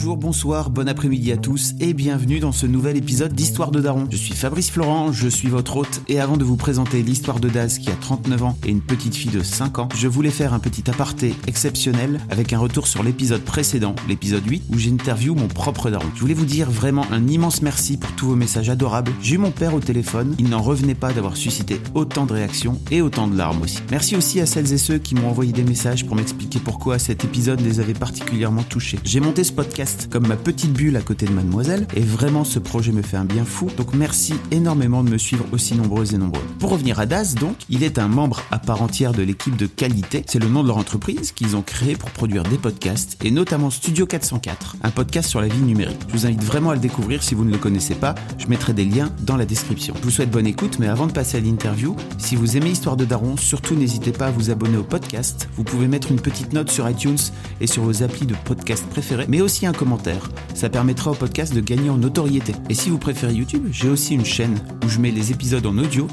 [0.00, 4.06] Bonjour, bonsoir, bon après-midi à tous et bienvenue dans ce nouvel épisode d'Histoire de Daron.
[4.12, 7.48] Je suis Fabrice Florent, je suis votre hôte et avant de vous présenter l'histoire de
[7.48, 10.54] Daz qui a 39 ans et une petite fille de 5 ans, je voulais faire
[10.54, 15.48] un petit aparté exceptionnel avec un retour sur l'épisode précédent, l'épisode 8, où j'interview mon
[15.48, 16.06] propre daron.
[16.14, 19.10] Je voulais vous dire vraiment un immense merci pour tous vos messages adorables.
[19.20, 22.80] J'ai eu mon père au téléphone, il n'en revenait pas d'avoir suscité autant de réactions
[22.92, 23.80] et autant de larmes aussi.
[23.90, 27.24] Merci aussi à celles et ceux qui m'ont envoyé des messages pour m'expliquer pourquoi cet
[27.24, 29.00] épisode les avait particulièrement touchés.
[29.02, 32.58] J'ai monté ce podcast comme ma petite bulle à côté de mademoiselle et vraiment ce
[32.58, 36.18] projet me fait un bien fou donc merci énormément de me suivre aussi nombreuses et
[36.18, 36.42] nombreux.
[36.58, 39.66] Pour revenir à Daz donc, il est un membre à part entière de l'équipe de
[39.66, 43.30] qualité, c'est le nom de leur entreprise qu'ils ont créé pour produire des podcasts et
[43.30, 46.00] notamment Studio 404, un podcast sur la vie numérique.
[46.08, 48.72] Je vous invite vraiment à le découvrir si vous ne le connaissez pas, je mettrai
[48.72, 49.94] des liens dans la description.
[49.98, 52.96] Je vous souhaite bonne écoute mais avant de passer à l'interview, si vous aimez Histoire
[52.96, 55.48] de Daron, surtout n'hésitez pas à vous abonner au podcast.
[55.56, 57.18] Vous pouvez mettre une petite note sur iTunes
[57.60, 60.28] et sur vos applis de podcast préférés, mais aussi un commentaire.
[60.54, 62.52] Ça permettra au podcast de gagner en notoriété.
[62.68, 65.78] Et si vous préférez YouTube, j'ai aussi une chaîne où je mets les épisodes en
[65.78, 66.06] audio.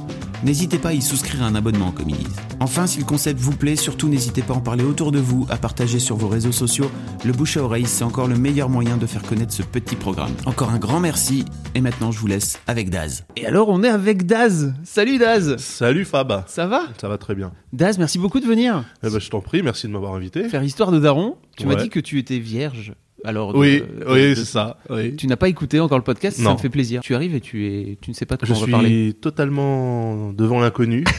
[0.44, 2.36] N'hésitez pas à y souscrire un abonnement, comme ils disent.
[2.60, 5.48] Enfin, si le concept vous plaît, surtout n'hésitez pas à en parler autour de vous,
[5.50, 6.92] à partager sur vos réseaux sociaux.
[7.26, 10.32] Le bouche à oreille, c'est encore le meilleur moyen de faire connaître ce petit programme.
[10.46, 13.26] Encore un grand merci, et maintenant je vous laisse avec Daz.
[13.36, 14.74] Et alors, on est avec Daz.
[14.84, 15.58] Salut Daz.
[15.58, 16.84] Salut Fab, Ça va?
[17.00, 17.52] Ça va très bien.
[17.74, 18.84] Daz, merci beaucoup de venir.
[19.04, 20.48] Eh ben, je t'en prie, merci de m'avoir invité.
[20.50, 21.38] Faire histoire de Daron.
[21.58, 22.94] Tu m'as dit que tu étais vierge.
[23.26, 24.78] Alors, de- Oui, de- oui, de- c'est ça.
[24.90, 25.16] Oui.
[25.16, 26.54] Tu n'as pas écouté encore le podcast, ça Non.
[26.54, 27.02] me fait plaisir.
[27.02, 28.90] Tu arrives et tu es, tu ne sais pas de Je quoi on va parler.
[28.90, 31.04] suis totalement devant l'inconnu.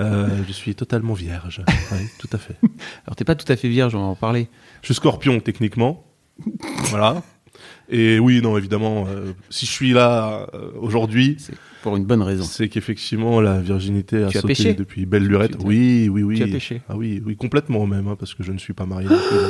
[0.00, 1.62] Euh, je suis totalement vierge.
[1.92, 2.56] Oui, tout à fait.
[3.06, 4.48] Alors t'es pas tout à fait vierge, on va en parler.
[4.82, 6.04] Je suis scorpion techniquement.
[6.90, 7.22] Voilà.
[7.88, 12.22] Et oui, non, évidemment, euh, si je suis là euh, aujourd'hui, C'est pour une bonne
[12.22, 12.42] raison.
[12.42, 15.56] c'est qu'effectivement la virginité a Tu as sauté depuis belle lurette.
[15.62, 16.38] Oui, oui, oui.
[16.38, 18.86] tu as péché Ah oui, oui, complètement même, hein, parce que je ne suis pas
[18.86, 19.06] marié.
[19.08, 19.48] donc, euh,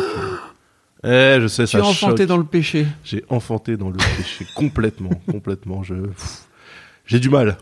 [1.03, 2.28] Eh, je sais, Tu ça es enfanté choque.
[2.28, 2.87] dans le péché.
[3.05, 5.82] J'ai enfanté dans le péché complètement, complètement.
[5.82, 5.94] Je,
[7.06, 7.56] j'ai du mal.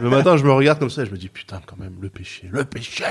[0.00, 2.08] Le matin, je me regarde comme ça et je me dis putain, quand même, le
[2.08, 3.04] péché, le péché.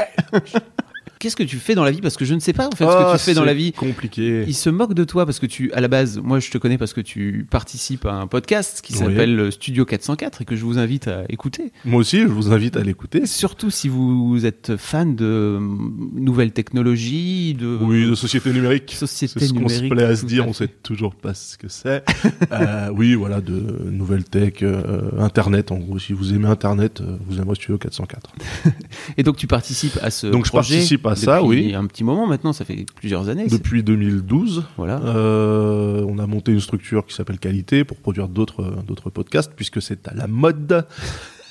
[1.25, 2.85] Qu'est-ce que tu fais dans la vie Parce que je ne sais pas en fait
[2.85, 3.71] ce que tu fais dans la vie.
[3.71, 4.43] Compliqué.
[4.47, 6.77] Il se moque de toi parce que tu, à la base, moi je te connais
[6.77, 8.99] parce que tu participes à un podcast qui Oui.
[8.99, 11.71] s'appelle Studio 404 et que je vous invite à écouter.
[11.83, 13.25] Moi aussi, je vous invite à l'écouter.
[13.25, 18.93] Surtout si vous êtes fan de hum, nouvelles technologies, de Oui, de société numérique.
[18.95, 19.93] société C'est ce qu'on se numérique.
[19.93, 22.03] plaît à se dire, on sait toujours pas ce que c'est.
[22.51, 25.71] Euh, oui, voilà, de nouvelles tech, euh, Internet.
[25.71, 28.31] En gros, si vous aimez Internet, euh, vous aimerez Studio 404.
[29.17, 31.73] Et donc tu participes à ce Donc, je participe à ça, oui.
[31.75, 33.47] Un petit moment maintenant, ça fait plusieurs années.
[33.47, 34.99] Depuis 2012, Voilà.
[35.05, 39.81] Euh, on a monté une structure qui s'appelle Qualité pour produire d'autres d'autres podcasts puisque
[39.81, 40.85] c'est à la mode.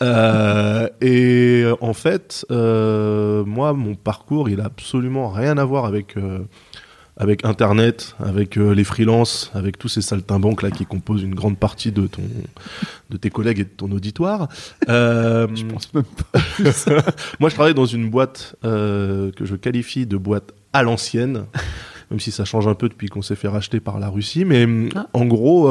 [0.03, 5.85] Euh, et euh, en fait, euh, moi, mon parcours, il a absolument rien à voir
[5.85, 6.15] avec
[7.17, 11.57] avec Internet, avec euh, les freelances, avec tous ces saltimbanques là qui composent une grande
[11.59, 12.23] partie de ton
[13.11, 14.49] de tes collègues et de ton auditoire.
[14.89, 16.41] Euh, Je pense même pas.
[17.41, 21.45] moi, je travaille dans une boîte euh, que je qualifie de boîte à l'ancienne,
[22.11, 24.45] même si ça change un peu depuis qu'on s'est fait racheter par la Russie.
[24.45, 25.07] Mais Ah.
[25.13, 25.71] en gros,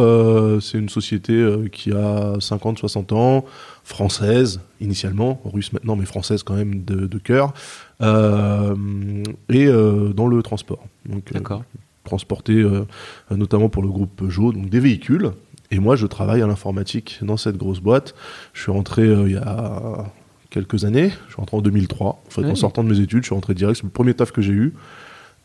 [0.62, 3.46] c'est une société qui a 50-60 ans,
[3.84, 7.54] française initialement, russe maintenant, mais française quand même de, de cœur,
[8.04, 10.84] et euh, dans le transport.
[11.06, 11.64] Donc, euh, D'accord.
[12.04, 12.86] transporter euh,
[13.32, 15.32] notamment pour le groupe Peugeot, donc des véhicules.
[15.72, 18.14] Et moi, je travaille à l'informatique dans cette grosse boîte.
[18.54, 20.06] Je suis rentré euh, il y a
[20.50, 21.10] quelques années.
[21.28, 22.08] Je suis rentré en 2003.
[22.08, 22.52] En fait, Oui.
[22.52, 23.78] en sortant de mes études, je suis rentré direct.
[23.78, 24.74] C'est le premier taf que j'ai eu.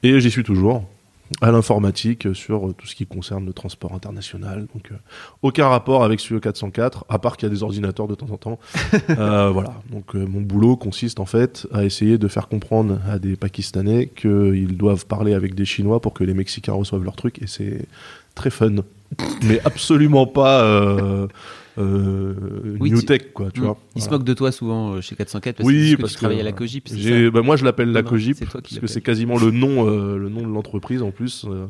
[0.02, 0.84] Et j'y suis toujours
[1.40, 4.66] à l'informatique sur euh, tout ce qui concerne le transport international.
[4.74, 4.96] Donc, euh,
[5.42, 8.36] aucun rapport avec Studio 404, à part qu'il y a des ordinateurs de temps en
[8.36, 8.58] temps.
[9.10, 9.74] Euh, voilà.
[9.90, 14.06] Donc, euh, mon boulot consiste en fait à essayer de faire comprendre à des Pakistanais
[14.06, 17.40] qu'ils doivent parler avec des Chinois pour que les Mexicains reçoivent leur truc.
[17.42, 17.86] Et c'est
[18.34, 18.76] très fun.
[19.42, 21.28] Mais absolument pas.
[21.78, 22.34] Euh,
[22.80, 23.64] Oui, new tu- tech, quoi, tu Mm.
[23.64, 23.78] vois.
[23.96, 26.20] Ils se moquent de toi souvent euh, chez 404 parce Oui, que, parce tu que
[26.22, 26.88] travailles à la Cogip.
[27.32, 30.42] bah, moi, je l'appelle la Cogip parce que c'est quasiment le nom, euh, le nom
[30.46, 31.46] de l'entreprise en plus.
[31.48, 31.66] euh.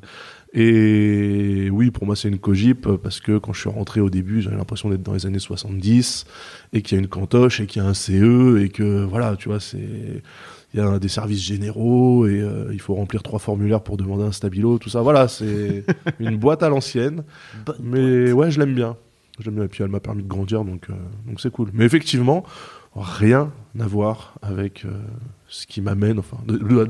[0.54, 4.40] et oui, pour moi, c'est une Cogip parce que quand je suis rentré au début,
[4.42, 6.24] j'avais l'impression d'être dans les années 70
[6.72, 9.36] et qu'il y a une cantoche et qu'il y a un CE et que voilà,
[9.36, 10.22] tu vois, c'est
[10.74, 14.24] il y a des services généraux et euh, il faut remplir trois formulaires pour demander
[14.24, 15.00] un stabilo, tout ça.
[15.00, 15.84] Voilà, c'est
[16.20, 17.24] une boîte à l'ancienne.
[17.82, 18.96] Mais ouais, je l'aime bien.
[19.40, 19.64] J'aime bien.
[19.64, 20.94] Et puis elle m'a permis de grandir, donc euh,
[21.26, 21.70] donc c'est cool.
[21.72, 22.44] Mais effectivement,
[22.94, 24.90] rien à voir avec euh,
[25.46, 26.18] ce qui m'amène.
[26.18, 26.38] Enfin,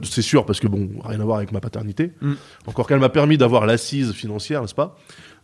[0.05, 2.13] c'est sûr parce que bon, rien à voir avec ma paternité.
[2.21, 2.33] Mm.
[2.67, 4.97] Encore qu'elle m'a permis d'avoir l'assise financière, n'est-ce pas?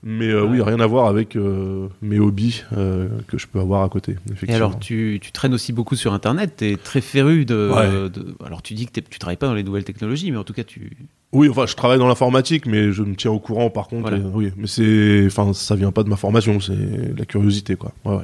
[0.06, 3.82] Mais euh, oui, rien à voir avec euh, mes hobbies euh, que je peux avoir
[3.82, 4.16] à côté.
[4.46, 8.10] Et alors, tu, tu traînes aussi beaucoup sur Internet, tu es très féru de, Ouais.
[8.10, 10.52] de- Alors, tu dis que tu travailles pas dans les nouvelles technologies, mais en tout
[10.52, 10.94] cas, tu.
[11.32, 14.10] Oui, enfin, je travaille dans l'informatique, mais je me tiens au courant, par contre.
[14.10, 14.18] Voilà.
[14.34, 16.76] oui, mais c'est, enfin, ça vient pas de ma formation, c'est
[17.16, 17.92] la curiosité, quoi.
[18.04, 18.22] Ouais, ouais.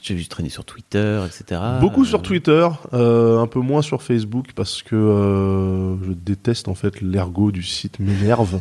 [0.00, 1.60] Tu as vu traîner sur Twitter, etc.
[1.80, 7.50] Beaucoup sur Twitter, un peu moins sur Facebook parce que je déteste en fait l'ergot
[7.50, 8.60] du site m'énerve.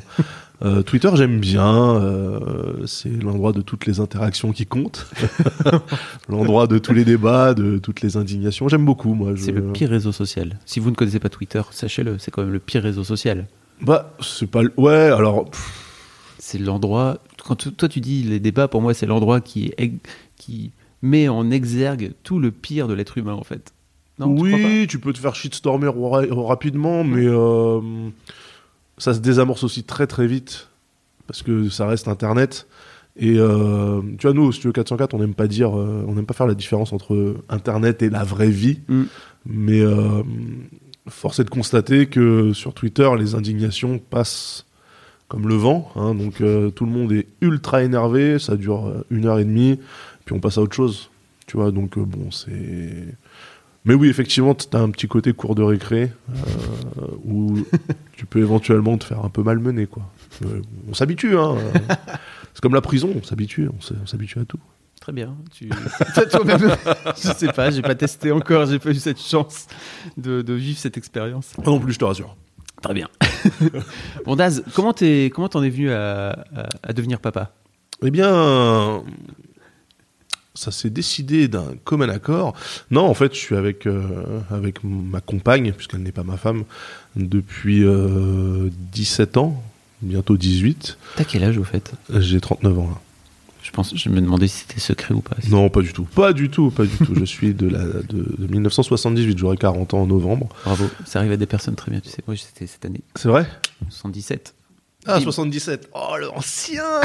[0.64, 5.06] Euh, Twitter j'aime bien, euh, c'est l'endroit de toutes les interactions qui comptent,
[6.30, 8.68] l'endroit de tous les débats, de toutes les indignations.
[8.68, 9.32] J'aime beaucoup moi.
[9.36, 10.58] je- C'est le pire réseau social.
[10.66, 13.46] Si vous ne connaissez pas Twitter, sachez-le, c'est quand même le pire réseau social.
[13.82, 14.64] Bah c'est pas.
[14.64, 15.46] le- Ouais alors.
[16.40, 17.20] C'est l'endroit.
[17.46, 19.94] Quand tu- toi tu dis les débats, pour moi, c'est l'endroit qui, est-
[20.38, 20.72] qui
[21.04, 23.74] met en exergue tout le pire de l'être humain, en fait.
[24.20, 27.80] Non, tu oui, tu peux te faire shitstormer ra- rapidement, mais euh,
[28.98, 30.70] ça se désamorce aussi très très vite
[31.28, 32.68] parce que ça reste Internet.
[33.18, 36.26] Et euh, tu vois, nous, au Studio 404, on n'aime pas dire, euh, on n'aime
[36.26, 38.80] pas faire la différence entre Internet et la vraie vie.
[38.88, 39.04] Mm.
[39.48, 40.24] Mais euh,
[41.08, 44.66] force est de constater que sur Twitter, les indignations passent
[45.28, 45.92] comme le vent.
[45.96, 46.16] hein.
[46.16, 49.78] donc tout le monde est ultra énervé, ça dure une heure et demie,
[50.24, 51.10] puis on passe à autre chose.
[51.48, 53.18] Tu vois, donc bon, c'est.
[53.88, 57.58] Mais oui, effectivement, tu as un petit côté cours de récré euh, où
[58.18, 60.04] tu peux éventuellement te faire un peu malmener, quoi.
[60.46, 61.56] Euh, on s'habitue, hein.
[61.58, 61.80] euh,
[62.54, 64.60] C'est comme la prison, on s'habitue, on s'habitue à tout.
[65.02, 65.36] Très bien.
[65.52, 65.70] Tu...
[66.16, 66.70] Toi, toi-même,
[67.16, 69.68] je sais pas, j'ai pas testé encore, j'ai pas eu cette chance
[70.18, 71.54] de, de vivre cette expérience.
[71.56, 72.36] Pas non plus, je te rassure.
[72.82, 73.08] Très bien.
[74.26, 77.54] bon, Daz, comment t'es, comment t'en es venu à, à- à devenir papa?
[78.04, 79.02] Eh bien,
[80.58, 82.54] ça s'est décidé d'un commun accord.
[82.92, 86.64] Non, en fait, je suis avec, euh, avec ma compagne, puisqu'elle n'est pas ma femme,
[87.16, 89.64] depuis euh, 17 ans,
[90.02, 90.98] bientôt 18.
[91.16, 91.94] T'as quel âge au fait?
[92.18, 93.00] J'ai 39 ans là.
[93.64, 95.36] Je pense, je me demandais si c'était secret ou pas.
[95.50, 96.06] Non, pas du tout.
[96.06, 97.14] Pas du tout, pas du tout.
[97.16, 100.48] Je suis de, la, de, de 1978, j'aurai 40 ans en novembre.
[100.64, 102.24] Bravo, ça arrive à des personnes très bien, tu sais.
[102.28, 103.46] Moi, c'était cette année, C'est vrai?
[103.90, 104.54] 77.
[105.08, 105.24] Ah, Bim.
[105.24, 105.90] 77.
[105.94, 106.84] Oh, l'ancien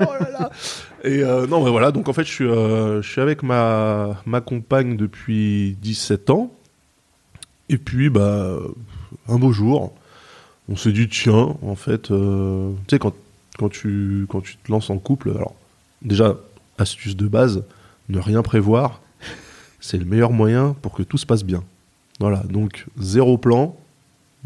[0.00, 0.50] Oh là là
[1.04, 4.20] Et euh, non, mais voilà, donc en fait, je suis, euh, je suis avec ma,
[4.26, 6.52] ma compagne depuis 17 ans.
[7.68, 8.58] Et puis, bah,
[9.28, 9.92] un beau jour,
[10.68, 13.14] on s'est dit, tiens, en fait, euh, tu sais, quand,
[13.58, 15.54] quand, tu, quand tu te lances en couple, alors,
[16.02, 16.36] déjà,
[16.78, 17.64] astuce de base,
[18.08, 19.00] ne rien prévoir,
[19.80, 21.62] c'est le meilleur moyen pour que tout se passe bien.
[22.20, 23.76] Voilà, donc, zéro plan.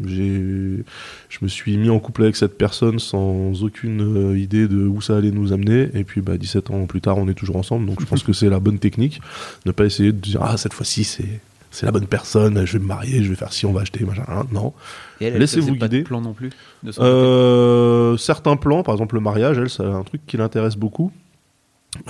[0.07, 5.01] Je me suis mis en couple avec cette personne sans aucune euh, idée de où
[5.01, 5.89] ça allait nous amener.
[5.93, 7.85] Et puis, bah, 17 ans plus tard, on est toujours ensemble.
[7.85, 9.21] Donc, je pense que c'est la bonne technique.
[9.65, 11.39] Ne pas essayer de dire, ah, cette fois-ci, c'est,
[11.71, 14.03] c'est la bonne personne, je vais me marier, je vais faire ci, on va acheter,
[14.03, 14.25] machin.
[14.27, 14.73] Hein, Non.
[15.21, 16.03] Laissez-vous faisait pas de guider.
[16.03, 16.49] plan non plus
[16.83, 20.37] de son côté Euh, certains plans, par exemple le mariage, elle, c'est un truc qui
[20.37, 21.11] l'intéresse beaucoup.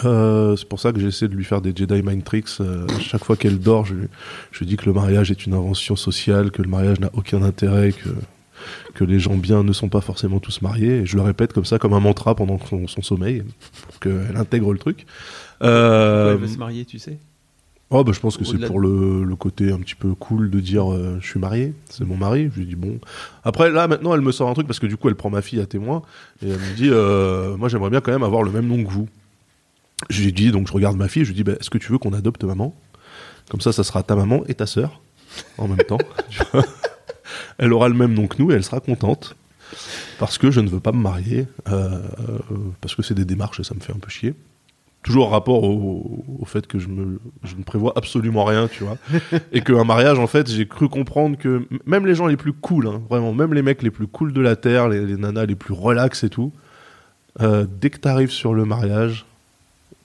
[0.06, 2.50] Euh, c'est pour ça que j'essaie de lui faire des Jedi Mind Tricks.
[2.60, 3.96] Euh, chaque fois qu'elle dort, je,
[4.52, 7.92] je dis que le mariage est une invention sociale, que le mariage n'a aucun intérêt,
[7.92, 8.10] que,
[8.94, 11.00] que les gens bien ne sont pas forcément tous mariés.
[11.00, 13.44] Et je le répète comme ça, comme un mantra pendant son, son sommeil,
[13.90, 15.06] pour qu'elle intègre le truc.
[15.60, 17.18] Pourquoi Euh, elle veut se marier, tu sais?
[17.94, 20.62] Oh bah je pense que c'est pour le, le côté un petit peu cool de
[20.62, 22.50] dire euh, je suis marié, c'est mon mari.
[22.54, 23.00] Je lui dis bon.
[23.44, 25.42] Après là maintenant elle me sort un truc parce que du coup elle prend ma
[25.42, 26.02] fille à témoin
[26.42, 28.90] et elle me dit euh, moi j'aimerais bien quand même avoir le même nom que
[28.90, 29.10] vous.
[30.10, 31.92] Je lui dis donc je regarde ma fille, je lui dis bah, est-ce que tu
[31.92, 32.76] veux qu'on adopte maman?
[33.50, 35.02] Comme ça ça sera ta maman et ta sœur
[35.58, 36.00] en même temps.
[36.30, 36.42] tu
[37.58, 39.36] elle aura le même nom que nous et elle sera contente
[40.20, 42.00] parce que je ne veux pas me marier euh,
[42.82, 44.36] parce que c'est des démarches et ça me fait un peu chier
[45.04, 48.98] toujours rapport au, au fait que je, me, je ne prévois absolument rien, tu vois.
[49.52, 52.88] et qu'un mariage, en fait, j'ai cru comprendre que même les gens les plus cool,
[52.88, 55.56] hein, vraiment, même les mecs les plus cool de la Terre, les, les nanas les
[55.56, 56.52] plus relax et tout,
[57.42, 59.26] euh, dès que t'arrives sur le mariage,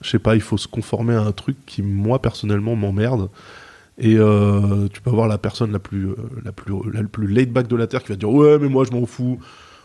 [0.01, 3.29] je sais pas, il faut se conformer à un truc qui, moi, personnellement, m'emmerde.
[3.99, 7.47] Et euh, tu peux avoir la personne la plus, euh, la plus, la plus laid
[7.47, 9.39] back de la Terre qui va dire Ouais, mais moi, je m'en fous.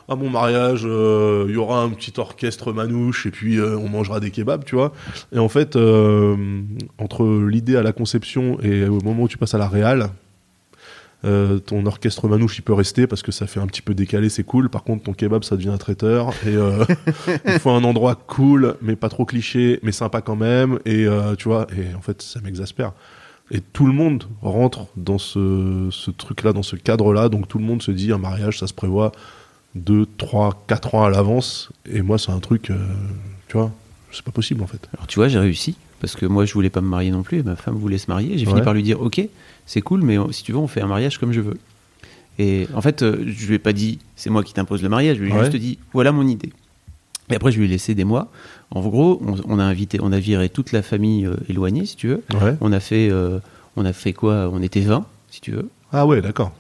[0.10, 4.20] à mon mariage, euh, il y aura un petit orchestre manouche et puis on mangera
[4.20, 4.92] des kebabs, tu vois.
[5.32, 5.78] Et en fait,
[6.98, 10.10] entre l'idée à la conception et au moment où tu passes à la réal,
[11.24, 14.30] euh, ton orchestre manouche il peut rester parce que ça fait un petit peu décalé,
[14.30, 14.70] c'est cool.
[14.70, 16.84] Par contre, ton kebab ça devient un traiteur et euh,
[17.46, 20.80] il faut un endroit cool, mais pas trop cliché, mais sympa quand même.
[20.86, 22.94] Et euh, tu vois, et en fait, ça m'exaspère.
[23.52, 27.30] Et tout le monde rentre dans ce, ce truc-là, dans ce cadre-là.
[27.30, 29.12] Donc tout le monde se dit un mariage, ça se prévoit
[29.76, 31.70] 2, 3, 4 ans à l'avance.
[31.90, 32.78] Et moi, c'est un truc, euh,
[33.48, 33.72] tu vois,
[34.12, 34.88] c'est pas possible en fait.
[34.94, 37.40] Alors tu vois, j'ai réussi parce que moi je voulais pas me marier non plus
[37.40, 38.38] et ma femme voulait se marier.
[38.38, 39.22] J'ai fini par lui dire ok,
[39.72, 41.58] c'est cool, mais si tu veux, on fait un mariage comme je veux.
[42.40, 45.18] Et en fait, euh, je lui ai pas dit c'est moi qui t'impose le mariage,
[45.18, 45.46] je lui ai Ouais.
[45.46, 46.52] juste dit voilà mon idée.
[47.30, 48.30] Et après, je lui ai laissé des mois.
[48.72, 51.96] En gros, on, on a invité, on a viré toute la famille euh, éloignée, si
[51.96, 52.24] tu veux.
[52.42, 52.58] Ouais.
[52.60, 53.40] On a fait, euh,
[53.78, 54.50] on a fait quoi?
[54.52, 55.70] On était 20, si tu veux.
[55.94, 56.52] Ah ouais, d'accord.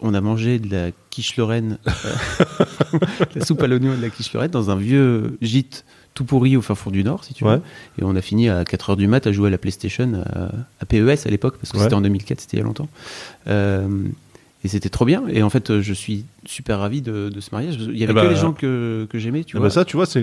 [0.00, 1.78] On a mangé de la quiche Lorraine,
[3.34, 5.84] la soupe à l'oignon et de la quiche Lorraine dans un vieux gîte
[6.18, 7.52] tout pourri au fin fond du Nord, si tu Ouais.
[7.54, 7.60] veux.
[8.00, 10.84] Et on a fini à 4h du mat à jouer à la PlayStation à, à
[10.84, 11.84] PES à l'époque, parce que Ouais.
[11.84, 12.88] c'était en 2004, c'était il y a longtemps.
[13.46, 13.86] Euh,
[14.64, 15.22] et c'était trop bien.
[15.28, 17.76] Et en fait, euh, je suis super ravi de, de ce mariage.
[17.78, 19.68] Il y avait Eh bah, que les gens que, que j'aimais, tu Ah vois.
[19.68, 20.18] bah ça, tu vois, c'est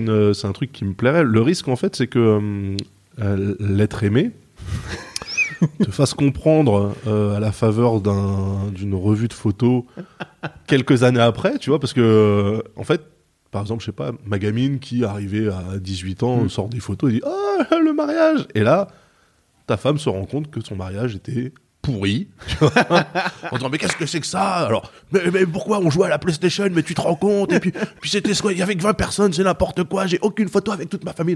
[0.46, 1.24] un truc qui me plairait.
[1.24, 2.76] Le risque, en fait, c'est que euh,
[3.22, 4.32] euh, l'être aimé
[5.80, 9.84] te fasse comprendre euh, à la faveur d'un- d'une revue de photos
[10.68, 13.02] quelques années après, tu vois, parce que, euh, en fait,
[13.56, 16.50] par exemple, je sais pas, ma gamine qui, arrivée à 18 ans, Mm.
[16.50, 18.90] sort des photos et dit Oh, le mariage Et là,
[19.66, 22.28] ta femme se rend compte que son mariage était pourri.
[22.48, 22.72] tu vois.
[23.52, 24.42] en disant mais qu'est-ce que c'est que ça?
[24.66, 26.68] Alors mais, mais pourquoi on jouait à la PlayStation?
[26.72, 27.54] Mais tu te rends compte?
[27.54, 27.72] Et puis
[28.02, 28.52] puis c'était quoi?
[28.54, 30.08] Il y avait que 20 personnes, c'est n'importe quoi.
[30.08, 31.36] J'ai aucune photo avec toute ma famille.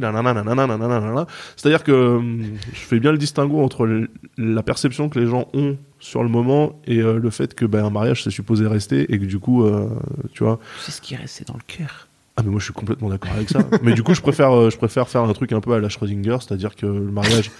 [1.55, 4.07] C'est-à-dire que hum, je fais bien le distinguo entre
[4.38, 7.85] la perception que les gens ont sur le moment et euh, le fait que ben
[7.85, 9.88] un mariage c'est supposé rester et que du coup euh,
[10.33, 12.07] tu vois C'est ce qui reste, c'est dans le cœur.
[12.39, 13.60] Ah mais moi je suis complètement d'accord avec ça.
[13.84, 15.89] mais du coup je préfère euh, je préfère faire un truc un peu à la
[15.89, 17.51] Schrödinger, c'est-à-dire que le mariage,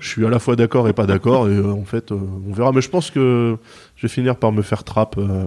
[0.00, 2.18] je suis à la fois d'accord et pas d'accord et euh, en fait euh,
[2.48, 2.72] on verra.
[2.72, 3.56] Mais je pense que
[3.96, 5.16] je vais finir par me faire trappe.
[5.18, 5.44] euh,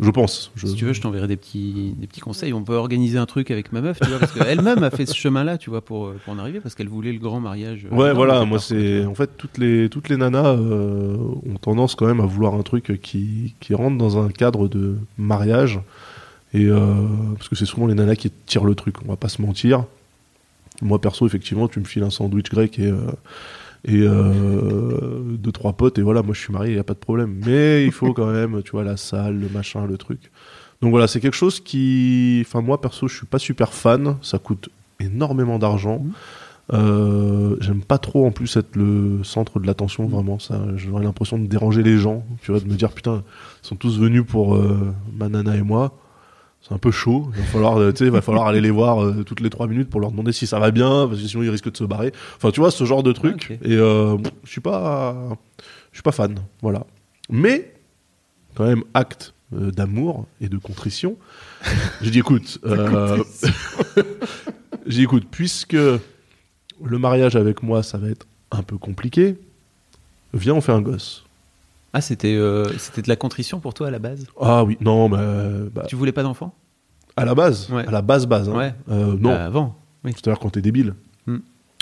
[0.00, 0.50] je pense.
[0.56, 2.52] Je- Si tu veux, je t'enverrai des petits, des petits conseils.
[2.52, 5.14] On peut organiser un truc avec ma meuf, tu vois, parce qu'elle-même a fait ce
[5.14, 7.86] chemin-là, tu vois, pour, pour en arriver, parce qu'elle voulait le grand mariage.
[7.92, 12.20] Ouais, voilà, moi c'est en fait toutes les toutes les nanas ont tendance quand même
[12.20, 15.78] à vouloir un truc qui qui rentre dans un cadre de mariage
[16.54, 16.94] et euh,
[17.36, 19.84] parce que c'est souvent les nanas qui tirent le truc, on va pas se mentir.
[20.80, 23.10] Moi perso effectivement, tu me files un sandwich grec et euh,
[23.86, 26.94] et euh, deux trois potes et voilà, moi je suis marié, il y a pas
[26.94, 27.42] de problème.
[27.44, 30.30] Mais il faut quand même, tu vois, la salle, le machin, le truc.
[30.80, 34.16] Donc voilà, c'est quelque chose qui, enfin moi perso, je suis pas super fan.
[34.22, 34.68] Ça coûte
[35.00, 36.04] énormément d'argent.
[36.72, 40.38] Euh, J'aime pas trop en plus être le centre de l'attention, vraiment.
[40.38, 42.24] Ça, j'aurais l'impression de déranger les gens.
[42.42, 43.22] Tu vois, de me dire putain,
[43.62, 45.98] ils sont tous venus pour euh, ma nana et moi.
[46.66, 47.30] C'est un peu chaud.
[47.34, 49.50] Il va falloir, euh, tu sais, il va falloir aller les voir euh, toutes les
[49.50, 51.76] trois minutes pour leur demander si ça va bien, parce que sinon ils risquent de
[51.76, 52.10] se barrer.
[52.36, 53.58] Enfin, tu vois, ce genre de truc.
[53.62, 55.14] Et euh, je suis pas,
[55.92, 56.38] je suis pas fan.
[56.62, 56.86] Voilà.
[57.28, 57.74] Mais
[58.54, 61.18] quand même acte euh, d'amour et de contrition.
[62.00, 62.58] J'ai dit écoute,
[64.86, 69.36] j'ai dit écoute, puisque le mariage avec moi ça va être un peu compliqué,
[70.32, 71.24] viens on fait un gosse.
[71.96, 74.26] Ah, c'était euh, c'était de la contrition pour toi à la base?
[74.40, 76.52] Ah oui, non, mais euh, bah, Tu voulais pas d'enfant?
[77.16, 77.86] À la base, Ouais.
[77.86, 78.48] à la base base.
[78.48, 78.56] hein.
[78.56, 78.74] Ouais.
[78.90, 79.76] Euh, non, Bah, Avant.
[80.04, 80.10] Oui.
[80.12, 80.94] c'est-à-dire quand t'es débile.
[81.26, 81.38] Hmm.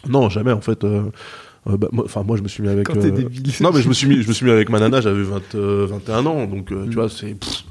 [0.08, 0.84] Non, jamais en fait.
[0.84, 1.04] euh,
[1.68, 2.86] euh, bah, moi- Enfin, moi, je me suis mis avec.
[2.86, 3.52] Quand t'es euh, débile.
[3.62, 5.00] Non, mais je me suis mis, je me suis mis avec ma nana.
[5.00, 6.88] J'avais 20, euh, 21 ans, donc euh, Mm.
[6.90, 7.64] tu vois, c'est pff,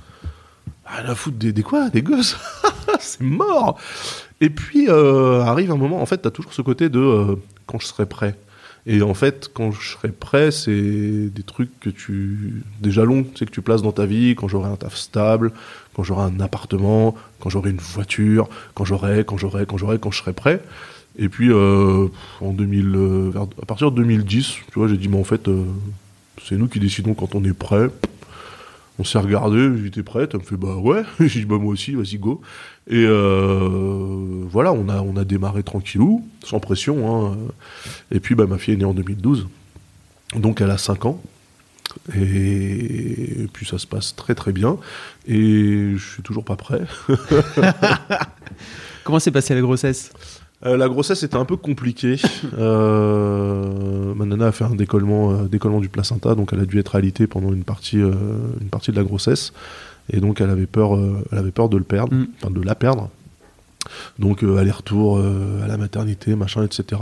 [0.88, 2.36] rien à foutre des, des quoi, des gosses.
[3.00, 3.78] c'est mort.
[4.40, 6.02] Et puis euh, arrive un moment.
[6.02, 7.36] En fait, t'as toujours ce côté de euh,
[7.68, 8.36] quand je serai prêt.
[8.88, 13.38] Et en fait, quand je serai prêt, c'est des trucs que tu des jalons, tu
[13.38, 14.36] sais que tu places dans ta vie.
[14.36, 15.52] Quand j'aurai un taf stable,
[15.94, 20.12] quand j'aurai un appartement, quand j'aurai une voiture, quand j'aurai, quand j'aurai, quand j'aurai, quand
[20.12, 20.62] je serai prêt.
[21.20, 22.08] Et puis euh,
[22.40, 25.66] en 2000, euh, à partir de 2010, tu vois, j'ai dit mais en fait, euh,
[26.44, 27.90] c'est nous qui décidons quand on est prêt.
[29.02, 31.96] On s'est regardé, j'étais prête, elle me fait bah ouais, j'ai dit bah moi aussi,
[31.96, 32.40] vas-y go.
[32.88, 37.32] Et euh, voilà, on a on a démarré tranquillou, sans pression.
[37.32, 37.36] Hein.
[38.12, 39.48] Et puis bah ma fille est née en 2012,
[40.36, 41.20] donc elle a 5 ans.
[42.16, 44.78] Et puis ça se passe très très bien.
[45.28, 46.82] Et je suis toujours pas prêt.
[49.04, 50.14] Comment s'est passée la grossesse?
[50.66, 52.18] Euh, la grossesse était un peu compliquée.
[52.58, 56.80] Euh, ma nana a fait un décollement, euh, décollement du placenta, donc elle a dû
[56.80, 58.12] être alitée pendant une partie, euh,
[58.62, 59.54] une partie de la grossesse.
[60.12, 61.00] Et donc elle avait peur,
[61.32, 62.26] elle avait peur de le perdre, Mm.
[62.38, 63.10] enfin de la perdre.
[64.20, 67.02] Donc aller-retour à la maternité, machin, etc.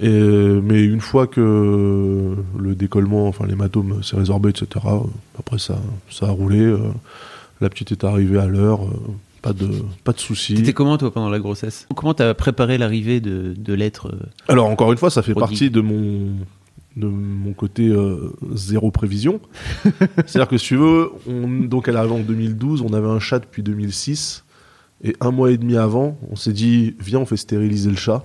[0.00, 4.84] Et, mais une fois que le décollement, enfin l'hématome s'est résorbé, etc.
[5.38, 5.76] Après ça,
[6.10, 6.72] ça a roulé.
[7.60, 8.80] la petite est arrivée à l'heure.
[9.44, 9.68] Pas de,
[10.04, 10.54] pas de soucis.
[10.54, 11.86] T'étais comment toi pendant la grossesse?
[11.94, 15.68] Comment t'as préparé l'arrivée de, de l'être euh, Alors encore une fois, ça fait partie
[15.68, 16.30] de mon
[16.96, 19.40] de mon côté euh, zéro prévision.
[19.84, 23.40] C'est-à-dire que si tu veux, on, donc elle arrive en 2012, on avait un chat
[23.40, 24.44] depuis 2006
[25.02, 28.24] et un mois et demi avant, on s'est dit viens on fait stériliser le chat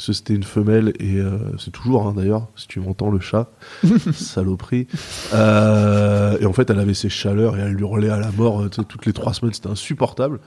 [0.00, 3.20] parce que c'était une femelle et euh, c'est toujours hein, d'ailleurs si tu m'entends le
[3.20, 3.50] chat
[4.14, 4.86] saloperie.
[5.34, 8.68] Euh, et en fait elle avait ses chaleurs et elle hurlait à la mort euh,
[8.70, 10.40] toutes les trois semaines c'était insupportable.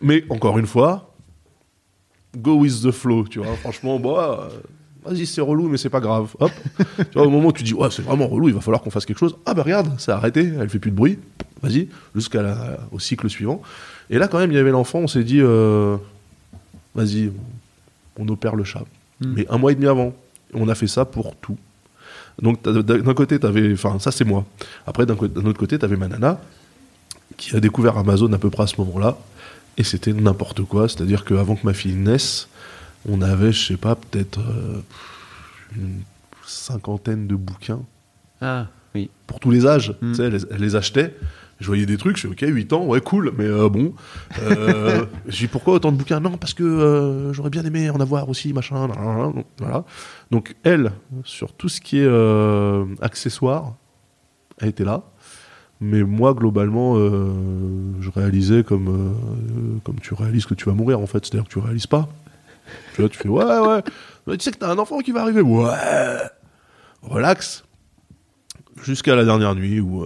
[0.00, 1.14] Mais encore une fois
[2.36, 3.54] go with the flow tu vois.
[3.58, 4.48] Franchement euh,
[5.04, 6.34] vas-y c'est relou mais c'est pas grave.
[6.40, 6.50] Hop.
[6.98, 8.90] Tu vois au moment où tu dis ouais c'est vraiment relou il va falloir qu'on
[8.90, 9.36] fasse quelque chose.
[9.46, 11.20] Ah bah regarde c'est arrêté elle fait plus de bruit.
[11.62, 13.62] Vas-y jusqu'à au cycle suivant.
[14.10, 15.96] Et là quand même il y avait l'enfant on s'est dit euh,
[16.96, 17.30] vas-y
[18.20, 18.84] on opère le chat
[19.22, 19.34] Hmm.
[19.36, 20.14] mais un mois et demi avant
[20.54, 21.58] on a fait ça pour tout
[22.40, 24.46] donc d'un côté t'avais enfin ça c'est moi
[24.86, 26.40] après d'un autre côté t'avais ma nana
[27.36, 29.18] qui a découvert Amazon à peu près à ce moment-là
[29.76, 32.48] et c'était n'importe quoi c'est à dire qu'avant que ma fille naisse
[33.06, 34.80] on avait je sais pas peut-être euh,
[35.76, 36.00] une
[36.46, 37.82] cinquantaine de bouquins
[38.40, 39.10] Ah oui.
[39.26, 39.94] pour tous les âges.
[40.00, 40.12] Mm.
[40.12, 41.14] Tu sais, elle les achetait.
[41.60, 43.92] Je voyais des trucs, je suis ok, 8 ans, ouais, cool, mais euh, bon.
[44.42, 46.18] Euh, je dis pourquoi autant de bouquins?
[46.18, 48.88] Non, parce que euh, j'aurais bien aimé en avoir aussi, machin.
[49.58, 49.84] Voilà.
[50.30, 50.92] Donc, elle,
[51.24, 53.74] sur tout ce qui est euh, accessoires,
[54.58, 55.02] elle était là.
[55.82, 61.24] Mais moi, globalement, je réalisais comme, comme tu réalises que tu vas mourir, en fait.
[61.24, 62.06] C'est-à-dire que tu réalises pas.
[62.94, 63.82] Tu vois, tu fais ouais, ouais.
[64.26, 65.40] Mais tu sais que t'as un enfant qui va arriver.
[65.40, 65.70] Ouais.
[67.00, 67.64] Relax
[68.82, 70.04] jusqu'à la dernière nuit où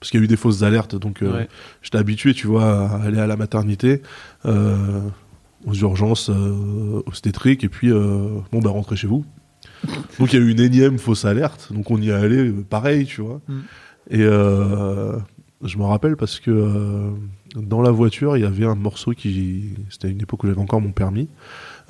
[0.00, 1.48] parce qu'il y a eu des fausses alertes donc euh, Ouais.
[1.82, 4.02] j'étais habitué tu vois à aller à la maternité
[4.46, 5.00] euh,
[5.66, 9.24] aux urgences euh, obstétriques et puis euh, bon bah rentrez chez vous
[10.18, 13.06] donc il y a eu une énième fausse alerte donc on y est allé pareil
[13.06, 13.60] tu vois Mm.
[14.10, 14.18] et
[15.64, 17.10] je me rappelle parce que
[17.56, 20.60] dans la voiture il y avait un morceau qui c'était à une époque où j'avais
[20.60, 21.28] encore mon permis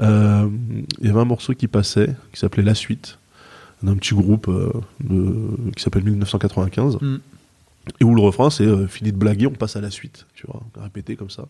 [0.01, 0.07] il
[1.03, 3.19] y avait un morceau qui passait qui s'appelait La Suite
[3.83, 4.51] d'un petit groupe
[5.01, 7.17] de- qui s'appelle 1995 Mm.
[8.01, 10.47] Et où le refrain c'est euh, fini de blaguer on passe à la suite tu
[10.47, 11.47] vois répété comme ça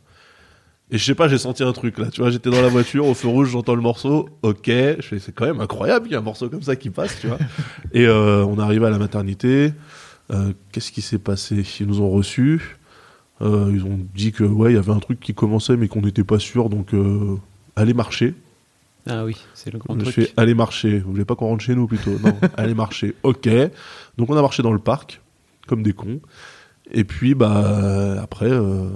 [0.91, 3.07] et je sais pas j'ai senti un truc là tu vois j'étais dans la voiture
[3.07, 6.15] au feu rouge j'entends le morceau ok je fais c'est quand même incroyable qu'il y
[6.15, 7.39] ait un morceau comme ça qui passe tu vois
[7.93, 9.73] et euh, on arrive à la maternité
[10.31, 11.65] Euh, qu'est-ce qui s'est passé?
[11.81, 12.77] Ils nous ont reçus
[13.41, 16.25] ils ont dit que ouais il y avait un truc qui commençait mais qu'on n'était
[16.25, 16.89] pas sûr donc
[17.77, 18.35] allez marcher
[19.07, 20.15] Ah oui, c'est le grand je truc.
[20.15, 20.99] fais aller marcher.
[20.99, 22.19] Vous voulez pas qu'on rentre chez nous plutôt?
[22.19, 23.15] Non, aller marcher.
[23.23, 23.49] Ok.
[24.19, 25.23] Donc on a marché dans le parc,
[25.69, 26.21] comme des cons.
[26.91, 28.89] Et puis bah après, euh,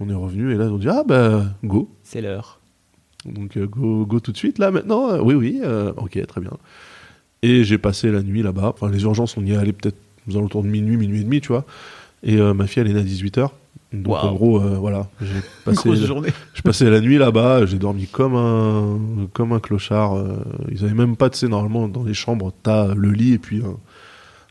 [0.00, 1.90] on est revenu et là ils ont dit ah bah go.
[2.02, 2.60] C'est l'heure.
[3.26, 5.10] Donc euh, go, go tout de suite là maintenant.
[5.10, 5.60] Euh, oui oui.
[5.96, 6.52] ok très bien.
[7.42, 8.72] Et j'ai passé la nuit là-bas.
[8.74, 11.40] Enfin les urgences on y est allé peut-être aux alentours de minuit, minuit et demi,
[11.40, 11.64] tu vois.
[12.22, 13.50] Et ma fille elle est née à 18 h
[13.92, 14.26] Donc Waouh.
[14.26, 15.26] en gros voilà, j'ai
[15.66, 16.30] passé Grosse journée.
[16.54, 20.16] je passais la nuit là-bas, j'ai dormi comme un, comme un clochard.
[20.70, 23.62] ils avaient même pas, tu sais, normalement, dans les chambres, t'as le lit et puis
[23.62, 23.76] un,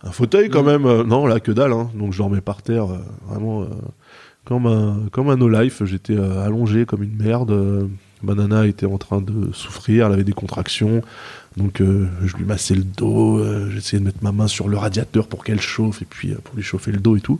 [0.04, 0.66] un fauteuil quand Mm.
[0.66, 0.86] même.
[0.86, 1.72] euh, non, là, que dalle.
[1.74, 1.89] hein.
[1.96, 3.68] Donc je dormais par terre, euh, vraiment euh,
[4.46, 5.84] comme un, comme un no-life.
[5.86, 7.89] J'étais euh, allongé comme une merde.
[8.22, 11.02] Banana était en train de souffrir, elle avait des contractions.
[11.58, 15.44] Donc je lui massais le dos, j'essayais de mettre ma main sur le radiateur pour
[15.44, 17.39] qu'elle chauffe et puis pour lui chauffer le dos et tout.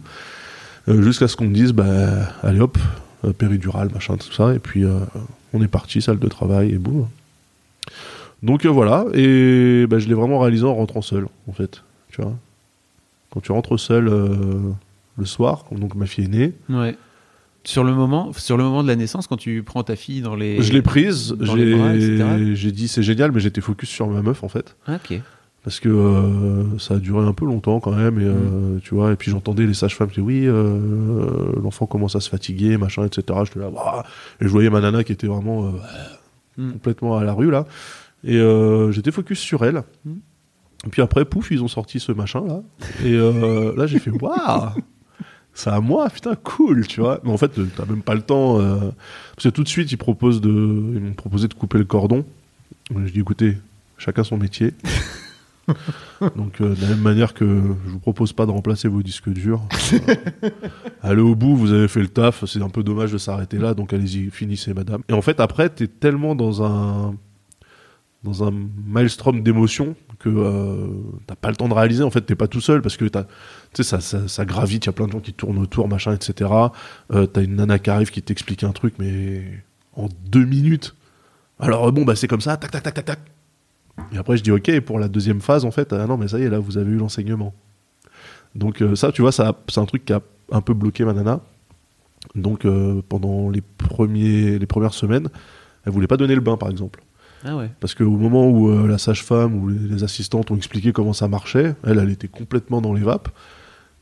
[0.88, 1.86] Jusqu'à ce qu'on me dise, bah,
[2.44, 2.78] allez hop,
[3.38, 4.54] péridurale, machin, tout ça.
[4.54, 4.84] Et puis
[5.54, 7.08] on est parti, salle de travail et boum.
[8.44, 11.82] Donc voilà, et bah, je l'ai vraiment réalisé en rentrant seul, en fait.
[12.12, 12.34] Tu vois?
[13.34, 14.36] Quand tu rentres seul euh,
[15.18, 16.96] le soir, donc ma fille est née, Ouais.
[17.66, 20.36] Sur le moment, sur le moment de la naissance, quand tu prends ta fille dans
[20.36, 20.62] les.
[20.62, 24.76] je l'ai prise, j'ai dit c'est génial, mais j'étais focus sur ma meuf en fait.
[24.86, 25.20] Ah, ok.
[25.64, 29.14] Parce que euh, ça a duré un peu longtemps quand même, et, euh, tu vois,
[29.14, 33.40] et puis j'entendais les sages-femmes qui disaient oui, l'enfant commence à se fatiguer, machin, etc.
[33.46, 33.70] J'étais là,
[34.42, 35.74] et je voyais ma nana qui était vraiment
[36.58, 36.74] Mm.
[36.74, 37.66] complètement à la rue là,
[38.26, 38.40] et
[38.92, 39.84] j'étais focus sur elle.
[40.06, 40.12] Mm.
[40.86, 42.62] Et puis après, pouf, ils ont sorti ce machin là,
[43.04, 44.70] et euh, là j'ai fait waouh,
[45.54, 47.20] c'est à moi, putain, cool, tu vois.
[47.24, 48.80] Mais en fait, t'as même pas le temps, euh,
[49.36, 52.26] parce que tout de suite ils proposent de, ils m'ont proposé de couper le cordon.
[52.92, 53.58] Je dis écoutez,
[53.98, 54.74] chacun son métier.
[56.36, 59.30] Donc euh, de la même manière que je vous propose pas de remplacer vos disques
[59.30, 59.62] durs,
[59.94, 60.50] euh,
[61.02, 63.74] allez au bout, vous avez fait le taf, c'est un peu dommage de s'arrêter là,
[63.74, 65.02] donc allez-y, finissez madame.
[65.08, 67.16] Et en fait après, t'es tellement dans un
[68.24, 68.52] dans un
[68.88, 70.88] maelstrom d'émotions que euh,
[71.28, 73.28] t'as pas le temps de réaliser, en fait t'es pas tout seul, parce que t'as-
[73.74, 76.50] ça, ça, ça gravite, il y a plein de gens qui tournent autour, machin, etc.
[77.12, 79.44] Euh, t'as une nana qui arrive qui t'explique un truc, mais
[79.96, 80.96] en deux minutes.
[81.60, 83.20] Alors bon, bah c'est comme ça, tac, tac, tac, tac, tac.
[84.12, 86.40] Et après, je dis ok, pour la deuxième phase, en fait, ah non, mais ça
[86.40, 87.54] y est, là, vous avez eu l'enseignement.
[88.56, 91.14] Donc, euh, ça, tu vois, ça, c'est un truc qui a un peu bloqué ma
[91.14, 91.42] nana.
[92.36, 95.28] Donc euh, pendant les, premiers, les premières semaines,
[95.86, 97.04] elle voulait pas donner le bain par exemple.
[97.46, 97.70] Ah ouais.
[97.80, 101.28] Parce qu'au moment où euh, la sage-femme ou les, les assistantes ont expliqué comment ça
[101.28, 103.30] marchait, elle, elle était complètement dans les vapes.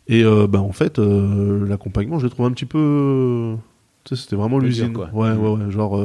[0.07, 3.55] Et euh, bah, en fait, euh, l'accompagnement, je l'ai trouvé un petit peu.
[4.03, 4.93] Tu sais, c'était vraiment l'usine.
[4.93, 5.09] dur, quoi.
[5.13, 5.71] Ouais, ouais, ouais.
[5.71, 5.99] Genre,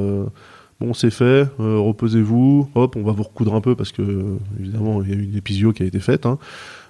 [0.80, 5.08] bon, c'est fait, reposez-vous, hop, on va vous recoudre un peu parce que, évidemment, il
[5.08, 6.26] y a eu une épisio qui a été faite.
[6.26, 6.38] hein.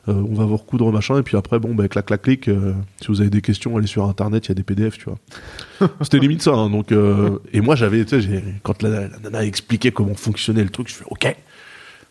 [0.09, 2.49] Euh, on va vous recoudre machin, et puis après, bon, bah, clac, clac, clic.
[2.49, 5.07] euh, si vous avez des questions, allez sur internet, il y a des PDF, tu
[5.07, 5.88] vois.
[6.03, 6.53] C'était limite ça.
[6.53, 10.14] hein, donc, euh, et moi, j'avais, tu sais, quand la, la nana a expliqué comment
[10.14, 11.35] fonctionnait le truc, je fais OK.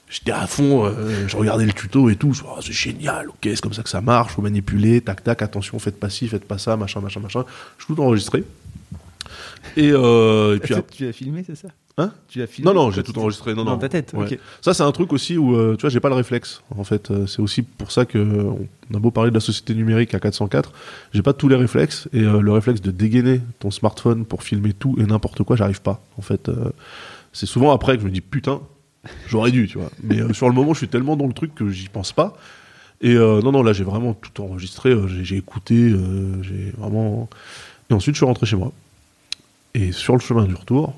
[0.09, 3.61] J'étais à fond, euh, je regardais le tuto et tout, Ah, c'est génial, ok, c'est
[3.61, 6.57] comme ça que ça marche, faut manipuler, tac tac, attention, faites pas ci, faites pas
[6.57, 7.43] ça, machin, machin, machin.
[7.79, 8.43] Je tout enregistré.
[9.77, 11.69] Et, euh, et puis tu l'as filmé, c'est ça?
[11.97, 13.53] Hein Tu l'as filmé non, non, j'ai tout enregistré.
[13.53, 13.77] Non, Dans non.
[13.77, 14.25] ta tête, Ouais.
[14.33, 14.39] ok.
[14.61, 16.61] Ça, c'est un truc aussi où, euh, tu vois, j'ai pas le réflexe.
[16.77, 18.51] En fait, Euh, c'est aussi pour ça que euh,
[18.91, 20.73] on a beau parler de la société numérique à 404,
[21.13, 24.73] j'ai pas tous les réflexes et euh, le réflexe de dégainer ton smartphone pour filmer
[24.73, 26.03] tout et n'importe quoi, j'arrive pas.
[26.17, 26.71] En fait, euh,
[27.31, 28.59] c'est souvent après que je me dis putain,
[29.29, 29.89] j'aurais dû, tu vois.
[30.03, 32.35] Mais euh, sur le moment, je suis tellement dans le truc que j'y pense pas.
[33.01, 34.89] Et euh, non, non, là, j'ai vraiment tout enregistré.
[34.89, 37.29] euh, j'ai, j'ai écouté, euh, j'ai vraiment.
[37.89, 38.71] Et ensuite, je suis rentré chez moi.
[39.73, 40.93] Et sur le chemin du retour,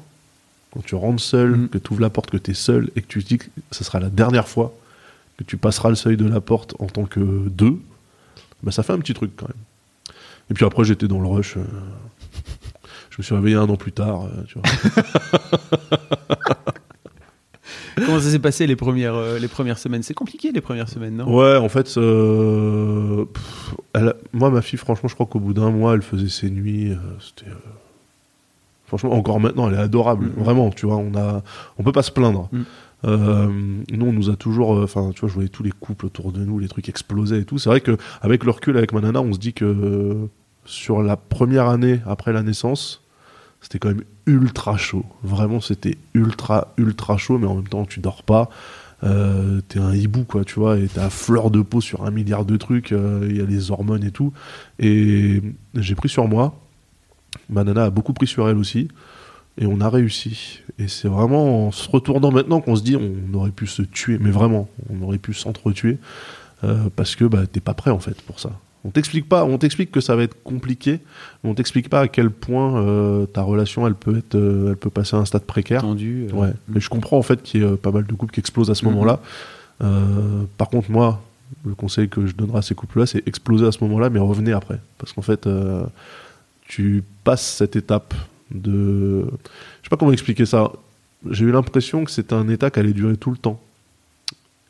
[0.73, 1.69] quand tu rentres seul, Mhm.
[1.69, 3.45] que tu ouvres la porte, que tu es seul et que tu te dis que
[3.71, 4.73] ce sera la dernière fois
[5.37, 7.79] que tu passeras le seuil de la porte en tant que deux,
[8.63, 9.57] bah ça fait un petit truc quand même.
[10.49, 11.57] Et puis après, j'étais dans le rush.
[11.57, 11.63] euh,
[13.11, 14.25] je me suis réveillé un an plus tard.
[14.25, 14.63] euh, tu vois.
[17.95, 20.03] Comment ça s'est passé les premières, euh, les premières semaines?
[20.03, 21.35] C'est compliqué les premières semaines, non?
[21.35, 25.53] Ouais, en fait, euh, pff, elle a- moi, ma fille, franchement, je crois qu'au bout
[25.53, 26.91] d'un mois, elle faisait ses nuits.
[26.91, 27.49] euh, C'était.
[28.87, 30.25] Franchement, encore maintenant, elle est adorable.
[30.35, 30.43] Mhm.
[30.43, 31.43] Vraiment, tu vois, on a,
[31.77, 32.49] on peut pas se plaindre.
[32.51, 32.65] Mhm.
[33.05, 33.47] Euh,
[33.91, 36.31] nous, on nous a toujours, euh, enfin, tu vois, je voyais tous les couples autour
[36.31, 37.59] de nous, les trucs explosaient et tout.
[37.59, 40.25] C'est vrai que avec le recul, avec ma nana, on se dit que euh,
[40.65, 43.03] sur la première année après la naissance,
[43.61, 45.05] c'était quand même ultra chaud.
[45.23, 48.49] Vraiment, c'était ultra, ultra chaud, mais en même temps, tu dors pas.
[49.03, 52.09] Euh, t'es un hibou, quoi, tu vois, et t'es à fleur de peau sur un
[52.11, 52.91] milliard de trucs.
[52.93, 54.33] euh, Il y a les hormones et tout.
[54.79, 55.41] Et
[55.75, 56.55] j'ai pris sur moi.
[57.49, 58.87] Ma nana a beaucoup pris sur elle aussi.
[59.59, 60.59] Et on a réussi.
[60.77, 64.17] Et c'est vraiment en se retournant maintenant qu'on se dit on aurait pu se tuer,
[64.21, 65.97] mais vraiment, on aurait pu s'entretuer.
[66.63, 68.49] euh, parce que bah, t'es pas prêt en fait pour ça.
[68.85, 70.99] On t'explique pas, on t'explique que ça va être compliqué,
[71.43, 74.75] mais on t'explique pas à quel point euh, ta relation elle peut être, euh, elle
[74.77, 75.81] peut passer à un stade précaire.
[75.81, 76.27] Tendu.
[76.31, 78.39] euh, Ouais, mais je comprends en fait qu'il y ait pas mal de couples qui
[78.39, 78.91] explosent à ce Mhm.
[78.91, 79.19] moment-là.
[80.57, 81.21] Par contre, moi,
[81.65, 84.51] le conseil que je donnerai à ces couples-là, c'est exploser à ce moment-là, mais revenez
[84.53, 84.79] après.
[84.97, 85.47] Parce qu'en fait,
[86.67, 88.13] tu passes cette étape
[88.51, 89.21] de.
[89.21, 90.71] Je sais pas comment expliquer ça.
[91.29, 93.59] J'ai eu l'impression que c'était un état qui allait durer tout le temps.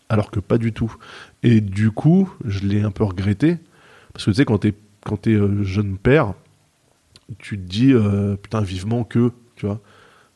[0.10, 0.96] Alors que pas du tout.
[1.44, 3.58] Et du coup, je l'ai un peu regretté.
[4.14, 4.74] Parce que tu sais, quand t'es
[5.06, 6.34] quand t'es, euh, jeune père,
[7.40, 9.80] tu te dis, euh, putain, vivement que, tu vois.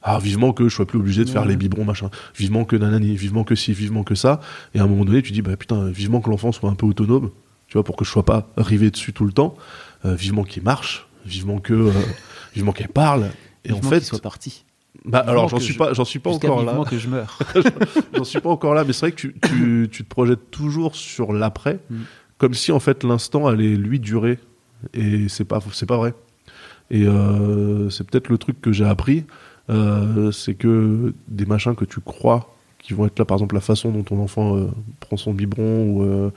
[0.02, 1.50] Ah, vivement que je sois plus obligé de faire Ouais.
[1.50, 2.10] les biberons, machin.
[2.36, 4.40] Vivement que nanani, vivement que si, vivement que ça.
[4.74, 6.86] Et à un moment donné, tu dis, bah putain, vivement que l'enfant soit un peu
[6.86, 7.30] autonome,
[7.68, 9.56] tu vois, pour que je sois pas rivé dessus tout le temps.
[10.06, 11.92] Euh, vivement qu'il marche, vivement que, euh,
[12.54, 13.30] vivement qu'elle parle.
[13.66, 14.66] Et Vivement en fait, soit parti.
[15.06, 16.78] bah alors j'en suis je- pas, j'en suis pas encore là.
[16.90, 17.38] que je meurs.
[18.16, 20.96] J'en suis pas encore là, mais c'est vrai que tu, tu, tu te projettes toujours
[20.96, 21.96] sur l'après, Mm.
[22.38, 24.40] comme si en fait l'instant allait lui durer,
[24.94, 26.14] et c'est pas, c'est pas vrai.
[26.90, 29.26] Et euh, c'est peut-être le truc que j'ai appris,
[29.70, 33.62] euh, c'est que des machins que tu crois qui vont être là, par exemple la
[33.62, 34.58] façon dont ton enfant
[35.00, 36.32] prend son biberon ou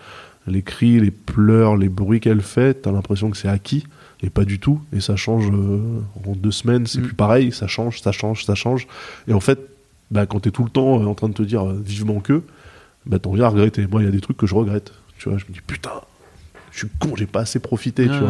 [0.46, 3.84] les cris, les pleurs, les bruits qu'elle fait, t'as l'impression que c'est acquis
[4.24, 4.80] et pas du tout.
[4.92, 7.04] Et ça change euh, en deux semaines, c'est Mm.
[7.04, 8.86] plus pareil, ça change, ça change, ça change.
[9.28, 9.58] Et en fait,
[10.10, 12.42] bah, quand t'es tout le temps euh, en train de te dire euh, vivement que,
[13.06, 13.86] bah, t'en viens à regretter.
[13.86, 14.92] Moi, il y a des trucs que je regrette.
[15.18, 15.90] Tu vois, je me dis putain,
[16.72, 18.06] je suis con, j'ai pas assez profité.
[18.10, 18.26] Ah tu ouais.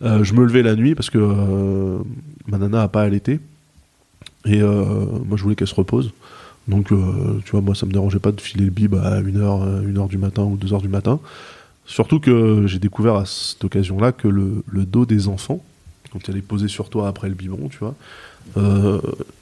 [0.00, 0.08] vois.
[0.10, 1.98] Euh, je me levais la nuit parce que euh,
[2.46, 3.40] ma nana a pas allaité.
[4.46, 4.84] Et euh,
[5.24, 6.12] moi, je voulais qu'elle se repose.
[6.68, 6.88] Donc,
[7.44, 10.08] tu vois, moi, ça me dérangeait pas de filer le bib à 1h, une heure
[10.08, 11.20] du matin ou 2h du matin.
[11.86, 15.62] Surtout que j'ai découvert à cette occasion-là que le, le dos des enfants,
[16.12, 17.94] quand elle est posée sur toi après le biberon, tu vois,
[18.56, 19.00] euh,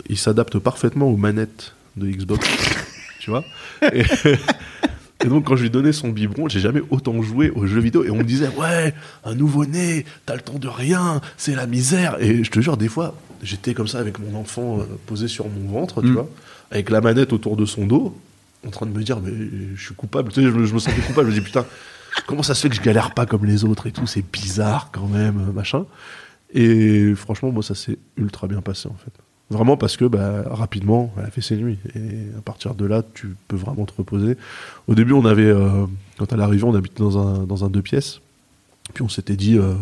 [0.08, 2.48] il s'adapte parfaitement aux manettes de Xbox.
[3.20, 3.44] tu vois
[3.92, 4.02] et,
[5.24, 8.04] et donc, quand je lui donnais son biberon, j'ai jamais autant joué aux jeux vidéo.
[8.04, 8.92] Et on me disait, ouais,
[9.24, 12.16] un nouveau-né, t'as le temps de rien, c'est la misère.
[12.20, 15.48] Et je te jure, des fois, j'étais comme ça avec mon enfant euh, posé sur
[15.48, 16.12] mon ventre, tu Mm.
[16.14, 16.28] vois,
[16.72, 18.18] avec la manette autour de son dos,
[18.66, 19.30] en train de me dire, mais
[19.76, 20.32] je suis coupable.
[20.32, 21.30] Tu sais, je, je me sentais coupable.
[21.30, 21.66] Je me dis, putain,
[22.26, 24.06] comment ça se fait que je galère pas comme les autres et tout?
[24.06, 25.84] C'est bizarre quand même, machin.
[26.52, 29.12] Et franchement, moi, ça s'est ultra bien passé en fait.
[29.50, 31.78] Vraiment parce que bah, rapidement, elle a fait ses nuits.
[31.94, 34.38] Et à partir de là, tu peux vraiment te reposer.
[34.88, 35.86] Au début, on avait, euh,
[36.18, 38.20] quand elle arrivée, on habitait dans un, dans un deux pièces.
[38.94, 39.74] Puis on s'était dit, euh,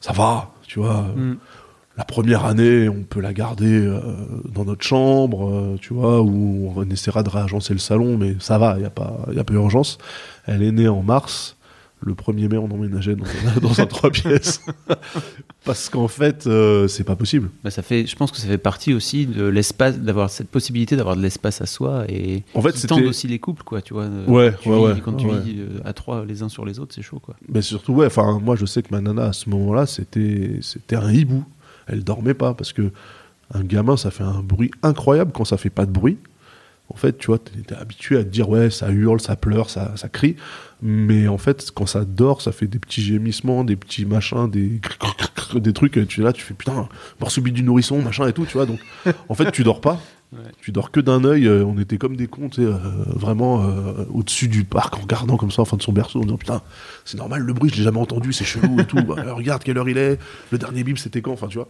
[0.00, 1.02] ça va, tu vois.
[1.02, 1.36] Mm.
[1.98, 4.00] La première année, on peut la garder euh,
[4.54, 8.56] dans notre chambre, euh, tu vois, ou on essaiera de réagencer le salon, mais ça
[8.56, 9.98] va, il n'y a, pas- y a pas urgence.
[10.46, 11.56] Elle est née en mars.
[12.00, 14.64] Le 1er mai, on emménageait dans un, dans un trois pièces.
[15.64, 17.50] Parce qu'en fait, euh, c'est pas possible.
[17.64, 20.94] Bah, ça fait, je pense que ça fait partie aussi de l'espace, d'avoir cette possibilité
[20.96, 24.06] d'avoir de l'espace à soi et En fait, tendent aussi les couples, quoi, tu vois.
[24.28, 26.78] Ouais, tu ouais, vis- ouais, Quand tu vis euh, à trois les uns sur les
[26.78, 27.34] autres, c'est chaud, quoi.
[27.52, 30.94] Mais surtout, ouais, enfin, moi, je sais que ma nana, à ce moment-là, c'était, c'était
[30.96, 31.42] un hibou.
[31.88, 32.92] Elle dormait pas parce que
[33.54, 36.18] un gamin, ça fait un bruit incroyable quand ça fait pas de bruit.
[36.90, 39.68] En fait, tu vois, t'es, t'es habitué à te dire, ouais, ça hurle, ça pleure,
[39.68, 40.36] ça, ça crie.
[40.80, 44.80] Mais en fait, quand ça dort, ça fait des petits gémissements, des petits machins, des,
[45.54, 46.06] des trucs.
[46.08, 46.88] Tu es là, tu fais putain,
[47.20, 48.64] mort subit du nourrisson, machin et tout, tu vois.
[48.64, 48.80] Donc,
[49.28, 50.00] en fait, tu dors pas.
[50.32, 50.40] Ouais.
[50.60, 51.46] Tu dors que d'un œil.
[51.46, 55.50] euh, On était comme des cons, euh, vraiment euh, au-dessus du parc en regardant comme
[55.50, 56.62] ça, en fin de son berceau, en disant putain,
[57.06, 58.98] c'est normal le bruit, je l'ai jamais entendu, c'est chelou et tout.
[59.08, 60.18] Bah, regarde quelle heure il est.
[60.52, 61.68] Le dernier bip, c'était quand Enfin, tu vois.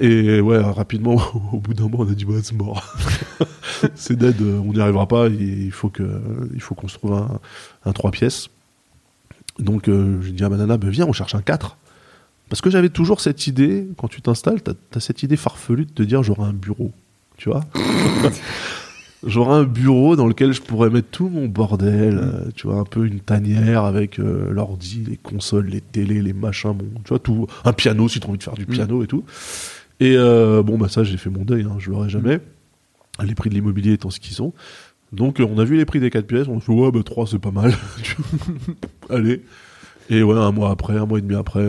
[0.00, 1.20] Et ouais, rapidement,
[1.52, 2.96] au bout d'un mois, on a dit bah c'est mort.
[3.94, 5.28] c'est dead, on n'y arrivera pas.
[5.28, 6.20] Il faut que,
[6.52, 7.38] il faut qu'on se trouve un,
[7.84, 8.48] un 3 pièces.
[9.60, 11.76] Donc j'ai dit à ma nana, bah, viens, on cherche un 4.
[12.48, 15.92] Parce que j'avais toujours cette idée, quand tu t'installes, t'as as cette idée farfelue de
[15.92, 16.90] te dire j'aurai un bureau.
[17.40, 17.64] Tu vois
[19.26, 22.84] J'aurai un bureau dans lequel je pourrais mettre tout mon bordel, euh, tu vois, un
[22.84, 27.18] peu une tanière avec euh, l'ordi, les consoles, les télés, les machins, bon, tu vois,
[27.18, 29.24] tout, un piano si tu as envie de faire du piano et tout.
[30.00, 32.40] Et euh, bon, bah ça, j'ai fait mon deuil, hein, je l'aurai jamais.
[33.22, 34.54] Les prix de l'immobilier étant ce qu'ils sont.
[35.12, 37.26] Donc, on a vu les prix des 4 pièces, on a fait, ouais, bah 3,
[37.26, 37.74] c'est pas mal.
[39.10, 39.42] Allez.
[40.08, 41.66] Et ouais, un mois après, un mois et demi après,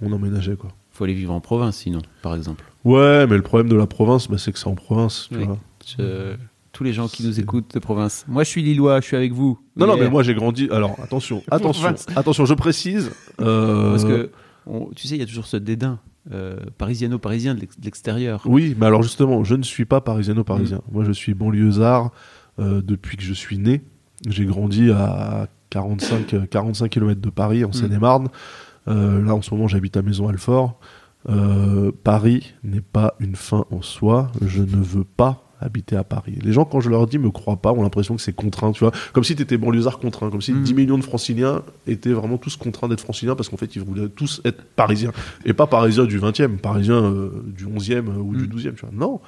[0.00, 0.70] on emménageait, quoi.
[0.90, 2.64] Faut aller vivre en province, sinon, par exemple.
[2.86, 5.44] Ouais, mais le problème de la province, bah, c'est que c'est en province, tu Oui.
[5.44, 5.58] vois.
[5.98, 6.34] Je-
[6.72, 8.24] Tous les gens qui nous écoutent de province.
[8.28, 9.58] Moi, je suis lillois, je suis avec vous.
[9.76, 10.68] Non, non, mais moi j'ai grandi.
[10.70, 13.12] Alors attention, attention, attention, je précise.
[13.40, 14.30] euh, Parce que,
[14.66, 15.98] on- tu sais, il y a toujours ce dédain
[16.32, 18.42] euh, parisiano-parisien de l'ex- de l'extérieur.
[18.44, 20.82] Oui, mais alors justement, je ne suis pas parisiano-parisien.
[20.92, 22.10] Moi je suis banlieusard
[22.58, 23.82] euh, depuis que je suis né.
[24.28, 28.28] J'ai grandi à 45, euh, 45 km de Paris, en Seine-et-Marne.
[28.88, 30.78] Euh, là en ce moment j'habite à Maison-Alfort.
[31.28, 34.30] Euh, Paris n'est pas une fin en soi.
[34.42, 36.38] Je ne veux pas habiter à Paris.
[36.42, 38.80] Les gens, quand je leur dis, me croient pas, ont l'impression que c'est contraint, tu
[38.80, 38.92] vois.
[39.12, 40.62] Comme si tu étais banlieusard contraint, comme si Mm.
[40.62, 44.08] 10 millions de franciliens étaient vraiment tous contraints d'être franciliens parce qu'en fait, ils voulaient
[44.08, 45.12] tous être parisiens.
[45.44, 48.50] Et pas parisiens du 20e, parisiens euh, du 11e euh, ou du Mm.
[48.50, 48.90] 12e, tu vois.
[48.92, 49.20] Non,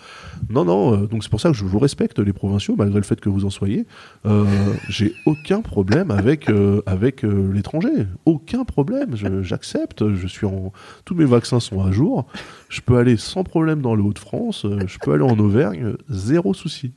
[0.51, 0.95] non, non.
[0.95, 3.29] euh, donc c'est pour ça que je vous respecte, les provinciaux, malgré le fait que
[3.29, 3.87] vous en soyez.
[4.27, 4.45] Euh,
[4.89, 6.51] J'ai aucun problème avec,
[6.87, 8.07] avec l'étranger.
[8.27, 9.15] Aucun problème.
[9.43, 10.05] J'accepte.
[10.15, 10.73] Je suis en...
[11.05, 12.27] Tous mes vaccins sont à jour.
[12.69, 14.65] Je peux aller sans problème dans le Hauts-de-France.
[14.65, 15.95] euh, Je peux aller en Auvergne.
[16.19, 16.93] Zéro souci.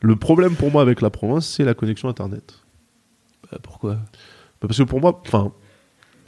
[0.00, 2.60] Le problème pour moi avec la province, c'est la connexion Internet.
[3.52, 3.94] Euh, pourquoi?
[3.94, 4.00] Bah,
[4.68, 5.52] Parce que pour moi, enfin,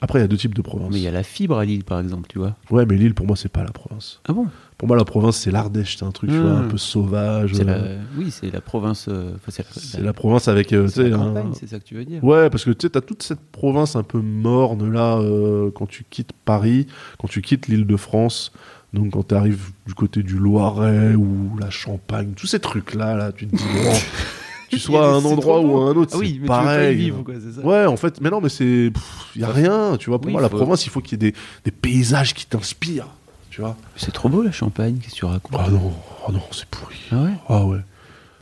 [0.00, 0.90] après, il y a deux types de provinces.
[0.92, 2.56] Mais il y a la fibre à Lille, par exemple, tu vois.
[2.70, 4.20] Ouais, mais l'île, pour moi, c'est pas la province.
[4.26, 4.46] Ah bon?
[4.76, 5.96] Pour moi, la province, c'est l'Ardèche.
[5.96, 6.68] C'est un truc, tu vois, un Hmm.
[6.68, 7.52] peu sauvage.
[7.54, 8.04] C'est euh, la...
[8.16, 9.06] Oui, c'est la province.
[9.08, 10.04] euh, enfin, c'est la...
[10.06, 12.22] La province avec, euh, c'est la un- ça que tu veux dire?
[12.24, 15.86] Ouais, parce que tu sais, t'as toute cette province un peu morne là, euh, quand
[15.86, 16.88] tu quittes Paris,
[17.20, 18.50] quand tu quittes l'île de France,
[18.92, 23.32] donc quand tu arrives du côté du Loiret ou la Champagne, tous ces trucs-là, là,
[23.32, 23.92] tu te dis, bon,
[24.68, 26.46] tu sois à un endroit ou à un autre, Ah oui, c'est mais tu veux
[26.46, 26.96] pas y pareil.
[26.96, 28.90] vivre, quoi, c'est ça Ouais, en fait, mais non, mais c'est.
[29.34, 30.18] Il y a rien, tu vois.
[30.18, 32.46] Pour Oui, moi, la faut- province, il faut qu'il y ait des, des paysages qui
[32.46, 33.08] t'inspirent,
[33.50, 33.76] tu vois.
[33.96, 35.58] C'est trop beau la Champagne, qu'est-ce que tu racontes?
[35.58, 35.92] Ah non,
[36.28, 36.96] oh non, c'est pourri.
[37.12, 37.30] Ah ouais?
[37.48, 37.78] Ah ouais.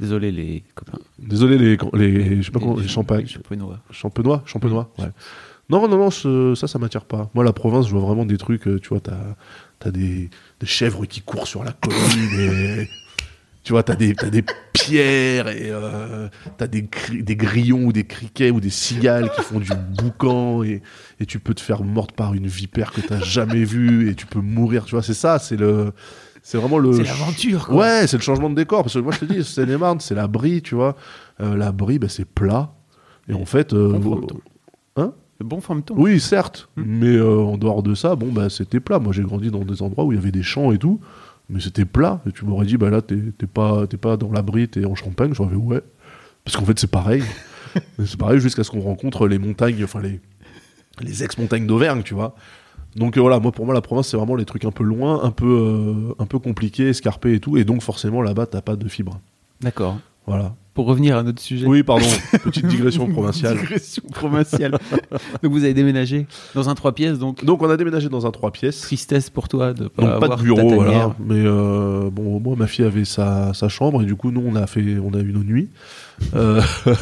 [0.00, 0.98] Désolé les copains.
[1.18, 3.26] Désolé, les, les, je sais pas comment, les champagnes.
[3.26, 3.78] Champenois.
[3.90, 5.10] Champenois Champenois, ouais.
[5.68, 7.28] Non, non, non, ce- ça, ça m'attire pas.
[7.34, 9.18] Moi, la province, je vois vraiment des trucs, euh, tu vois, t'as
[9.88, 12.88] as des, des chèvres qui courent sur la colline et.
[13.62, 18.04] Tu vois, t'as des, t'as des pierres et euh, t'as des, des grillons ou des
[18.06, 20.80] criquets ou des cigales qui font du boucan et,
[21.20, 24.24] et tu peux te faire mordre par une vipère que t'as jamais vue et tu
[24.24, 24.86] peux mourir.
[24.86, 25.92] Tu vois, c'est ça, c'est le.
[26.42, 26.94] C'est vraiment le.
[26.94, 27.76] C'est l'aventure, quoi.
[27.76, 28.82] Ouais, c'est le changement de décor.
[28.82, 30.96] Parce que moi, je te dis, Seine-et-Marne, c'est la brie, tu vois.
[31.42, 32.72] Euh, la brie, bah, c'est plat.
[33.28, 33.74] Et en fait.
[33.74, 33.92] euh.
[34.96, 35.12] Hein?
[35.44, 38.98] Bon oui, certes, mais euh, en dehors de ça, bon, bah, c'était plat.
[38.98, 41.00] Moi, j'ai grandi dans des endroits où il y avait des champs et tout,
[41.48, 42.20] mais c'était plat.
[42.26, 43.16] Et tu m'aurais dit, bah là, t'es
[43.52, 45.32] pas, pas dans l'abri, t'es en Champagne.
[45.34, 45.80] J'aurais fait, ouais.
[46.44, 47.22] Parce qu'en fait, c'est pareil.
[47.98, 50.20] c'est pareil jusqu'à ce qu'on rencontre les montagnes, enfin, les,
[51.00, 52.34] les ex-montagnes d'Auvergne, tu vois.
[52.96, 55.22] Donc euh, voilà, moi pour moi la province c'est vraiment les trucs un peu loin,
[55.22, 58.76] un peu euh, un peu compliqués, escarpés et tout, et donc forcément là-bas t'as pas
[58.76, 59.20] de fibre.
[59.60, 59.98] D'accord.
[60.30, 60.54] Voilà.
[60.74, 61.66] Pour revenir à notre sujet.
[61.66, 62.06] Oui, pardon,
[62.44, 63.58] petite digression provinciale.
[63.58, 64.78] Digression provinciale.
[65.42, 68.30] donc vous avez déménagé dans un trois pièces, donc Donc on a déménagé dans un
[68.30, 68.80] trois pièces.
[68.80, 71.14] tristesse pour toi de pas Donc pas avoir de bureau, voilà.
[71.18, 74.54] Mais euh, bon, moi ma fille avait sa, sa chambre et du coup nous on
[74.54, 75.70] a fait, on a eu nos nuits.
[76.36, 76.62] Euh,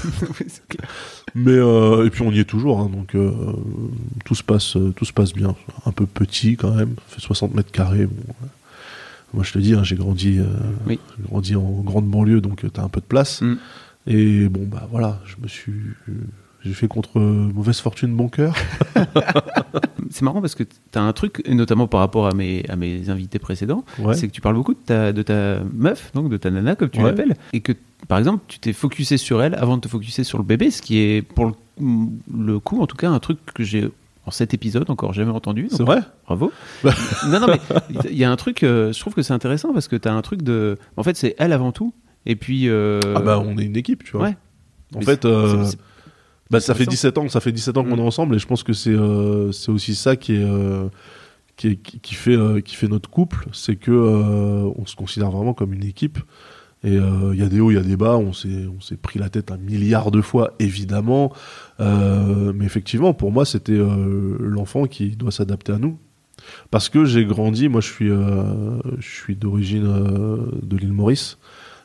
[1.35, 3.33] mais euh, et puis on y est toujours, hein, donc euh,
[4.25, 5.55] tout se passe, tout se passe bien.
[5.85, 8.07] Un peu petit quand même, fait 60 mètres carrés.
[8.07, 8.35] bon.
[9.35, 10.45] Moi je te dis, hein, j'ai grandi, euh,
[10.87, 10.99] Oui.
[11.29, 13.43] grandi en grande banlieue, donc tu t'as un peu de place.
[13.43, 13.57] Mm.
[14.07, 15.73] Et bon bah voilà, je me suis,
[16.65, 18.55] j'ai fait contre euh, mauvaise fortune bon cœur.
[20.11, 22.77] C'est marrant parce que tu as un truc, et notamment par rapport à mes, à
[22.77, 24.15] mes invités précédents, Ouais.
[24.15, 26.89] c'est que tu parles beaucoup de ta, de ta meuf, donc de ta nana, comme
[26.89, 27.07] tu Ouais.
[27.07, 27.73] l'appelles, et que,
[28.09, 30.81] par exemple, tu t'es focusé sur elle avant de te focuser sur le bébé, ce
[30.81, 31.53] qui est, pour le,
[32.35, 33.91] le coup, en tout cas, un truc que j'ai,
[34.29, 35.69] en cet épisode, encore jamais entendu.
[35.71, 36.53] C'est vrai Bravo.
[36.85, 37.61] Non, non, mais
[38.11, 40.13] il y a un truc, euh, je trouve que c'est intéressant parce que tu as
[40.15, 40.77] un truc de.
[40.97, 41.93] En fait, c'est elle avant tout,
[42.27, 42.69] et puis.
[42.69, 44.23] euh, Ah bah on est une équipe, tu vois.
[44.29, 44.37] Ouais.
[44.95, 45.65] En Mais fait, euh,
[46.51, 46.91] Bah, ça fait intéressant.
[46.91, 48.01] 17 ans, ça fait 17 ans qu'on Mm.
[48.01, 48.97] est ensemble et je pense que c'est
[49.53, 50.47] c'est aussi ça qui est
[51.57, 55.73] qui, est- qui, fait qui fait notre couple, c'est que on se considère vraiment comme
[55.75, 56.19] une équipe
[56.85, 58.81] et euh, il y a des hauts, il y a des bas, on s'est on
[58.81, 61.33] s'est pris la tête un milliard de fois évidemment,
[61.81, 65.97] Euh, mais effectivement pour moi c'était euh, l'enfant qui doit s'adapter à nous.
[66.71, 69.83] Parce que j'ai grandi, moi je suis, je suis d'origine
[70.63, 71.37] de l'île Maurice.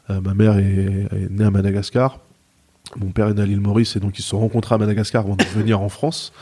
[0.09, 2.19] Ma mère est, née à Madagascar.
[2.97, 5.25] Mon père est né à l'île Maurice et donc ils se sont rencontrés à Madagascar
[5.25, 6.33] avant de venir en France.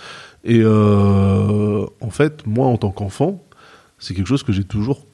[0.44, 3.42] Et en fait, moi en tant qu'enfant,
[3.98, 5.06] c'est quelque chose que j'ai toujours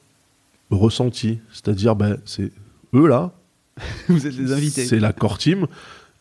[0.71, 1.39] ressenti.
[1.51, 2.51] C'est-à-dire, ben, c'est
[2.97, 3.31] eux là,
[4.09, 4.85] Vous êtes les invités.
[4.85, 5.67] c'est la core team.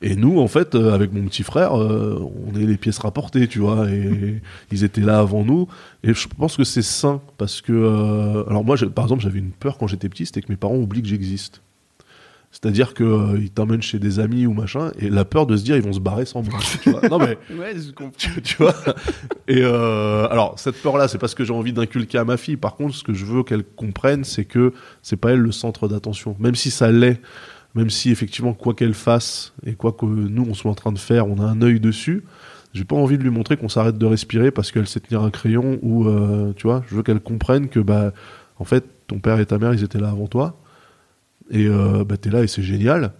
[0.02, 3.48] Et nous, en fait, euh, avec mon petit frère, euh, on est les pièces rapportées,
[3.48, 3.88] tu vois.
[3.90, 5.68] Et ils étaient là avant nous.
[6.02, 9.52] Et je pense que c'est sain parce que, euh, alors moi, par exemple, j'avais une
[9.52, 11.62] peur quand j'étais petit, c'était que mes parents oublient que j'existe.
[12.62, 15.82] C'est-à-dire qu'ils t'emmènent chez des amis ou machin, et la peur de se dire ils
[15.82, 16.58] vont se barrer sans moi.
[16.82, 17.06] tu vois.
[17.10, 18.12] Non mais Ouais, je comprends.
[18.16, 18.74] tu, tu vois.
[19.46, 22.56] Et euh, alors cette peur-là, c'est pas ce que j'ai envie d'inculquer à ma fille.
[22.56, 25.86] Par contre, ce que je veux qu'elle comprenne, c'est que c'est pas elle le centre
[25.86, 27.20] d'attention, même si ça l'est.
[27.74, 30.98] Même si effectivement quoi qu'elle fasse et quoi que nous on soit en train de
[30.98, 32.24] faire, on a un œil dessus.
[32.72, 35.28] J'ai pas envie de lui montrer qu'on s'arrête de respirer parce qu'elle sait tenir un
[35.30, 36.82] crayon ou euh, tu vois.
[36.88, 38.12] Je veux qu'elle comprenne que bah
[38.58, 40.58] en fait ton père et ta mère ils étaient là avant toi
[41.50, 43.12] et euh, bah t'es là et c'est génial.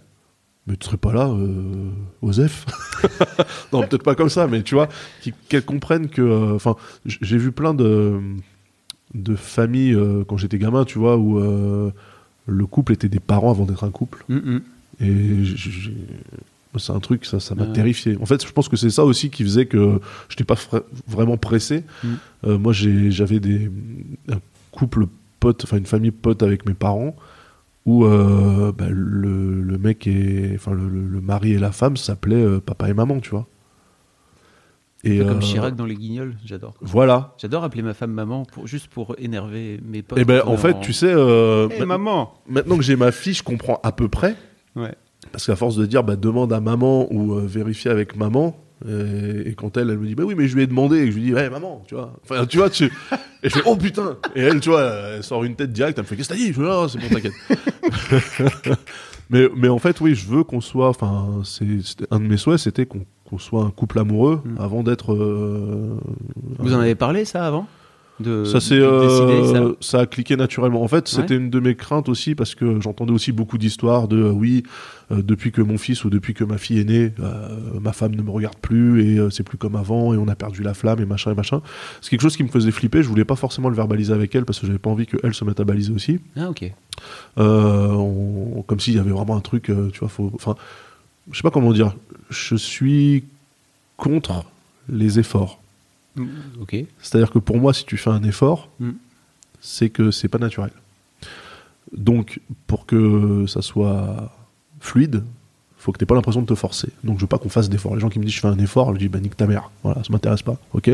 [0.67, 1.89] Mais tu serais pas là, euh,
[2.21, 2.65] Osef
[3.73, 4.89] Non, peut-être pas comme ça, mais tu vois,
[5.21, 6.21] qui- qu'elle comprenne que.
[6.21, 8.19] euh, Enfin, j'ai vu plein de,
[9.13, 11.89] de familles euh, quand j'étais gamin, tu vois, où euh,
[12.47, 14.25] le couple était des parents avant d'être un couple.
[14.27, 14.61] Mm, mm.
[14.99, 15.43] Et
[16.79, 18.17] c'est un truc, ça ça m'a terrifié.
[18.21, 20.57] En fait, je pense que c'est ça aussi qui faisait que je n'étais pas
[21.07, 21.83] vraiment pressé.
[22.03, 22.53] Mm.
[22.55, 23.71] Moi, j'avais des
[24.29, 24.39] un
[24.71, 25.05] couple
[25.39, 27.15] pote, enfin une famille pote avec mes parents,
[27.87, 31.97] où euh, bah, le, le mec et enfin le, le- le mari et la femme
[31.97, 33.47] s'appelaient euh, papa et maman, tu vois.
[35.03, 36.73] Et Comme euh, Chirac dans les Guignols, j'adore.
[36.81, 37.33] Voilà.
[37.37, 40.17] J'adore appeler ma femme maman pour, juste pour énerver mes potes.
[40.19, 42.95] Et ben quand on en fait, tu sais, euh, Eh, ma- maman maintenant que j'ai
[42.95, 44.35] ma fille, je comprends à peu près.
[44.75, 44.93] Ouais.
[45.31, 49.43] Parce qu'à force de dire bah, demande à maman ou euh, vérifie avec maman, euh,
[49.45, 51.11] et, quand elle, elle me dit bah oui, mais je lui ai demandé, et que
[51.11, 52.13] je lui dis ouais, maman, tu vois.
[52.23, 52.85] Enfin, tu vois, tu...
[53.43, 56.03] et je fais oh putain Et elle, tu vois, elle sort une tête directe, elle
[56.03, 56.47] me fait qu'est-ce que t'as dit?
[56.47, 57.33] Je fais non, c'est bon, t'inquiète.
[59.29, 61.41] mais, mais en fait, oui, je veux qu'on soit, enfin,
[62.11, 64.55] un de mes souhaits, c'était qu'on qu'on soit un couple amoureux Mm.
[64.61, 65.13] avant d'être.
[65.13, 65.99] euh,
[66.59, 67.67] Vous en avez parlé, ça, avant?
[68.19, 70.81] De, ça c'est de euh, ça ça a cliqué naturellement.
[70.83, 71.21] En fait, Ouais.
[71.21, 74.63] c'était une de mes craintes aussi parce que j'entendais aussi beaucoup d'histoires de euh, oui,
[75.11, 77.13] euh, depuis que mon fils ou depuis que ma fille est née,
[77.81, 80.63] ma femme ne me regarde plus et c'est plus comme avant et on a perdu
[80.63, 81.61] la flamme et machin et machin.
[82.01, 83.03] C'est quelque chose qui me faisait flipper.
[83.03, 85.43] Je voulais pas forcément le verbaliser avec elle parce que j'avais pas envie qu'elle se
[85.45, 86.19] mette à baliser aussi.
[86.35, 86.71] Ah, ok.
[87.37, 90.55] On- comme s'il y avait vraiment un truc, tu vois, faut, enfin,
[91.31, 91.95] je sais pas comment dire.
[92.29, 93.23] Je suis
[93.95, 94.43] contre
[94.89, 95.61] les efforts.
[96.17, 96.27] Mm.
[97.01, 98.91] C'est-à-dire que pour moi, si tu fais un effort, Mm.
[99.59, 100.71] c'est que c'est pas naturel.
[101.95, 104.31] Donc, pour que ça soit
[104.79, 105.23] fluide,
[105.77, 106.89] faut que tu pas l'impression de te forcer.
[107.03, 107.95] Donc, je veux pas qu'on fasse d'efforts.
[107.95, 109.71] Les gens qui me disent je fais un effort, je dis bah nique ta mère.
[109.83, 110.57] Voilà, ça m'intéresse pas.
[110.73, 110.89] Ok.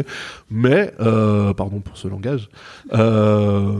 [0.51, 2.49] Mais, euh, pardon pour ce langage.
[2.93, 3.79] Euh,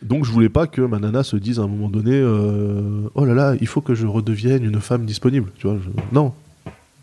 [0.00, 3.24] donc, je voulais pas que ma nana se dise à un moment donné euh, oh
[3.26, 5.50] là là, il faut que je redevienne une femme disponible.
[5.58, 6.32] Tu vois je- Non,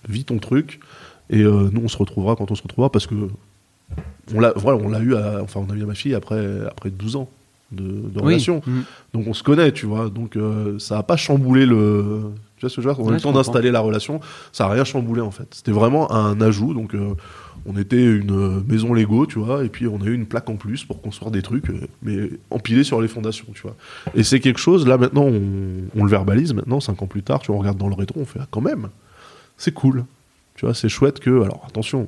[0.10, 0.80] vis ton truc.
[1.30, 3.16] Et nous, on se retrouvera quand on se retrouvera parce que
[4.34, 6.44] on l'a voilà, on l'a eu à, enfin on a eu à ma fille après
[6.68, 7.30] après 12 ans
[7.72, 8.26] de, de Oui.
[8.26, 8.62] relation.
[8.66, 8.82] Mm.
[9.14, 10.10] Donc on se connaît, tu vois.
[10.10, 12.22] Donc euh, ça a pas chamboulé le
[12.58, 13.04] tu vois ce que je veux dire?
[13.04, 14.20] On a eu le temps d'installer la relation,
[14.52, 15.48] ça a rien chamboulé en fait.
[15.52, 17.14] C'était vraiment un ajout donc euh,
[17.66, 20.50] on était une euh, maison Lego, tu vois, et puis on a eu une plaque
[20.50, 23.76] en plus pour construire des trucs, mais empilés sur les fondations, tu vois.
[24.16, 25.42] Et c'est quelque chose, là maintenant, on,
[25.96, 28.20] on le verbalise, maintenant, cinq ans plus tard, tu vois, on regarde dans le rétro,
[28.20, 28.90] on fait, ah, quand même,
[29.58, 30.06] c'est cool.
[30.56, 32.08] Tu vois, c'est chouette que, alors attention,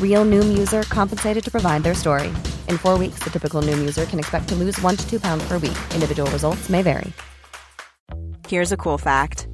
[0.00, 2.28] Real Noom user compensated to provide their story.
[2.68, 5.42] In four weeks, the typical Noom user can expect to lose one to two pounds
[5.48, 5.78] per week.
[5.94, 7.10] Individual results may vary.
[8.48, 9.46] Here's a cool fact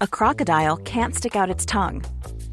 [0.00, 2.02] a crocodile can't stick out its tongue.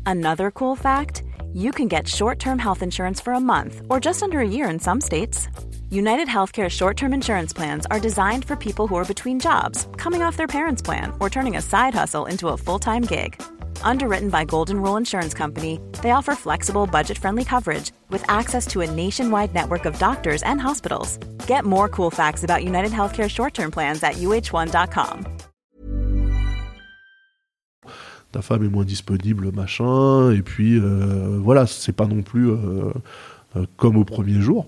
[0.05, 1.23] Another cool fact
[1.53, 4.69] you can get short term health insurance for a month or just under a year
[4.69, 5.47] in some states.
[5.89, 10.23] United Healthcare short term insurance plans are designed for people who are between jobs, coming
[10.23, 13.39] off their parents' plan, or turning a side hustle into a full time gig.
[13.84, 18.81] Underwritten by Golden Rule Insurance Company, they offer flexible, budget friendly coverage with access to
[18.81, 21.17] a nationwide network of doctors and hospitals.
[21.45, 25.27] Get more cool facts about United Healthcare short term plans at uh1.com.
[28.34, 32.91] ta femme est moins disponible, machin, et puis euh, voilà, c'est pas non plus euh,
[33.55, 34.67] euh, comme au premier jour.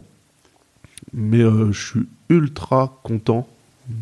[1.14, 3.48] Mais euh, je suis ultra content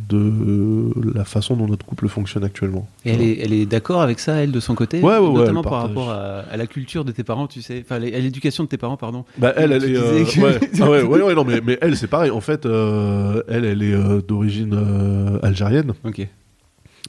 [0.09, 2.87] de la façon dont notre couple fonctionne actuellement.
[3.05, 5.01] Et elle est, elle est d'accord avec ça, elle, de son côté?
[5.01, 7.61] Ouais, ouais, ouais, Notamment elle par rapport à, à la culture de tes parents, tu
[7.61, 7.81] sais.
[7.83, 9.25] Enfin, à l'éducation de tes parents, pardon.
[9.37, 11.97] Bah elle, elle est, euh, que- ouais, ah ouais, ouais, ouais, non, mais, mais elle,
[11.97, 12.31] c'est pareil.
[12.31, 15.93] En fait, euh, elle, elle est euh, d'origine euh, algérienne.
[16.05, 16.25] Ok.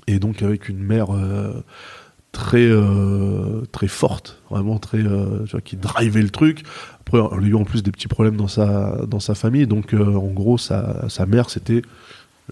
[0.08, 1.06] et donc avec une mère
[2.32, 6.64] très euh, très forte vraiment très euh, tu vois, qui drivait le truc
[7.00, 9.94] après elle a eu en plus des petits problèmes dans sa dans sa famille donc
[9.94, 11.82] euh, en gros sa, sa mère c'était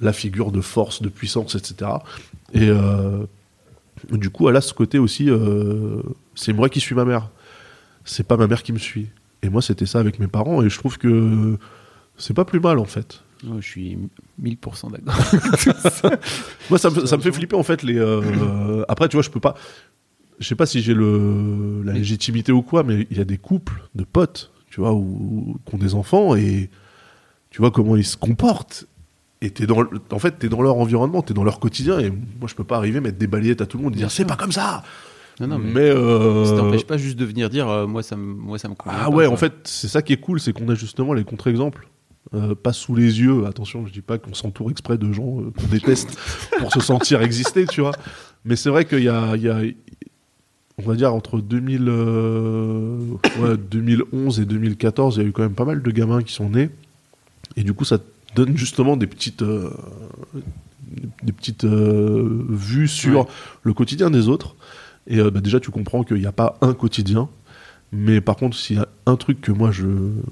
[0.01, 1.91] la figure de force de puissance etc
[2.55, 3.25] et euh,
[4.11, 6.03] du coup elle a ce côté aussi euh,
[6.35, 7.31] c'est moi qui suis ma mère
[8.05, 9.09] c'est pas ma mère qui me suit
[9.43, 11.59] et moi c'était ça avec mes parents et je trouve que
[12.17, 13.99] c'est pas plus mal en fait Oh, je suis
[14.41, 15.15] 1000% d'accord.
[16.71, 17.83] Moi, ça me, ça me fait flipper en fait.
[17.83, 19.55] Les, euh, après, tu vois, je peux pas.
[20.39, 23.39] Je sais pas si j'ai le la légitimité ou quoi, mais il y a des
[23.39, 26.71] couples de potes, tu vois, ou qui ont des enfants et
[27.51, 28.87] tu vois comment ils se comportent.
[29.43, 31.99] Et t'es dans, en fait, t'es dans leur environnement, t'es dans leur quotidien.
[31.99, 34.11] Et moi, je peux pas arriver mettre des balayettes à tout le monde et dire
[34.11, 34.83] c'est pas comme ça.
[35.41, 38.17] Non, non, mais, mais euh, ça t'empêche pas juste de venir dire euh, moi ça
[38.17, 39.35] me moi ça me convient ah pas, ouais, quoi.
[39.35, 41.89] en fait, c'est ça qui est cool, c'est qu'on a justement les contre-exemples.
[42.35, 45.51] Euh, pas sous les yeux, attention, je dis pas qu'on s'entoure exprès de gens euh,
[45.51, 46.17] qu'on déteste
[46.59, 47.93] pour se sentir exister, tu vois.
[48.47, 49.61] Mais c'est vrai qu'il y a, il y a,
[50.79, 52.97] on va dire, entre 2000, euh,
[53.39, 56.33] ouais, 2011 et 2014, il y a eu quand même pas mal de gamins qui
[56.33, 56.71] sont nés.
[57.57, 57.99] Et du coup, ça
[58.35, 59.71] donne justement des petites, euh,
[61.23, 63.27] des petites euh, vues sur Ouais.
[63.63, 64.55] le quotidien des autres.
[65.07, 67.29] Et euh, bah, déjà, tu comprends qu'il n'y a pas un quotidien.
[67.93, 69.87] Mais par contre, s'il y a un truc que moi, je,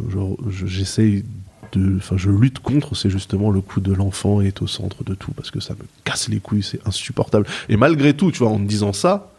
[0.09, 1.25] je- je- j'essaye
[1.73, 5.15] de, enfin, je lutte contre, c'est justement le coup de l'enfant est au centre de
[5.15, 7.47] tout, parce que ça me casse les couilles, c'est insupportable.
[7.69, 9.31] Et malgré tout, tu vois, en me disant ça,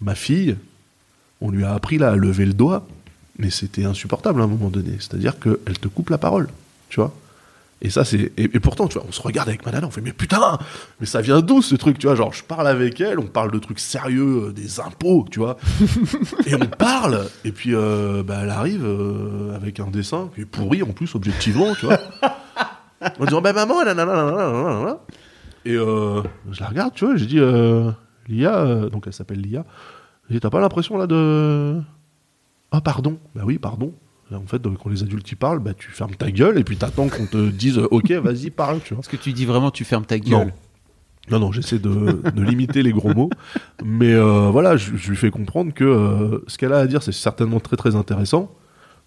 [0.00, 0.56] ma fille,
[1.40, 2.86] on lui a appris là à lever le doigt,
[3.38, 4.92] mais c'était insupportable à un moment donné.
[4.98, 6.48] C'est-à-dire qu'elle te coupe la parole,
[6.88, 7.14] tu vois.
[7.82, 8.32] Et ça, c'est.
[8.36, 10.58] Et, et pourtant, tu vois, on se regarde avec Madame, on fait, mais putain,
[10.98, 13.50] mais ça vient d'où ce truc, tu vois Genre, je parle avec elle, on parle
[13.50, 15.58] de trucs sérieux, euh, des impôts, tu vois.
[16.46, 20.46] et on parle, et puis euh, bah, elle arrive euh, avec un dessin qui est
[20.46, 21.98] pourri en plus, objectivement, tu vois.
[23.20, 24.98] en disant, bah maman, nanana.
[25.66, 27.40] Et je la regarde, tu vois, j'ai dit,
[28.28, 29.66] Lia, donc elle s'appelle Lia,
[30.28, 31.78] j'ai dit, t'as pas l'impression là de.
[32.70, 33.92] Ah, pardon, bah oui, pardon.
[34.32, 37.08] En fait, quand les adultes y parlent, bah, tu fermes ta gueule et puis t'attends
[37.08, 38.78] qu'on te dise Ok, vas-y, parle.
[38.78, 40.52] Est-ce que tu dis vraiment tu fermes ta gueule?
[41.30, 43.30] Non, non, j'essaie de, de limiter les gros mots.
[43.84, 47.02] Mais euh, voilà, je, je lui fais comprendre que euh, ce qu'elle a à dire,
[47.02, 48.52] c'est certainement très très intéressant.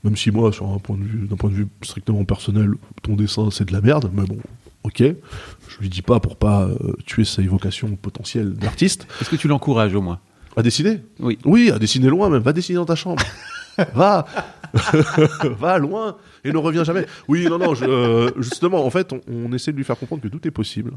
[0.04, 2.72] Même si moi, sur un point de vue, d'un point de vue strictement personnel,
[3.04, 4.10] ton dessin c'est de la merde.
[4.14, 4.38] Mais bon,
[4.84, 5.02] ok.
[5.02, 9.08] Je lui dis pas pour pas euh, tuer sa évocation potentielle d'artiste.
[9.22, 10.20] Est-ce que tu l'encourages au moins?
[10.58, 11.02] À dessiner?
[11.20, 11.38] Oui.
[11.46, 12.42] Oui, à dessiner loin même.
[12.42, 13.22] Va dessiner dans ta chambre.
[13.96, 14.26] Va
[15.60, 17.06] Va loin et ne reviens jamais.
[17.28, 20.22] Oui, non, non, je- euh, justement, en fait, on, on essaie de lui faire comprendre
[20.22, 20.92] que tout est possible.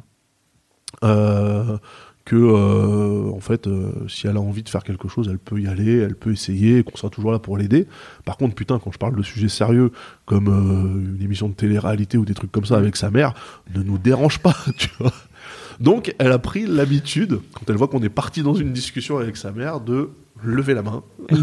[1.05, 1.79] Euh,
[2.25, 5.59] que, euh, en fait, euh, si elle a envie de faire quelque chose, elle peut
[5.61, 7.89] y aller, elle peut essayer, et qu'on sera toujours là pour l'aider.
[8.25, 9.91] Par contre, putain, quand je parle de sujets sérieux,
[10.25, 13.35] comme euh, une émission de télé-réalité ou des trucs comme ça avec sa mère,
[13.75, 15.13] ne nous dérange pas, tu vois.
[15.81, 19.37] Donc, elle a pris l'habitude, quand elle voit qu'on est parti dans une discussion avec
[19.37, 20.11] sa mère, de
[20.45, 21.03] lever la main.
[21.29, 21.39] elle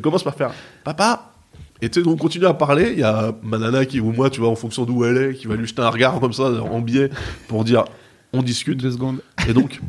[0.00, 0.52] commence par faire
[0.84, 1.32] Papa
[1.80, 2.90] Et tu sais, on continue à parler.
[2.92, 5.34] Il y a ma nana qui, ou moi, tu vois, en fonction d'où elle est,
[5.34, 7.10] qui va lui jeter un regard comme ça, en biais,
[7.48, 7.84] pour dire
[8.32, 8.78] on discute.
[8.80, 9.20] Deux secondes.
[9.48, 9.80] Et donc,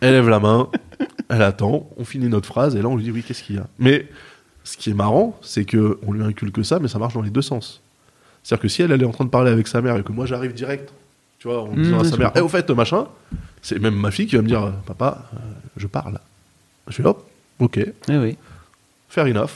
[0.00, 0.68] elle lève la main,
[1.28, 3.58] elle attend, on finit notre phrase, et là on lui dit oui, qu'est-ce qu'il y
[3.58, 3.66] a?
[3.78, 4.06] Mais
[4.64, 7.30] ce qui est marrant, c'est que on lui inculque ça, mais ça marche dans les
[7.30, 7.80] deux sens.
[8.42, 10.12] C'est-à-dire que si elle, elle est en train de parler avec sa mère et que
[10.12, 10.90] moi j'arrive direct,
[11.38, 13.06] tu vois, en Mmh, disant à sa mère, eh au fait, machin,
[13.62, 15.38] c'est même ma fille qui va me dire, papa, euh,
[15.76, 16.18] je parle.
[16.88, 17.24] Je fais hop,
[17.60, 18.36] ok, Eh oui.
[19.08, 19.50] Fair enough.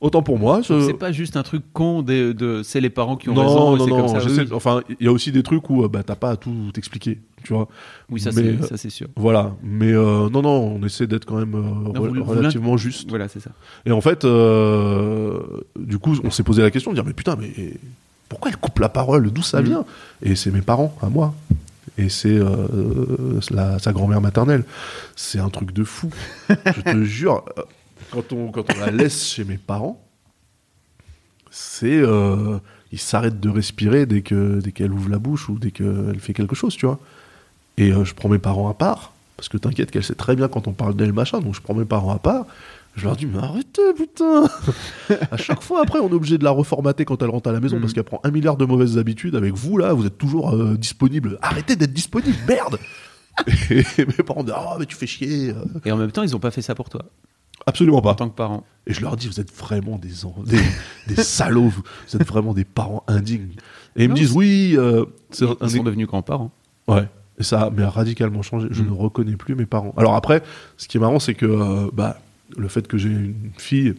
[0.00, 0.60] Autant pour moi.
[0.62, 3.74] C'est pas juste un truc con de, de- c'est les parents qui ont non, raison.
[3.74, 3.96] et non, c'est non,
[4.36, 4.54] comme ça.
[4.54, 7.20] Enfin, il y a aussi des trucs où euh, bah, t'as pas à tout t'expliquer,
[7.42, 7.68] tu vois.
[8.10, 9.08] Oui, ça c'est euh, ça, c'est sûr.
[9.16, 12.76] Voilà, mais euh, non, non, on essaie d'être quand même euh, vous- re- vous relativement
[12.76, 13.08] juste.
[13.08, 13.50] Voilà, c'est ça.
[13.86, 15.40] Et en fait, euh,
[15.78, 17.50] du coup, on s'est posé la question de dire mais putain, mais
[18.28, 19.30] pourquoi elle coupe la parole?
[19.30, 19.66] D'où ça Mhm.
[19.66, 19.84] vient?
[20.22, 21.34] Et c'est mes parents, à moi.
[21.96, 22.40] Et c'est
[23.80, 24.64] sa grand-mère maternelle.
[25.16, 26.10] C'est un truc de fou.
[26.48, 27.42] Je te jure,
[28.14, 30.00] quand on, quand on la laisse chez mes parents,
[31.50, 31.98] c'est.
[31.98, 32.58] Euh,
[32.92, 36.32] ils s'arrêtent de respirer dès que dès qu'elle ouvre la bouche ou dès qu'elle fait
[36.32, 37.00] quelque chose, tu vois.
[37.76, 40.46] Et euh, je prends mes parents à part, parce que t'inquiète qu'elle sait très bien
[40.46, 42.46] quand on parle d'elle, machin, donc je prends mes parents à part.
[42.94, 44.44] Je leur dis, mais arrêtez, putain
[45.32, 47.58] À chaque fois, après, on est obligé de la reformater quand elle rentre à la
[47.58, 49.34] maison parce qu'elle prend un milliard de mauvaises habitudes.
[49.34, 51.36] Avec vous, là, vous êtes toujours euh, disponible.
[51.42, 52.78] Arrêtez d'être disponible, merde
[53.98, 55.52] Et mes parents disent, ah, mais tu fais chier.
[55.84, 57.04] Et en même temps, ils ont pas fait ça pour toi,
[57.66, 58.14] Absolument en pas.
[58.14, 58.64] tant que parent.
[58.86, 60.60] Et je leur dis, vous êtes vraiment des, en- des,
[61.06, 63.48] des salauds, vous, vous êtes vraiment des parents indignes.
[63.96, 66.50] Et ils me disent, oui, euh, c'est Ils, un- ils sont devenus grands-parents.
[66.88, 67.08] Ouais.
[67.38, 68.68] Et ça a radicalement changé.
[68.70, 68.86] Je Mm.
[68.86, 69.94] ne reconnais plus mes parents.
[69.96, 70.42] Alors après,
[70.76, 72.20] ce qui est marrant, c'est que euh, bah,
[72.56, 73.94] le fait que j'ai une fille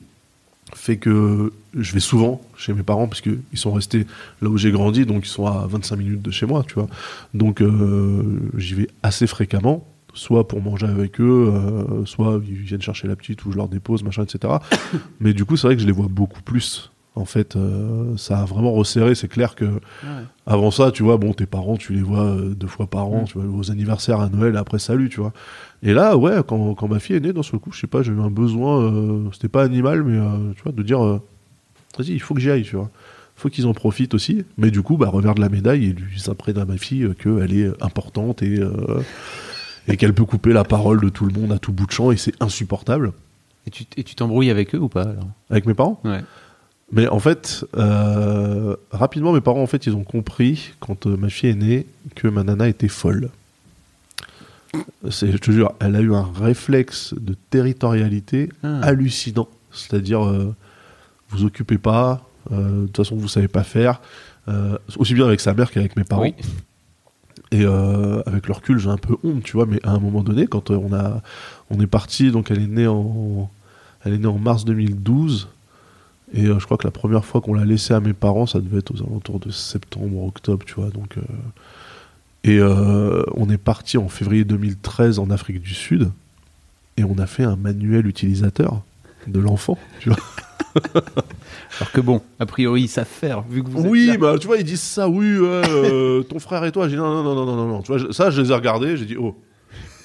[0.74, 4.08] fait que je vais souvent chez mes parents, parce qu'ils sont restés
[4.42, 6.88] là où j'ai grandi, donc ils sont à 25 minutes de chez moi, tu vois.
[7.34, 9.86] Donc euh, j'y vais assez fréquemment,
[10.16, 13.68] soit pour manger avec eux, euh, soit ils viennent chercher la petite ou je leur
[13.68, 14.56] dépose, machin, etc.
[15.20, 16.92] Mais du coup, c'est vrai que je les vois beaucoup plus.
[17.18, 19.16] En fait, euh, ça a vraiment resserré.
[19.16, 19.66] C'est clair que
[20.46, 23.22] avant ça, tu vois, bon, tes parents, tu les vois euh, deux fois par an,
[23.22, 23.26] Mm.
[23.26, 25.32] tu vois, aux anniversaires, à Noël, après salut, tu vois.
[25.84, 28.02] Et là, ouais, quand, quand ma fille est née, dans ce coup, je sais pas,
[28.02, 28.92] j'ai eu un besoin,
[29.34, 30.18] c'était pas animal, mais
[30.56, 31.00] tu vois, de dire,
[31.98, 32.90] vas-y, il faut que j'y aille, tu vois.
[33.36, 34.44] faut qu'ils en profitent aussi.
[34.58, 37.84] Mais du coup, bah, revers de la médaille, et lui à ma fille qu'elle est
[37.84, 38.72] importante et, euh,
[39.94, 42.12] et qu'elle peut couper la parole de tout le monde à tout bout de champ,
[42.12, 43.14] et c'est insupportable.
[43.68, 45.28] Et tu et tu t'embrouilles avec eux ou pas alors?
[45.50, 46.00] Avec mes parents?
[46.04, 46.22] Ouais.
[46.92, 51.30] Mais en fait, euh, rapidement, mes parents, en fait, ils ont compris, quand euh, ma
[51.30, 53.30] fille est née, que ma nana était folle.
[55.10, 58.82] C'est, je te jure, elle a eu un réflexe de territorialité Ah.
[58.84, 59.48] hallucinant.
[59.72, 60.54] C'est-à-dire, euh,
[61.30, 64.00] vous occupez pas, euh, de toute façon, vous savez pas faire.
[65.00, 66.22] Aussi bien avec sa mère qu'avec mes parents.
[66.22, 66.36] Oui.
[67.56, 70.24] Et euh, avec le recul, j'ai un peu honte, tu vois, mais à un moment
[70.24, 71.22] donné, quand euh, on, a,
[71.70, 73.50] on est parti, donc elle est née en,
[74.04, 75.48] elle est née en mars 2012,
[76.34, 78.60] et euh, je crois que la première fois qu'on l'a laissée à mes parents, ça
[78.60, 81.16] devait être aux alentours de septembre, octobre, tu vois, donc...
[82.44, 86.12] et on est parti en février 2013 en Afrique du Sud,
[86.98, 88.82] et on a fait un manuel utilisateur
[89.28, 90.18] de l'enfant, tu vois.
[91.80, 94.18] Alors que bon, a priori, ils savent faire, vu que vous êtes Oui, là.
[94.18, 96.88] bah tu vois, ils disent ça, oui, ouais, euh, ton frère et toi.
[96.88, 97.82] J'ai dit non, non, non, non, non, non, non.
[97.82, 99.36] Tu vois, je- ça, je les ai regardés, j'ai dit, oh,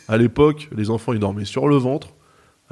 [0.08, 2.08] à l'époque, les enfants, ils dormaient sur le ventre.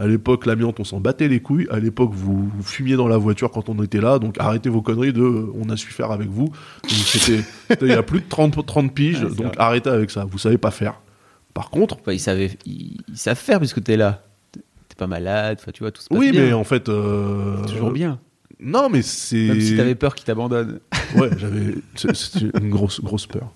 [0.01, 1.67] À l'époque, l'amiante, on s'en battait les couilles.
[1.71, 4.21] À l'époque, vous, vous fumiez dans la voiture quand on était là.
[4.21, 6.45] Donc, arrêtez vos conneries de euh, on a su faire avec vous.
[6.47, 9.23] Donc, C'était c'était il y a plus de 30, 30 piges.
[9.25, 9.57] Ouais, c'est donc, vrai.
[9.59, 10.25] arrêtez avec ça.
[10.25, 11.01] Vous savez pas faire.
[11.53, 14.23] Par contre, Enfin, ils, savaient, ils, ils savent faire puisque t'es là.
[14.99, 16.43] Pas malade, enfin, tu vois, tout se passe oui, bien.
[16.43, 16.89] mais en fait.
[16.91, 18.19] euh, toujours bien.
[18.61, 19.37] Non, mais c'est.
[19.47, 20.81] Même si t'avais peur qu'ils t'abandonnent.
[21.17, 21.75] Ouais, j'avais.
[21.95, 23.51] C'était une grosse, grosse peur.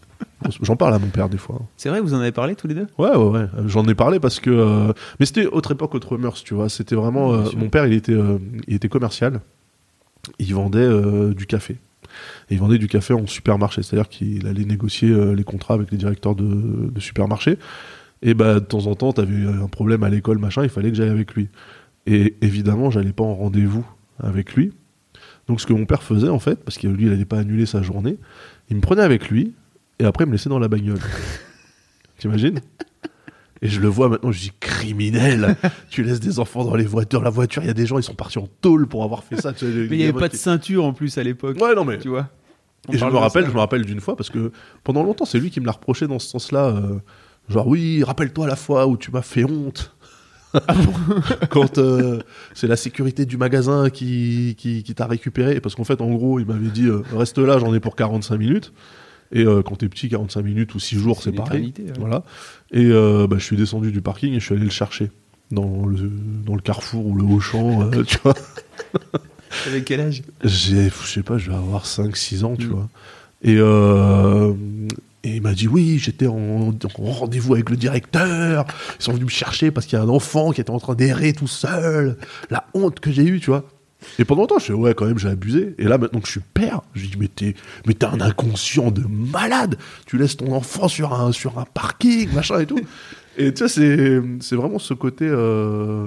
[0.63, 1.61] J'en parle à mon père des fois.
[1.77, 2.87] C'est vrai, vous en avez parlé tous les deux?
[2.97, 3.41] Ouais, ouais, ouais.
[3.59, 4.49] Euh, J'en ai parlé parce que.
[4.51, 6.69] euh, Mais c'était autre époque, autre mœurs, tu vois.
[6.71, 7.35] C'était vraiment.
[7.35, 8.39] Euh, mon père, il était, euh,
[8.69, 9.41] il était commercial.
[10.39, 10.89] Il vendait
[11.35, 11.75] du café.
[12.49, 13.83] Et il vendait du café en supermarché.
[13.83, 16.45] C'est-à-dire qu'il allait négocier les contrats avec les directeurs de,
[16.91, 17.59] de supermarché.
[18.23, 20.97] Et bah, de temps en temps, t'avais un problème à l'école, machin, il fallait que
[20.97, 21.49] j'aille avec lui.
[22.07, 23.85] Et évidemment, j'allais pas en rendez-vous
[24.23, 24.73] avec lui.
[25.49, 27.67] Donc, ce que mon père faisait, en fait, parce que lui, il allait pas annuler
[27.67, 28.19] sa journée,
[28.71, 29.55] il me prenait avec lui
[29.99, 31.01] et après, il me laissait dans la bagnole.
[32.19, 32.61] T'imagines?
[33.61, 35.57] Et je le vois maintenant, je dis criminel
[35.89, 37.23] Tu laisses des enfants dans les voitures.
[37.23, 39.41] La voiture, il y a des gens, ils sont partis en tôle pour avoir fait
[39.41, 39.53] ça.
[39.53, 41.59] tu sais, les Mais il n'y avait pas de ceinture en plus à l'époque.
[41.61, 41.99] Ouais, non, mais.
[41.99, 42.29] Tu vois
[42.89, 44.51] On Et je me rappelle, je me rappelle d'une fois parce que
[44.83, 46.67] pendant longtemps, c'est lui qui me l'a reproché dans ce sens-là.
[46.69, 46.99] euh,
[47.49, 49.95] genre, oui, rappelle-toi la fois où tu m'as fait honte.
[51.51, 52.21] Quand euh,
[52.55, 55.61] c'est la sécurité du magasin qui, qui, qui t'a récupéré.
[55.61, 58.37] Parce qu'en fait, en gros, il m'avait dit euh, reste là, j'en ai pour 45
[58.37, 58.73] minutes.
[59.35, 61.73] Et euh, quand t'es petit, 45 minutes ou 6 jours, C'est pareil.
[61.79, 61.93] ouais.
[61.99, 62.23] Voilà.
[62.71, 65.11] Et bah, je suis descendu du parking et je suis allé le chercher
[65.51, 66.11] dans le,
[66.45, 68.35] dans le carrefour ou le Auchan, tu vois.
[69.67, 70.23] Avec quel âge?
[70.45, 72.89] Je sais pas, je vais avoir 5-6 ans, tu vois.
[73.43, 73.57] Et,
[75.25, 76.73] et il m'a dit oui, j'étais en, en
[77.05, 78.65] rendez-vous avec le directeur.
[78.99, 80.95] Ils sont venus me chercher parce qu'il y a un enfant qui était en train
[80.95, 82.17] d'errer tout seul.
[82.51, 83.65] La honte que j'ai eue, tu vois.
[84.19, 85.77] Et pendant longtemps, je fais ouais, quand même, j'ai abusé.
[85.79, 87.55] Et là, maintenant que je suis père, je dis mais t'es,
[87.87, 89.77] mais t'es un inconscient de malade.
[90.07, 92.81] Tu laisses ton enfant sur un, sur un parking, machin et tout.
[93.39, 96.07] Et tu sais, c'est, c'est vraiment ce côté euh,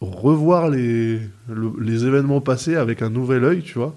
[0.00, 3.94] revoir les, le- les événements passés avec un nouvel œil, tu vois.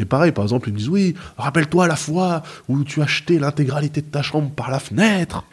[0.00, 3.38] Et pareil, par exemple, ils me disent oui, rappelle-toi la fois où tu as jeté
[3.38, 5.44] l'intégralité de ta chambre par la fenêtre.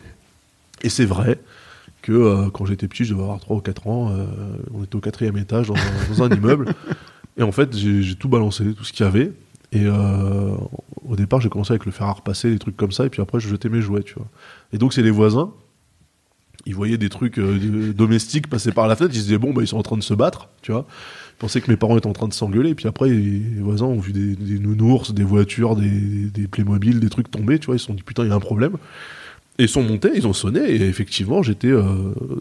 [0.81, 1.39] Et c'est vrai
[2.01, 4.25] que euh, quand j'étais petit, je devais avoir 3 ou 4 ans, euh,
[4.73, 6.73] on était au quatrième étage dans un, immeuble.
[7.35, 9.33] Et en fait, j'ai tout balancé, tout ce qu'il y avait.
[9.73, 10.55] Et euh,
[11.05, 13.05] au départ, j'ai commencé avec le fer à repasser, des trucs comme ça.
[13.05, 14.27] Et puis après, je jetais mes jouets, tu vois.
[14.71, 15.51] Et donc, c'est les voisins.
[16.65, 19.13] Ils voyaient des trucs domestiques passer par la fenêtre.
[19.13, 20.87] Ils se disaient, bon, bah, ils sont en train de se battre, tu vois.
[21.37, 22.71] Ils pensaient que mes parents étaient en train de s'engueuler.
[22.71, 26.99] Et puis après, les voisins ont vu des, des nounours, des voitures, des, des Playmobil,
[26.99, 27.75] des trucs tomber, tu vois.
[27.75, 28.77] Ils se sont dit, putain, il y a un problème.
[29.59, 31.83] Et ils sont montés, ils ont sonné, et effectivement, j'étais euh,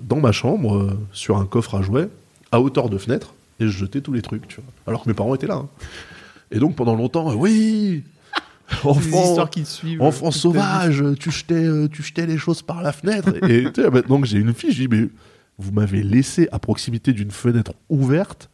[0.03, 2.09] dans ma chambre, euh, sur un coffre à jouets,
[2.53, 4.70] à hauteur de fenêtre, et je jetais tous les trucs, tu vois.
[4.86, 5.55] Alors que mes parents étaient là.
[5.57, 5.68] hein.
[6.51, 8.03] Et donc, pendant longtemps, euh, oui
[8.84, 10.03] Enfant, qui suivent.
[10.03, 13.34] enfant sauvage, tu jetais, tu jetais les choses par la fenêtre.
[13.49, 15.09] Et tu sais, maintenant que j'ai une fille, je dis, mais
[15.59, 18.51] vous m'avez laissé à proximité d'une fenêtre ouverte,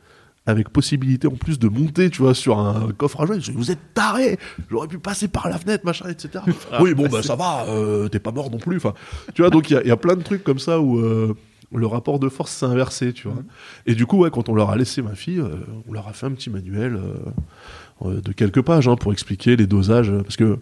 [0.46, 3.40] avec possibilité en plus de monter, tu vois, sur un coffre à jouets.
[3.40, 4.38] Je dis, vous êtes tarés
[4.70, 6.42] J'aurais pu passer par la fenêtre, machin, etc.
[6.80, 8.76] oui, bon, bah ça va, euh, t'es pas mort non plus.
[8.76, 8.94] Enfin,
[9.34, 10.98] tu vois, donc il y a- il y, a plein de trucs comme ça où
[10.98, 11.34] euh,
[11.72, 13.40] le rapport de force s'est inversé, tu vois.
[13.86, 15.56] Et du coup, ouais, quand on leur a laissé ma fille, euh,
[15.88, 16.98] on leur a fait un petit manuel
[18.04, 20.58] de quelques pages hein, pour expliquer les dosages, parce que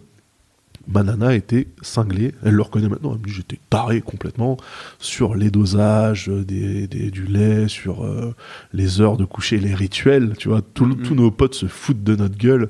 [0.87, 4.57] ma nana était cinglée, elle le reconnaît maintenant, elle me dit j'étais taré complètement
[4.99, 8.33] sur les dosages euh, des, des- du lait, sur euh,
[8.73, 12.03] les heures de coucher, les rituels, tu vois, tout le- tous nos potes se foutent
[12.03, 12.69] de notre gueule,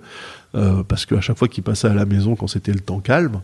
[0.56, 3.42] euh, parce qu'à chaque fois qu'ils passaient à la maison quand c'était le temps calme,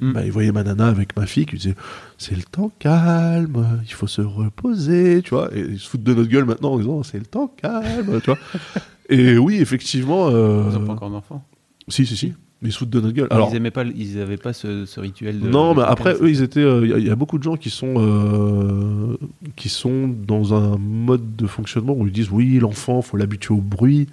[0.00, 0.12] Mm.
[0.14, 1.76] bah, ils voyaient ma nana avec ma fille qui disait
[2.18, 6.12] c'est le temps calme, il faut se reposer, tu vois, et ils se foutent de
[6.14, 8.38] notre gueule maintenant en disant c'est le temps calme, tu vois.
[9.08, 10.28] Et oui, effectivement.
[10.30, 11.44] euh, Ils n'ont pas encore d'enfant.
[11.88, 12.32] Si, si, si.
[12.64, 13.26] Ils se foutent de notre gueule.
[13.30, 15.48] Alors, ils aimaient pas, ils avaient pas ce, ce rituel de.
[15.48, 16.60] non, de mais après, eux, ils étaient.
[16.82, 19.16] Il y, a- y a beaucoup de gens qui sont euh,
[19.56, 23.60] qui sont dans un mode de fonctionnement où ils disent oui, l'enfant, faut l'habituer au
[23.60, 24.06] bruit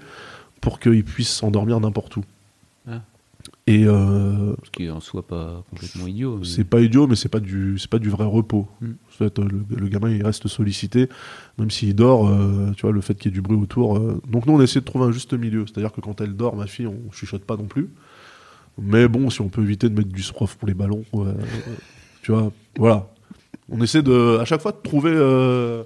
[0.61, 2.23] pour qu'il puisse s'endormir n'importe où.
[2.89, 3.01] Ah.
[3.67, 6.37] Et euh, Ce qui en soit pas complètement idiot.
[6.39, 8.67] mais- c'est pas idiot, mais c'est pas du c'est pas du vrai repos.
[8.81, 8.87] Mm.
[8.87, 11.07] En fait, euh, le, le gamin il reste sollicité,
[11.59, 12.27] même s'il dort.
[12.27, 13.97] euh, tu vois, le fait qu'il y ait du bruit autour.
[13.97, 15.65] euh, Donc nous, on essaie de trouver un juste milieu.
[15.67, 17.89] C'est-à-dire que quand elle dort, ma fille, on chuchote pas non plus.
[18.77, 21.33] Mais bon, si on peut éviter de mettre du sprof pour les ballons, euh,
[22.21, 23.07] tu vois, voilà.
[23.71, 25.83] On essaie de, à chaque fois, de trouver euh,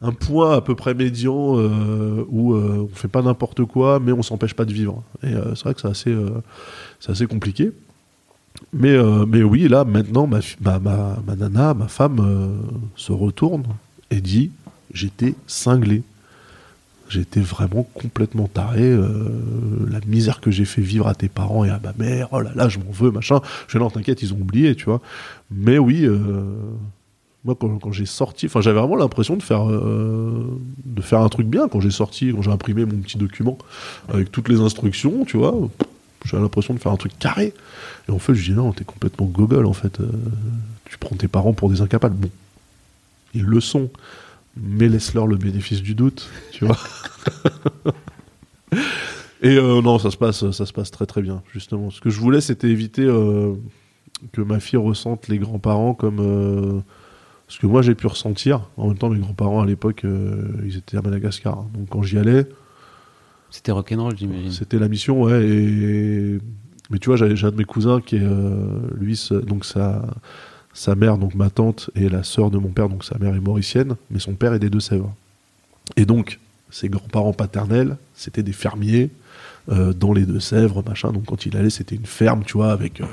[0.00, 4.22] un point à peu près médian euh, où on fait pas n'importe quoi, mais on
[4.22, 5.02] s'empêche pas de vivre.
[5.22, 6.16] Et c'est vrai que c'est assez,
[7.06, 7.72] assez compliqué.
[8.72, 12.60] Mais, mais oui, là, maintenant, ma, ma, ma, ma nana, ma femme,
[12.96, 13.64] se retourne
[14.10, 14.50] et dit
[14.92, 16.02] J'étais cinglé.
[17.08, 18.82] J'étais vraiment complètement taré.
[18.82, 19.28] euh,
[19.90, 22.50] la misère que j'ai fait vivre à tes parents et à ma mère, oh là
[22.54, 23.40] là, je m'en veux, machin.
[23.66, 25.00] Je fais non, t'inquiète, ils ont oublié, tu vois.
[25.50, 26.18] Mais oui, euh,
[27.44, 31.46] moi, quand, j'ai sorti, enfin, j'avais vraiment l'impression de faire, euh, de faire un truc
[31.46, 33.56] bien quand j'ai sorti, quand j'ai imprimé mon petit document
[34.08, 35.54] avec toutes les instructions, tu vois.
[36.24, 37.54] J'avais l'impression de faire un truc carré.
[38.08, 39.98] Et en fait, je dis non, t'es complètement gogol, en fait.
[40.84, 42.16] Tu prends tes parents pour des incapables.
[42.16, 42.30] Bon,
[43.34, 43.88] ils le sont,
[44.60, 46.78] mais laisse-leur le bénéfice du doute, tu vois.
[49.40, 51.90] Et euh, non, ça se passe, ça se passe très très bien, justement.
[51.90, 53.54] Ce que je voulais, c'était éviter euh,
[54.32, 56.80] que ma fille ressente les grands-parents comme euh,
[57.46, 58.68] ce que moi j'ai pu ressentir.
[58.76, 60.04] En même temps, mes grands-parents à l'époque,
[60.64, 62.46] ils étaient à Madagascar, donc quand j'y allais,
[63.50, 64.50] C'était rock'n'roll, j'imagine.
[64.50, 65.46] c'était la mission, ouais.
[65.46, 66.38] Et...
[66.90, 68.26] Mais tu vois, j'ai un de mes cousins qui est,
[68.98, 70.02] lui, donc sa,
[70.72, 73.40] sa mère, donc ma tante, et la sœur de mon père, donc sa mère est
[73.40, 75.14] mauricienne, mais son père est des Deux-Sèvres.
[75.96, 76.38] Et donc,
[76.70, 79.10] ses grands-parents paternels, c'était des fermiers
[79.70, 81.12] euh, dans les Deux-Sèvres, machin.
[81.12, 83.06] Donc quand il allait, c'était une ferme, tu vois, avec euh,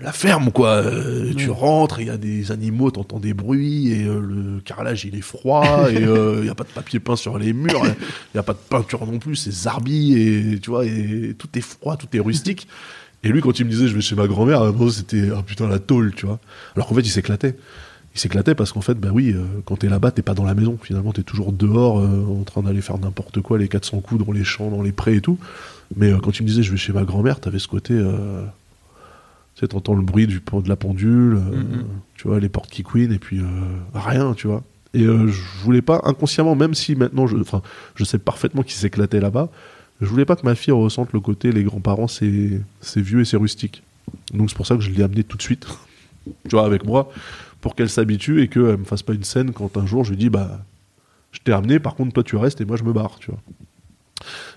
[0.00, 0.70] la ferme, quoi.
[0.70, 5.14] Euh, Tu rentres, il y a des animaux, t'entends des bruits, et le carrelage, il
[5.14, 8.40] est froid, et il n'y a pas de papier peint sur les murs, il n'y
[8.40, 11.96] a pas de peinture non plus, c'est zarbi, et tu vois, et tout est froid,
[11.96, 12.68] tout est rustique.
[13.24, 15.78] Et lui, quand il me disait, je vais chez ma grand-mère, c'était, ah putain, la
[15.78, 16.38] tôle, tu vois.
[16.76, 17.56] Alors qu'en fait, il s'éclatait.
[18.14, 20.54] Il s'éclatait parce qu'en fait, bah oui, euh, quand t'es là-bas, t'es pas dans la
[20.54, 20.78] maison.
[20.80, 24.32] Finalement, t'es toujours dehors, euh, en train d'aller faire n'importe quoi, les 400 coups dans
[24.32, 25.38] les champs, dans les prés et tout.
[25.96, 27.94] Mais euh, quand il me disait, je vais chez ma grand-mère, t'avais ce côté.
[29.54, 31.84] Tu sais, t'entends le bruit du, de la pendule, Mhm.
[32.14, 33.40] tu vois, les portes qui couinent, et puis
[33.94, 34.62] rien, tu vois.
[34.94, 37.36] Et je voulais pas, inconsciemment, même si maintenant, je,
[37.94, 39.48] je sais parfaitement qu'il s'éclatait là-bas,
[40.00, 43.24] je voulais pas que ma fille ressente le côté les grands-parents, c'est c'est vieux et
[43.24, 43.82] c'est rustique.
[44.32, 45.66] Donc c'est pour ça que je l'ai amené tout de suite,
[46.48, 47.10] tu vois, avec moi,
[47.60, 50.16] pour qu'elle s'habitue et qu'elle me fasse pas une scène quand un jour je lui
[50.16, 50.60] dis, bah,
[51.32, 53.40] je t'ai amené, par contre, toi tu restes et moi je me barre, tu vois.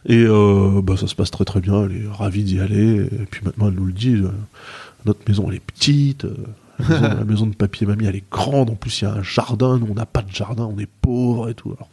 [0.05, 3.01] Et euh, bah, ça se passe très très bien, elle est ravie d'y aller.
[3.01, 4.31] Et puis maintenant, elle nous le dit, euh,
[5.05, 6.35] notre maison elle est petite, euh,
[6.79, 9.07] la, maison, la maison de papy et mamie elle est grande, en plus il y
[9.07, 11.73] a un jardin, nous on n'a pas de jardin, on est pauvres et tout.
[11.75, 11.89] Alors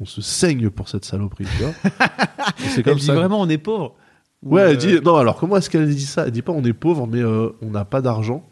[0.00, 1.72] on se saigne pour cette saloperie, tu vois.
[2.58, 3.14] C'est Elle comme dit ça.
[3.14, 3.94] vraiment on est pauvre.
[4.42, 5.00] Ou, Ouais, elle euh, dit.
[5.04, 7.50] Non, alors comment est-ce qu'elle dit ça Elle dit pas on est pauvre, mais euh,
[7.62, 8.44] on n'a pas d'argent.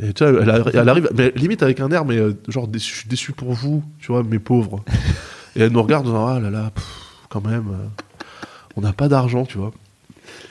[0.00, 2.68] Et tu vois, elle, arri- elle arrive, mais limite avec un air, mais euh, genre
[2.72, 4.84] je suis déçu pour vous, tu vois, mes pauvres.
[5.56, 6.84] Et elle nous regarde en disant ah là là, pff,
[7.30, 7.66] quand même,
[8.76, 9.72] on n'a pas d'argent, tu vois.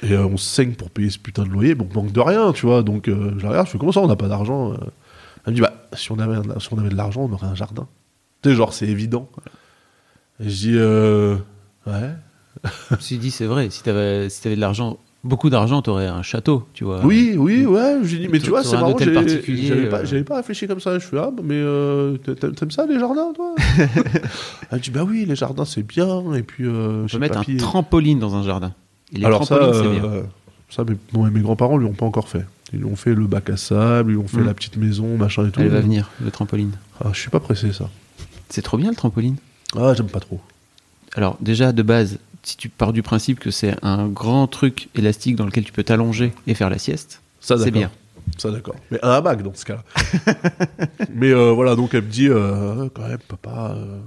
[0.04, 2.52] Et on se saigne pour payer ce putain de loyer, bon, on manque de rien,
[2.52, 2.84] tu vois.
[2.84, 4.74] Donc je la regarde, je fais comment ça, on n'a pas d'argent
[5.46, 7.48] Elle me dit bah si on avait, un- si on avait de l'argent, on aurait
[7.48, 7.88] un jardin.
[8.42, 9.30] Tu sais, genre c'est évident.
[10.40, 11.36] Et je dis euh,
[11.88, 12.12] ouais.
[12.90, 16.24] Je me suis dit, c'est vrai, si t'avais si de l'argent, beaucoup d'argent, t'aurais un
[16.24, 17.06] château, tu vois.
[17.06, 17.98] Oui, oui, ouais.
[18.04, 18.96] J'ai dit, mais tu vois, c'est marrant.
[18.98, 20.06] J'avais pas, euh.
[20.06, 20.98] j'avais pas réfléchi comme ça.
[21.00, 23.54] Je fais, ah, mais euh, t'a- t'a- t'aimes ça, les jardins, toi?
[24.72, 26.34] Elle dit, bah oui, les jardins, c'est bien.
[26.34, 28.74] Et puis, euh, On peut mettre papy- un trampoline dans un jardin.
[29.14, 30.04] Et les Alors, ça, bien.
[30.04, 30.24] euh,
[30.70, 32.46] ça mes, bon, mes grands-parents lui ont pas encore fait.
[32.74, 34.46] Ils lui ont fait le bac à sable, ils lui ont fait Mm.
[34.46, 35.62] la petite maison, machin et tout.
[35.62, 36.72] Elle va venir, le trampoline.
[37.04, 37.90] Ah, je suis pas pressé, ça.
[38.50, 39.38] C'est trop bien le trampoline?
[39.76, 40.40] Ah, j'aime pas trop.
[41.16, 45.36] Alors déjà de base, si tu pars du principe que c'est un grand truc élastique
[45.36, 47.92] dans lequel tu peux t'allonger et faire la sieste, Ça, c'est bien.
[48.38, 48.76] Ça, d'accord.
[48.92, 49.84] Mais un hamac, dans ce cas-là.
[51.14, 54.00] mais euh, voilà, donc elle me dit, euh, quand même, papa, euh,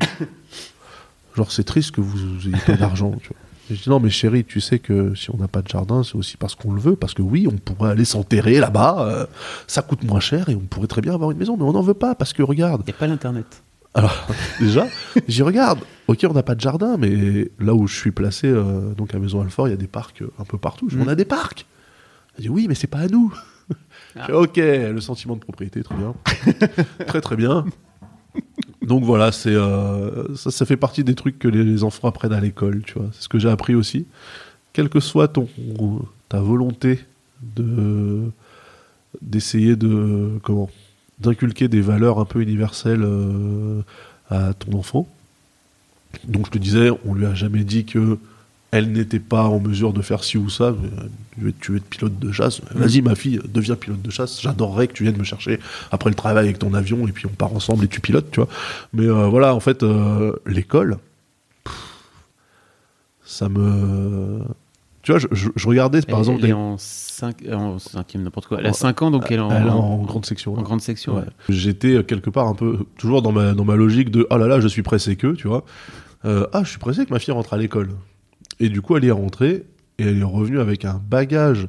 [1.36, 3.36] genre, c'est triste que vous ayez pas d'argent, tu vois.
[3.70, 6.02] Et je dis, non, mais chérie, tu sais que si on n'a pas de jardin,
[6.02, 9.28] c'est aussi parce qu'on le veut, parce que oui, on pourrait aller s'enterrer là-bas,
[9.66, 11.82] ça coûte moins cher et on pourrait très bien avoir une maison, mais on n'en
[11.82, 13.62] veut pas, parce que regarde, Il n'y a pas l'internet.
[13.94, 14.26] Alors,
[14.60, 14.86] déjà,
[15.28, 15.80] j'y regarde.
[16.06, 19.18] Ok, on n'a pas de jardin, mais là où je suis placé, euh, donc à
[19.18, 20.88] Maison Alfort, il y a des parcs euh, un peu partout.
[20.88, 21.06] Je dis, Mm.
[21.06, 21.66] On a des parcs.
[22.36, 23.32] Elle dit oui, mais c'est pas à nous.
[24.16, 24.32] Ah.
[24.34, 26.14] Ok, le sentiment de propriété, très bien.
[27.06, 27.64] très très bien.
[28.82, 32.32] Donc voilà, c'est euh, ça, ça fait partie des trucs que les, les enfants apprennent
[32.32, 33.08] à l'école, tu vois.
[33.12, 34.06] C'est ce que j'ai appris aussi.
[34.72, 35.48] Quelle que soit ton
[36.28, 37.00] ta volonté
[37.56, 38.22] de
[39.22, 40.70] d'essayer de comment
[41.20, 43.82] d'inculquer des valeurs un peu universelles euh,
[44.30, 45.06] à ton enfant.
[46.24, 48.18] Donc je te disais, on lui a jamais dit que
[48.72, 50.64] elle n'était pas en mesure de faire ci ou ça.
[50.64, 50.74] Euh,
[51.34, 54.10] Tu veux être, tu veux être pilote de chasse Vas-y, ma fille, deviens pilote de
[54.10, 54.40] chasse.
[54.40, 55.58] J'adorerais que tu viennes me chercher
[55.90, 58.40] après le travail avec ton avion et puis on part ensemble et tu pilotes, tu
[58.40, 58.48] vois.
[58.92, 60.98] Mais euh, voilà, en fait, euh, l'école,
[63.24, 64.40] ça me.
[65.18, 66.40] Tu vois, je, je- je regardais par elle, exemple.
[66.44, 68.58] elle est en, cinq, en cinquième, n'importe quoi.
[68.60, 70.52] Elle a 5 ans, donc elle est en, elle est en grande section.
[70.54, 70.62] en là.
[70.62, 71.14] grande section.
[71.14, 71.20] Ouais.
[71.22, 71.26] ouais.
[71.48, 74.46] J'étais euh, quelque part un peu toujours dans ma, dans ma logique de ah là
[74.46, 75.64] là, je suis pressé que, tu vois.
[76.24, 77.90] Euh, ah, je suis pressé que ma fille rentre à l'école.
[78.60, 79.64] Et du coup, elle est rentrée
[79.98, 81.66] et elle est revenue avec un bagage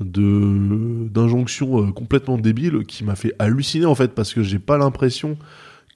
[0.00, 4.78] de d'injonctions euh, complètement débiles qui m'a fait halluciner en fait parce que j'ai pas
[4.78, 5.36] l'impression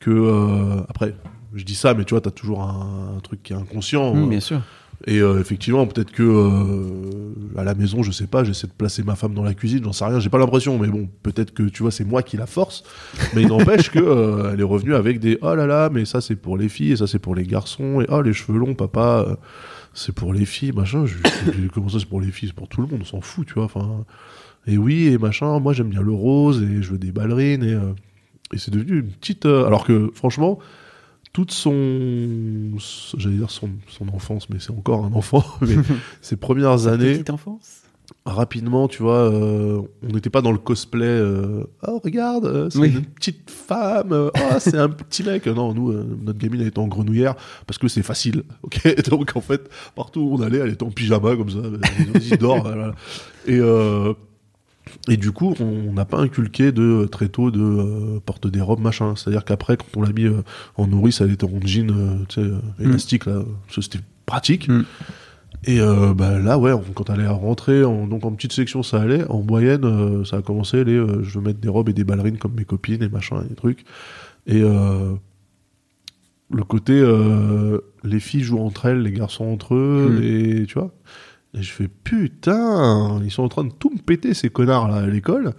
[0.01, 1.15] que euh, après
[1.55, 4.25] je dis ça mais tu vois t'as toujours un, un truc qui est inconscient Mmh,
[4.25, 4.61] euh, bien sûr.
[5.07, 9.03] Et euh, effectivement, peut-être que euh, à la maison, je sais pas, j'essaie de placer
[9.03, 11.63] ma femme dans la cuisine, j'en sais rien, j'ai pas l'impression, mais bon, peut-être que
[11.65, 12.85] tu vois, c'est moi qui la force.
[13.35, 16.21] Mais il n'empêche que euh, elle est revenue avec des oh là là, mais ça
[16.21, 18.75] c'est pour les filles et ça c'est pour les garçons et oh les cheveux longs,
[18.75, 19.37] papa,
[19.93, 21.05] c'est pour les filles, machin.
[21.07, 23.21] Je, je- comment ça c'est pour les filles, c'est pour tout le monde, on s'en
[23.21, 23.65] fout, tu vois.
[23.65, 24.05] Enfin,
[24.67, 25.59] et oui et machin.
[25.61, 27.63] Moi j'aime bien le rose et je veux des ballerines
[28.53, 29.47] et c'est devenu une petite.
[29.47, 30.59] alors que franchement
[31.35, 32.71] toute son,
[33.19, 35.75] j'allais dire son, son enfance, mais c'est encore un enfant, mais
[36.23, 37.83] ses premières années, Petite enfance.
[38.25, 42.79] rapidement, tu vois, euh, on n'était pas dans le cosplay, euh, oh regarde, euh, c'est
[42.79, 42.93] Oui.
[42.93, 44.31] une petite femme, oh
[44.61, 45.47] c'est un petit mec.
[45.49, 47.35] Non, nous, notre gamine, elle était en grenouillère
[47.67, 50.91] parce que c'est facile, ok Donc en fait, partout où on allait, elle était en
[50.91, 51.59] pyjama comme ça,
[52.13, 52.95] vas-y, dors, voilà.
[53.49, 53.59] Et,
[55.09, 58.81] et du coup, on n'a pas inculqué de très tôt de euh, porte des robes,
[58.81, 59.15] machin.
[59.17, 60.43] C'est-à-dire qu'après, quand on l'a mis euh,
[60.77, 64.69] en nourrice, elle était en jean, euh, euh, élastique, là, c'était pratique.
[64.69, 64.85] Mm.
[65.67, 68.83] Et euh, bah, là, ouais, on- quand elle est rentrée, en, donc en petite section,
[68.83, 69.25] ça allait.
[69.31, 72.05] En moyenne, euh, ça a commencé, les, euh, je veux mettre des robes et des
[72.05, 73.85] ballerines comme mes copines et machin, et des trucs.
[74.47, 75.15] Et euh,
[76.51, 80.23] le côté, euh, les filles jouent entre elles, les garçons entre eux, Mm.
[80.63, 80.93] et tu vois.
[81.57, 84.97] Et je fais putain, ils sont en train de tout me péter ces connards là
[84.97, 85.55] à l'école.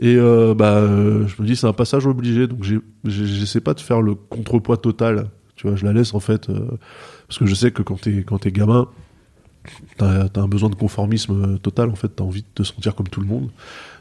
[0.00, 2.64] Et euh, bah, euh, je me dis c'est un passage obligé, donc
[3.04, 5.28] j'essaie pas de faire le contrepoids total.
[5.56, 6.66] Tu vois, je la laisse en fait euh,
[7.28, 8.88] parce que je sais que quand t'es quand t'es gamin,
[9.96, 11.90] t'as as un besoin de conformisme total.
[11.90, 13.50] En fait, t'as envie de te sentir comme tout le monde.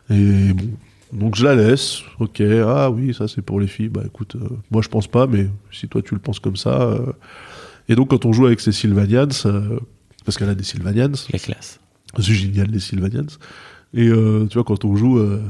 [0.09, 0.67] Et bon,
[1.13, 4.35] Donc je la laisse, ok, ah oui, ça c'est pour les filles, bah écoute,
[4.71, 6.97] moi je pense pas, mais si toi tu le penses comme ça.
[7.87, 9.29] Et donc quand on joue avec ces Sylvanians,
[10.23, 11.79] parce qu'elle a des Sylvanians, La classe.
[12.17, 13.37] c'est génial les Sylvanians,
[13.93, 15.41] et euh, tu vois, quand on joue, euh,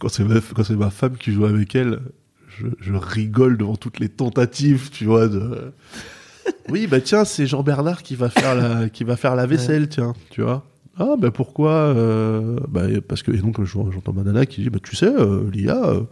[0.00, 2.00] quand c'est ma, femme qui joue avec elle,
[2.48, 5.72] je, je rigole devant toutes les tentatives, tu vois, de...
[6.68, 10.12] Oui, bah tiens, c'est Jean-Bernard qui va faire la, qui va faire la vaisselle, tiens,
[10.30, 10.64] tu vois.
[10.96, 14.70] Ah, bah pourquoi euh, bah, Parce que, et donc je- j'entends ma nana qui dit,
[14.70, 15.10] bah tu sais,
[15.52, 16.02] Lia, euh,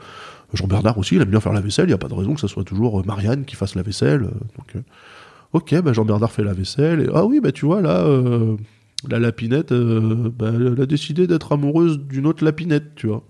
[0.54, 2.40] Jean-Bernard aussi, il aime bien faire la vaisselle, il n'y a pas de raison que
[2.40, 4.22] ça soit toujours Marianne qui fasse la vaisselle.
[4.22, 4.82] donc,
[5.52, 8.56] ok, bah Jean-Bernard fait la vaisselle, et ah oui, bah tu vois, là, euh,
[9.08, 13.22] la lapinette, euh, bah, elle a décidé d'être amoureuse d'une autre lapinette, tu vois.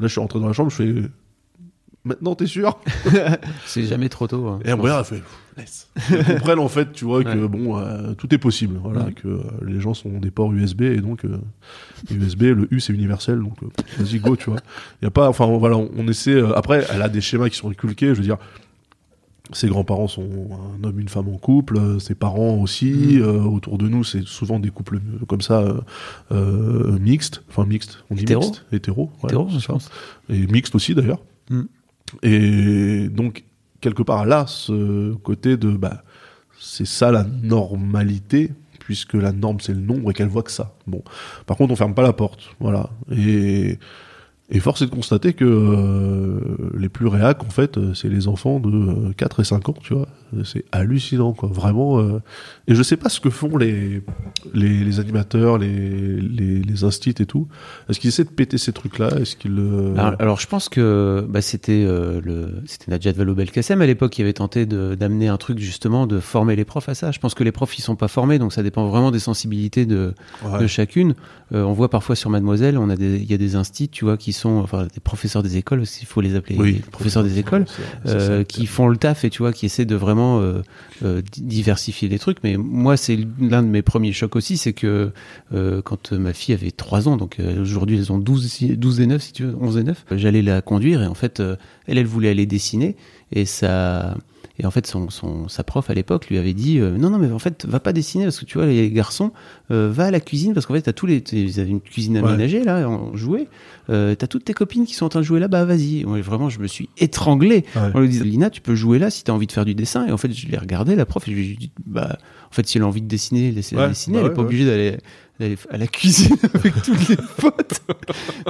[0.00, 0.94] Là, je suis rentré dans la chambre, je fais.
[2.04, 2.80] Maintenant, t'es sûr?
[3.64, 4.44] C'est jamais trop tôt.
[4.48, 4.58] hein.
[4.64, 5.22] Et regarde, elle fait.
[5.56, 5.88] Laisse.
[6.10, 8.76] Ils comprennent en fait, tu vois, que bon, euh, tout est possible.
[8.82, 9.12] Voilà, Ouais.
[9.12, 11.38] que euh, les gens sont des ports USB et donc euh,
[12.10, 13.56] USB, le U c'est universel, donc
[13.98, 14.58] vas-y go, tu vois.
[15.00, 16.40] Il y a pas, enfin voilà, on, on essaie.
[16.56, 18.08] après, elle a des schémas qui sont inculqués.
[18.08, 18.38] Je veux dire,
[19.52, 20.28] ses grands-parents sont
[20.80, 22.92] un homme, une femme en couple, euh, ses parents aussi.
[22.92, 23.22] Mm.
[23.22, 25.64] euh, autour de nous, c'est souvent des couples euh, comme ça,
[26.32, 28.04] euh, mixtes, enfin mixtes.
[28.10, 28.42] On dit Hétéro.
[28.42, 29.90] mixtes, hétéro, ouais, Hétéro, je pense.
[30.28, 31.20] et mixte aussi d'ailleurs.
[31.50, 31.62] Mm.
[32.22, 33.44] Et donc
[33.80, 36.04] quelque part là, ce côté de bah
[36.58, 40.74] c'est ça la normalité puisque la norme c'est le nombre et qu'elle voit que ça.
[40.86, 41.02] Bon,
[41.46, 42.90] par contre on ferme pas la porte, voilà.
[43.10, 43.78] Et
[44.52, 46.38] et force est de constater que euh,
[46.76, 49.74] les plus réacs, en fait, euh, c'est les enfants de euh, 4 et 5 ans,
[49.82, 50.06] tu vois.
[50.44, 51.48] C'est hallucinant, quoi.
[51.52, 51.98] Vraiment.
[52.00, 52.20] euh,
[52.68, 54.02] Et je sais pas ce que font les,
[54.54, 57.48] les, les animateurs, les, les, les instits et tout.
[57.88, 59.08] Est-ce qu'ils essaient de péter ces trucs-là?
[59.20, 59.58] Est-ce qu'ils.
[59.58, 64.22] euh, Alors, alors, je pense que bah, c'était euh, le c'était Vallaud-Belkacem à l'époque qui
[64.22, 67.10] avait tenté d'amener un truc justement de former les profs à ça.
[67.10, 69.86] Je pense que les profs ils sont pas formés donc ça dépend vraiment des sensibilités
[69.86, 70.14] de,
[70.44, 70.60] ouais.
[70.60, 71.14] de chacune.
[71.52, 74.04] Euh, on voit parfois sur Mademoiselle, on a des il y a des instits tu
[74.04, 76.72] vois qui sont enfin des professeurs des écoles aussi, il faut les appeler Oui.
[76.74, 77.66] les professeurs des écoles
[78.04, 78.44] ça.
[78.44, 80.62] qui font le taf et tu vois qui essaient de vraiment euh,
[81.04, 82.38] euh, di- diversifier les trucs.
[82.44, 85.12] Mais moi c'est l'un de mes premiers chocs aussi c'est que
[85.54, 89.06] euh, quand ma fille avait 3 ans donc aujourd'hui elles ont 12, si- 12 et
[89.06, 91.40] 9 si tu veux 11 et 9 euh, j'allais la conduire et en fait
[91.86, 92.96] elle elle voulait aller dessiner
[93.32, 94.16] et ça
[94.58, 97.18] et en fait son, son sa prof à l'époque lui avait dit euh, non non
[97.18, 99.32] mais en fait va pas dessiner parce que tu vois les garçons
[99.70, 102.18] euh, va à la cuisine parce qu'en fait t'as tous les ils avaient une cuisine
[102.18, 102.28] Ouais.
[102.28, 103.48] aménagée là en jouet
[103.90, 106.20] euh, t'as toutes tes copines qui sont en train de jouer là bah vas-y Moi,
[106.20, 107.90] vraiment je me suis étranglé Ouais.
[107.94, 109.74] on lui disait, Lina, tu peux jouer là si tu as envie de faire du
[109.74, 110.06] dessin.
[110.06, 112.18] Et en fait, je l'ai regardé, la prof, et je lui ai dit, bah,
[112.50, 114.16] en fait, si elle a envie de dessiner, laissez-la Ouais, dessiner.
[114.18, 114.98] bah elle n'est pas obligée d'aller
[115.70, 117.80] à la cuisine avec toutes les potes.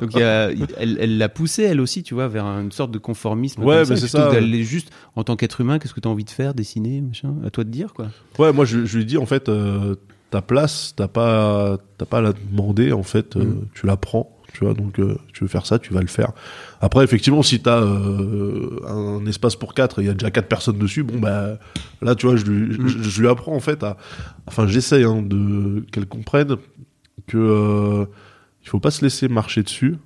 [0.01, 2.91] Donc, il y a- elle elle l'a poussée, elle aussi, tu vois, vers une sorte
[2.91, 3.62] de conformisme.
[3.64, 4.30] Ouais, mais c'est ça.
[4.30, 7.35] d'aller juste, en tant qu'être humain, qu'est-ce que tu as envie de faire, dessiner, machin,
[7.47, 8.09] à toi de dire, quoi.
[8.39, 9.95] Ouais, moi je, je lui dis en fait, euh,
[10.30, 13.66] ta place, t'as pas, t'as pas à la demander en fait, euh, Mm.
[13.74, 14.74] tu la prends, tu vois.
[14.74, 16.32] Donc euh, tu veux faire ça, tu vas le faire.
[16.80, 20.48] Après, effectivement, si t'as euh, un espace pour quatre et il y a déjà quatre
[20.48, 21.59] personnes dessus, bon bah
[22.00, 22.88] là, tu vois, je lui, Mm.
[22.88, 23.96] je, je lui apprends en fait à,
[24.46, 26.57] enfin, j'essaye hein, de qu'elle comprenne
[27.26, 28.05] que euh,
[28.64, 29.96] il faut pas se laisser marcher dessus,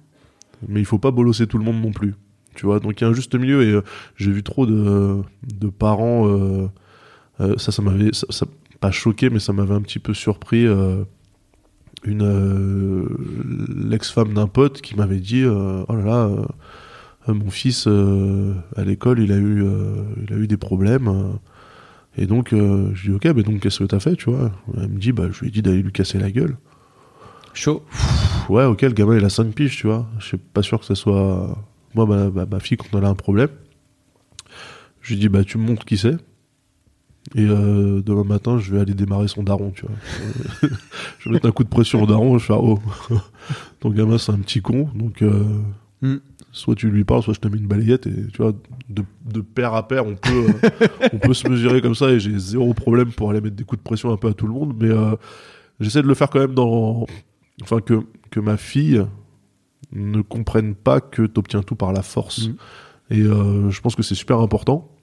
[0.68, 2.14] mais il faut pas bolosser tout le monde non plus.
[2.54, 3.82] Tu vois, donc il y a un juste milieu et euh,
[4.16, 6.26] j'ai vu trop de, de parents.
[6.26, 6.68] euh,
[7.58, 8.46] ça, ça m'avait ça, ça-
[8.80, 10.66] pas choqué, mais ça m'avait un petit peu surpris.
[10.66, 11.02] euh,
[12.06, 13.04] une euh,
[13.68, 16.28] l'ex-femme d'un pote qui m'avait dit euh, oh là là,
[17.28, 19.64] euh, mon fils à l'école, il a eu
[20.26, 21.10] il a eu des problèmes.
[22.16, 24.52] et donc je dis ok, mais donc qu'est-ce que t'as fait, tu vois?
[24.76, 26.56] Elle me dit bah je lui ai dit d'aller lui casser la gueule.
[27.52, 27.82] Chaud.
[27.90, 30.06] Pff, Ouais, ok, le gamin il a 5 piges, tu vois.
[30.20, 31.58] Je suis pas sûr que ça soit.
[31.96, 33.48] Moi, ma, ma- ma fille, quand elle a un problème,
[35.00, 36.16] je lui dis, bah, tu me montres qui c'est.
[37.34, 40.70] Et euh, demain matin, je vais aller démarrer son daron, tu vois.
[41.18, 42.78] Je vais mettre un coup de pression au daron, je vais faire, oh,
[43.80, 45.42] ton gamin c'est un petit con, donc euh,
[46.02, 46.16] Mm.
[46.52, 48.52] soit tu lui parles, soit je te mets une balayette, et tu vois,
[48.90, 52.20] de, de pair à pair, on peut, euh, on peut se mesurer comme ça, et
[52.20, 54.52] j'ai zéro problème pour aller mettre des coups de pression un peu à tout le
[54.52, 54.90] monde, mais
[55.80, 57.06] j'essaie de le faire quand même dans.
[57.62, 59.02] Enfin, que, que ma fille
[59.92, 62.48] ne comprenne pas que tu obtiens tout par la force.
[62.48, 62.54] Mm.
[63.10, 64.95] Et je pense que c'est super important.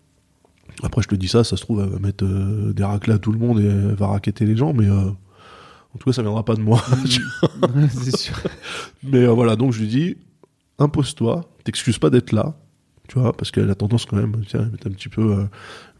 [0.81, 3.19] Après, je te dis ça, ça se trouve, elle va mettre euh, des raclés à
[3.19, 6.21] tout le monde et elle va raqueter les gens, mais euh, en tout cas, ça
[6.21, 6.81] viendra pas de moi.
[7.75, 8.35] Ouais, c'est sûr.
[9.03, 10.17] mais euh, voilà, donc je lui dis,
[10.79, 12.55] impose-toi, t'excuses pas d'être là,
[13.07, 15.45] tu vois, parce qu'elle a tendance quand même, tiens, à mettre un petit peu.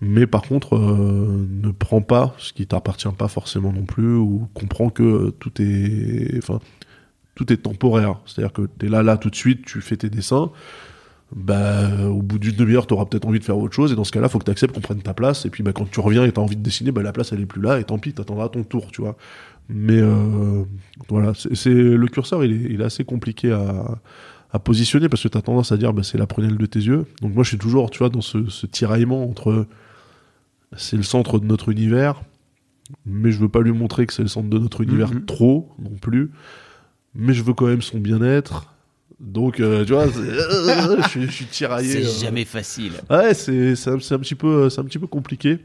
[0.01, 4.89] mais par contre, ne prends pas ce qui t'appartient pas forcément non plus, ou comprends
[4.89, 6.37] que tout est.
[6.37, 6.59] Enfin,
[7.35, 8.19] tout est temporaire.
[8.25, 10.51] C'est-à-dire que t'es là, là, tout de suite, tu fais tes dessins.
[11.35, 14.11] Bah, au bout d'une demi-heure, t'auras peut-être envie de faire autre chose, et dans ce
[14.11, 16.31] cas-là, faut que t'acceptes qu'on prenne ta place, et puis bah, quand tu reviens et
[16.31, 18.49] t'as envie de dessiner, bah, la place elle est plus là, et tant pis, t'attendras
[18.49, 19.17] ton tour, tu vois.
[19.69, 20.63] Mais euh,
[21.09, 23.97] voilà, c'est le curseur, il est, il est assez compliqué à,
[24.51, 26.79] à positionner parce que tu as tendance à dire bah, c'est la prunelle de tes
[26.79, 27.05] yeux.
[27.21, 29.65] Donc moi je suis toujours tu vois dans ce, ce tiraillement entre
[30.75, 32.21] c'est le centre de notre univers,
[33.05, 35.25] mais je veux pas lui montrer que c'est le centre de notre univers Mhm.
[35.25, 36.31] trop non plus,
[37.15, 38.72] mais je veux quand même son bien-être.
[39.19, 41.89] Donc euh, tu vois, euh, je, suis- je suis tiraillé.
[42.03, 42.25] C'est euh.
[42.25, 42.93] jamais facile.
[43.09, 45.59] Ouais, c'est c'est un, un petit peu c'est un petit peu compliqué.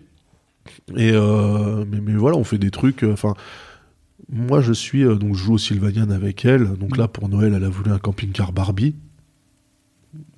[0.96, 3.02] Et mais, mais voilà, on fait des trucs.
[3.02, 3.34] Enfin,
[4.28, 6.74] moi je suis donc je joue au Sylvanian avec elle.
[6.76, 8.94] Donc là pour Noël, elle a voulu un camping-car Barbie.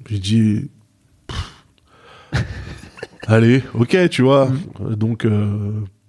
[0.08, 0.70] J'ai dit.
[1.26, 1.64] pff,
[3.26, 4.50] Allez, ok, tu vois.
[4.80, 5.24] Euh, Donc,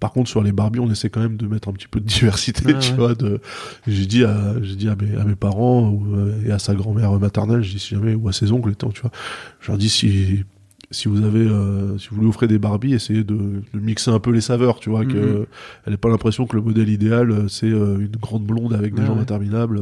[0.02, 2.04] par contre, sur les Barbies, on essaie quand même de mettre un petit peu de
[2.06, 2.96] diversité, Ah tu ouais.
[2.96, 3.14] vois.
[3.14, 3.40] De...
[3.86, 6.74] J'ai dit, à, j'ai dit à, mes, à mes parents ou, euh, et à sa
[6.74, 9.12] grand-mère maternelle, j'ai dit si jamais, ou à ses oncles, tu vois.
[9.60, 10.42] Je leur dis si,
[10.90, 13.34] si vous avez, euh, si vous lui offrez des Barbies, essayez de,
[13.72, 15.46] de mixer un peu les saveurs, tu vois, que Mhm.
[15.86, 18.94] elle n'ait pas l'impression que le modèle idéal, euh, c'est euh, une grande blonde avec
[18.94, 19.22] des Ouais, jambes ouais.
[19.22, 19.80] interminables.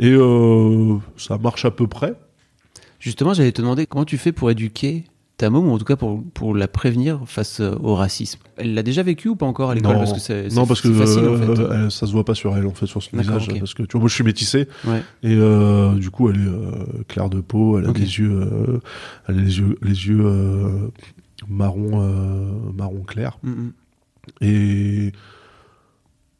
[0.00, 0.16] et
[1.16, 2.14] ça marche à peu près.
[2.98, 5.04] Justement, j'allais te demander comment tu fais pour éduquer
[5.42, 8.38] ta môme, ou en tout cas pour, pour la prévenir face euh, au racisme.
[8.56, 9.92] Elle l'a déjà vécu ou pas encore à l'école?
[9.92, 9.98] Non.
[9.98, 11.62] Parce que c'est non, parce que c'est facile en fait.
[11.74, 13.48] elle- ça se voit pas sur elle, en fait, sur son D'accord, visage.
[13.54, 13.58] ok.
[13.58, 14.68] Parce que tu vois, moi, je suis métissé.
[14.86, 15.02] Ouais.
[15.22, 17.96] Et euh, du coup, elle est euh, claire de peau, elle a Ok.
[17.98, 18.78] des yeux, euh,
[19.28, 20.88] elle a les yeux, les yeux euh,
[21.48, 23.38] marron, euh, marron clair.
[23.42, 23.72] Mm, mm.
[24.42, 25.12] Et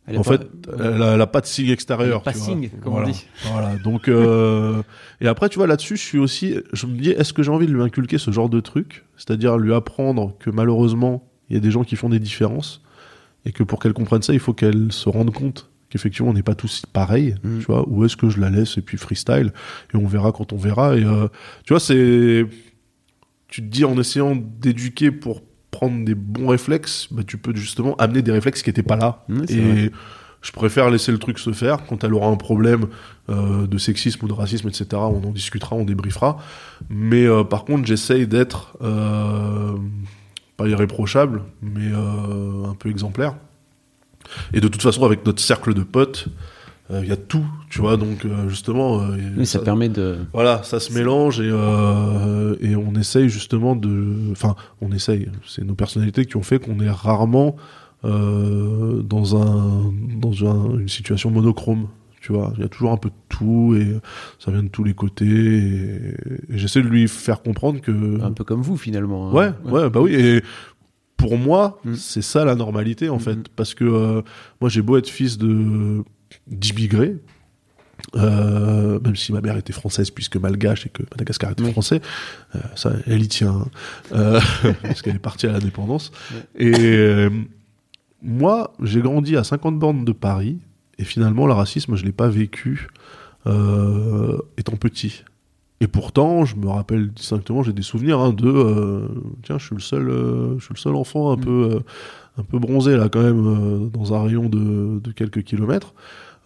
[0.07, 0.49] Elle en pas- fait,
[0.81, 2.23] elle, a, elle a pas de signe extérieur.
[2.27, 2.47] Elle a pas tu vois.
[2.47, 3.25] signe, comme on dit.
[3.53, 3.77] Voilà.
[3.77, 4.83] Donc, euh,
[5.21, 7.67] et après, tu vois, là-dessus, je suis aussi, je me dis, est-ce que j'ai envie
[7.67, 11.61] de lui inculquer ce genre de truc, c'est-à-dire lui apprendre que malheureusement, il y a
[11.61, 12.83] des gens qui font des différences
[13.45, 16.43] et que pour qu'elle comprenne ça, il faut qu'elle se rende compte qu'effectivement, on n'est
[16.43, 17.59] pas tous pareils, Mm.
[17.61, 17.87] tu vois.
[17.89, 19.53] Ou est-ce que je la laisse et puis freestyle
[19.93, 20.97] et on verra quand on verra.
[20.97, 21.29] Et euh,
[21.65, 22.45] tu vois, c'est,
[23.49, 25.43] tu te dis en essayant d'éduquer pour
[25.73, 29.25] prendre des bons réflexes, bah, tu peux justement amener des réflexes qui n'étaient pas là.
[29.49, 29.91] Et vrai.
[30.43, 31.85] je préfère laisser le truc se faire.
[31.87, 32.87] Quand elle aura un problème
[33.31, 36.39] euh, de sexisme ou de racisme, etc., on en discutera, on débriefera.
[36.89, 39.77] Mais euh, par contre, j'essaye d'être euh,
[40.57, 43.35] pas irréprochable, mais euh, un peu exemplaire.
[44.53, 46.29] Et de toute façon, avec notre cercle de potes,
[46.91, 47.97] il y a tout, tu vois.
[47.97, 50.19] Donc euh, justement, euh, Oui, ça, permet de.
[50.33, 54.31] voilà, ça se mélange et, euh, et on essaye justement de.
[54.31, 55.29] Enfin, on essaye.
[55.47, 57.57] C'est nos personnalités qui ont fait qu'on est rarement
[58.05, 61.87] euh, dans, un, dans un- une situation monochrome.
[62.21, 63.97] Tu vois, il y a toujours un peu de tout et
[64.39, 65.25] ça vient de tous les côtés.
[65.27, 66.15] Et,
[66.51, 68.21] et j'essaie de lui faire comprendre que.
[68.23, 69.31] Un peu comme vous finalement.
[69.31, 69.33] hein.
[69.33, 70.15] Ouais, ouais, bah oui.
[70.15, 70.43] Et
[71.17, 71.95] pour moi, Mm.
[71.95, 73.35] c'est ça la normalité en Mm, fait.
[73.37, 73.43] mm.
[73.57, 74.23] Parce que euh,
[74.61, 76.03] moi, j'ai beau être fils de
[76.47, 77.17] d'immigrés,
[78.17, 81.73] euh, même si ma mère était française puisque malgache et que Madagascar était Oui.
[81.73, 82.01] français,
[82.55, 83.69] euh, ça, elle y tient, hein.
[84.13, 84.41] Euh,
[84.83, 86.11] parce qu'elle est partie à l'indépendance.
[86.59, 87.27] Et
[88.23, 90.59] moi, j'ai grandi à 50 bornes de Paris
[90.99, 92.89] et finalement, le racisme, je l'ai pas vécu
[93.47, 95.25] étant petit.
[95.81, 99.09] Et pourtant, je me rappelle distinctement, j'ai des souvenirs hein, de
[99.43, 100.07] tiens, je suis le seul,
[100.59, 101.41] je suis le seul enfant un Mm.
[101.41, 101.81] peu,
[102.39, 105.95] un peu bronzé là quand même euh, dans un rayon de, de quelques kilomètres.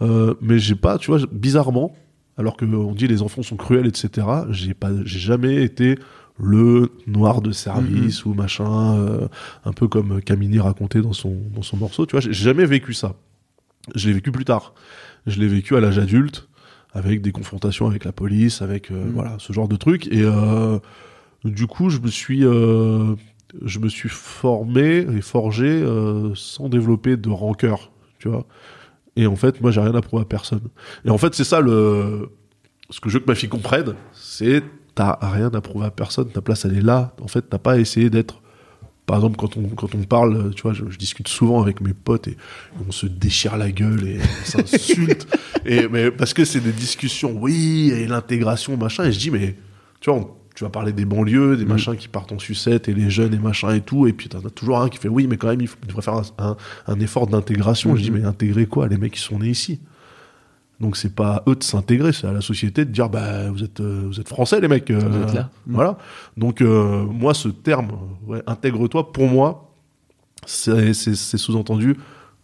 [0.03, 1.95] Euh, mais j'ai pas, tu vois, bizarrement,
[2.37, 4.27] alors que on dit les enfants sont cruels, etc.
[4.51, 5.99] J'ai pas, j'ai jamais été
[6.39, 9.29] le noir de service ou machin, euh,
[9.65, 12.05] un peu comme Camini racontait dans son dans son morceau.
[12.05, 13.15] Tu vois, j'ai jamais vécu ça.
[13.95, 14.75] Je l'ai vécu plus tard.
[15.27, 16.49] Je l'ai vécu à l'âge adulte
[16.93, 19.11] avec des confrontations avec la police, avec euh, Mm.
[19.15, 20.07] voilà ce genre de trucs.
[20.09, 20.79] Et euh,
[21.45, 23.15] du coup, je me suis, euh,
[23.65, 28.47] je me suis formé et forgé euh, sans développer de rancœur, tu vois.
[29.17, 30.61] Et en fait, moi, j'ai rien à prouver à personne.
[31.05, 32.29] Et en fait, c'est ça le,
[32.91, 34.63] ce que je veux que ma fille comprenne, c'est
[34.95, 36.29] t'as rien à prouver à personne.
[36.31, 37.15] Ta place, elle est là.
[37.23, 38.43] En fait, t'as pas à essayer d'être
[39.07, 41.95] par exemple, quand on, quand on parle, tu vois, je, je discute souvent avec mes
[41.95, 42.37] potes et
[42.89, 45.29] on se déchire la gueule et on s'insulte.
[45.65, 49.05] et, mais parce que c'est des discussions, oui, et l'intégration, machin.
[49.05, 49.55] Et je dis, mais,
[50.01, 51.69] tu vois, on- tu vas parler des banlieues, des Mm.
[51.69, 54.09] machins qui partent en sucette et les jeunes et machin et tout.
[54.09, 55.87] Et puis t'en as toujours un qui fait, oui, mais quand même, il, faut, il
[55.89, 56.57] devrait faire un, un-
[56.89, 57.95] un effort d'intégration.
[57.95, 58.19] Je dis, Mhm.
[58.21, 58.89] mais intégrer quoi?
[58.89, 59.79] Les mecs qui sont nés ici.
[60.81, 63.63] Donc c'est pas à eux de s'intégrer, c'est à la société de dire bah vous
[63.65, 64.91] êtes euh, vous êtes français les mecs.
[64.91, 65.49] euh, Vous êtes là.
[65.67, 65.75] Mm.
[65.75, 65.97] Voilà.
[66.37, 67.89] Donc euh, moi ce terme
[68.29, 69.73] euh, ouais, intègre-toi pour moi
[70.45, 71.97] c'est sous-entendu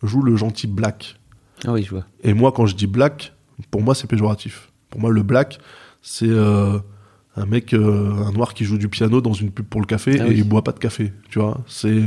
[0.02, 1.18] joue le gentil black.
[1.66, 2.04] Ah oui, je vois.
[2.24, 3.32] Et moi quand je dis black,
[3.70, 4.70] pour moi c'est péjoratif.
[4.90, 5.58] Pour moi le black
[6.00, 6.78] c'est euh,
[7.36, 10.18] un mec euh, un noir qui joue du piano dans une pub pour le café
[10.20, 10.34] Ah et oui.
[10.38, 11.60] il boit pas de café, tu vois.
[11.66, 12.02] C'est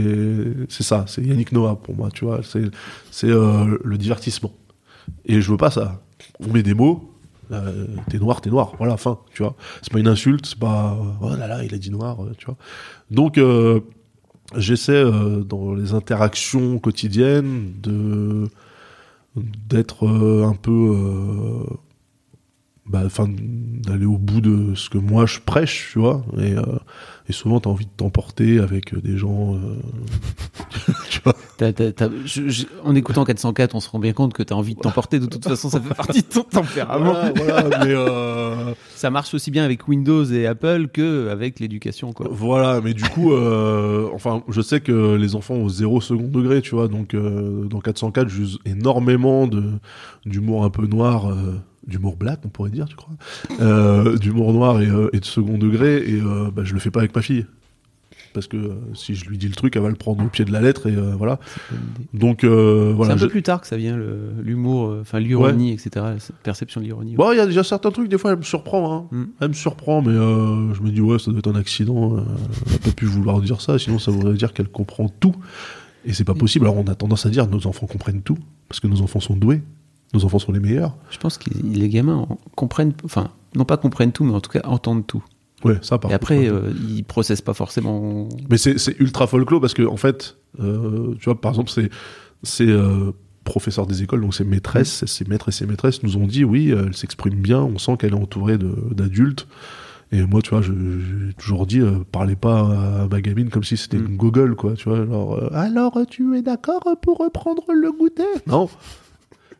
[0.69, 2.65] c'est ça, c'est Yannick Noah pour moi, tu vois, c'est
[3.11, 4.53] c'est euh, le divertissement.
[5.25, 6.01] Et je veux pas ça.
[6.39, 7.11] On met des mots.
[7.51, 8.73] euh, t'es noir, t'es noir.
[8.77, 9.55] Voilà, fin, tu vois.
[9.81, 10.97] C'est pas une insulte, c'est pas.
[11.21, 12.57] Oh là là, il a dit noir, euh, tu vois.
[13.11, 13.81] Donc, euh,
[14.57, 18.47] j'essaie euh, dans les interactions quotidiennes de
[19.35, 21.65] d'être un peu.
[22.87, 26.23] Euh, bah, enfin, d'aller au bout de ce que moi je prêche, tu vois.
[26.37, 26.61] Et, euh,
[27.27, 29.55] et souvent, t'as envie de t'emporter avec euh, des gens.
[29.55, 29.59] euh,
[31.09, 31.33] tu vois.
[31.57, 34.53] T'as- t'as- t'as- je- je- en écoutant 404, on se rend bien compte que tu
[34.53, 35.19] as envie de t'emporter.
[35.19, 37.13] De toute façon, ça fait partie de ton tempérament.
[37.35, 42.11] Voilà, voilà, mais euh, Ça marche aussi bien avec Windows et Apple que avec l'éducation,
[42.13, 42.27] quoi.
[42.29, 46.61] voilà, mais du coup, euh, enfin, je sais que les enfants ont zéro second degré,
[46.61, 46.87] tu vois.
[46.87, 49.63] Donc, euh, dans 404, j'use énormément de
[50.25, 51.33] d'humour un peu noir.
[51.87, 53.13] D'humour black, on pourrait dire, tu crois?
[53.61, 56.91] Euh, D'humour noir et, euh, et de second degré, et euh, bah, je le fais
[56.91, 57.45] pas avec ma fille.
[58.33, 60.43] Parce que euh, si je lui dis le truc, elle va le prendre au pied
[60.43, 61.39] de la lettre, et voilà.
[62.13, 63.13] Donc, euh, C'est voilà.
[63.13, 63.97] un peu je- plus tard que ça vient,
[64.43, 66.05] l'humour, enfin l'ironie, etc.
[66.19, 67.15] Cette perception de l'ironie.
[67.15, 68.93] Bon, il y a déjà certains trucs, des fois, elle me surprend.
[68.93, 69.05] Hein.
[69.15, 69.23] Mm.
[69.39, 72.17] Elle me surprend, mais je me dis, ouais, ça doit être un accident.
[72.17, 75.35] elle n'a pas pu vouloir dire ça, sinon ça voudrait dire qu'elle comprend tout.
[76.07, 76.65] Et c'est pas possible.
[76.65, 79.35] Alors, on a tendance à dire, nos enfants comprennent tout, parce que nos enfants sont
[79.35, 79.61] doués.
[80.15, 80.95] Nos enfants sont les meilleurs.
[81.11, 84.49] Je pense que les gamins en- comprennent, enfin, non pas comprennent tout, mais en tout
[84.51, 85.23] cas entendent tout.
[85.63, 88.27] Ouais, ça, par et contre, après, euh, ils processent pas forcément.
[88.49, 91.89] Mais c'est ultra folklore, parce que, en fait, euh, tu vois, par exemple, c'est.
[92.43, 93.11] c'est euh,
[93.43, 96.71] professeurs des écoles, donc ses maîtresses, ses maîtres et ses maîtresses nous ont dit oui,
[96.71, 99.47] elle s'exprime bien, on sent qu'elle est entourée d'adultes.
[100.11, 100.71] Et moi, tu vois, j'ai
[101.37, 104.05] toujours dit, euh, parlez pas à ma gamine comme si c'était Mm.
[104.07, 104.97] une gogole, quoi, tu vois.
[104.97, 108.23] Euh, alors tu es d'accord pour reprendre le goûter?
[108.47, 108.67] Non.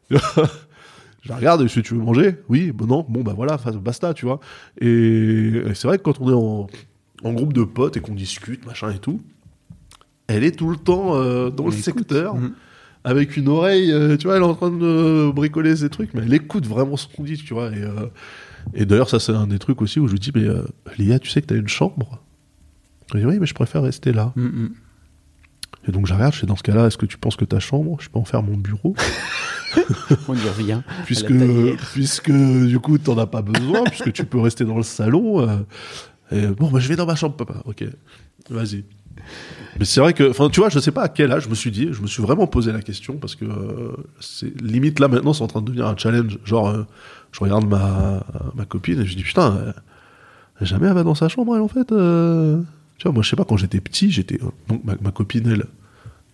[0.12, 2.38] je la regarde et je dis, tu veux manger?
[2.50, 4.40] Oui, bon, non, bon, bah voilà, basta, tu vois.
[4.80, 6.68] Et, et c'est vrai que quand on est en,
[7.28, 9.22] en groupe de potes et qu'on discute, machin et tout,
[10.28, 11.84] elle est tout le temps euh, dans le écoute.
[11.84, 12.54] secteur Mhm.
[13.04, 16.22] avec une oreille, euh, tu vois, elle est en train de bricoler ses trucs, mais
[16.24, 17.70] elle écoute vraiment ce qu'on dit, tu vois.
[17.72, 18.08] Et, euh,
[18.74, 20.64] et d'ailleurs, ça, c'est un des trucs aussi où je lui dis, mais euh,
[20.98, 22.22] Léa, tu sais que t'as une chambre?
[23.14, 24.34] Elle dit, oui, mais je préfère rester là.
[24.36, 24.70] Mm, mm.
[25.88, 27.60] Et donc, je regarde, je fais, dans ce cas-là, est-ce que tu penses que ta
[27.60, 28.96] chambre, je peux en faire mon bureau?
[30.28, 30.82] On y revient.
[31.06, 31.34] puisque,
[31.94, 35.48] puisque, du coup, t'en as pas besoin, puisque tu peux rester dans le salon.
[35.48, 35.58] euh,
[36.32, 37.62] et, bon, bah, je vais dans ma chambre, papa.
[37.66, 37.84] Ok,
[38.50, 38.84] vas-y.
[39.80, 41.56] Mais c'est vrai que, enfin, tu vois, je sais pas à quel âge je me
[41.56, 45.08] suis dit, je me suis vraiment posé la question parce que euh, c'est limite là
[45.08, 46.38] maintenant, c'est en train de devenir un challenge.
[46.46, 46.84] Genre, euh,
[47.32, 48.24] je regarde ma,
[48.56, 49.74] ma copine et je dis putain,
[50.62, 51.92] jamais elle va dans sa chambre, elle en fait.
[51.92, 52.62] euh.
[52.98, 55.48] Tu vois, moi, je sais pas, quand j'étais petit, j'étais euh, donc ma, ma copine,
[55.48, 55.66] elle,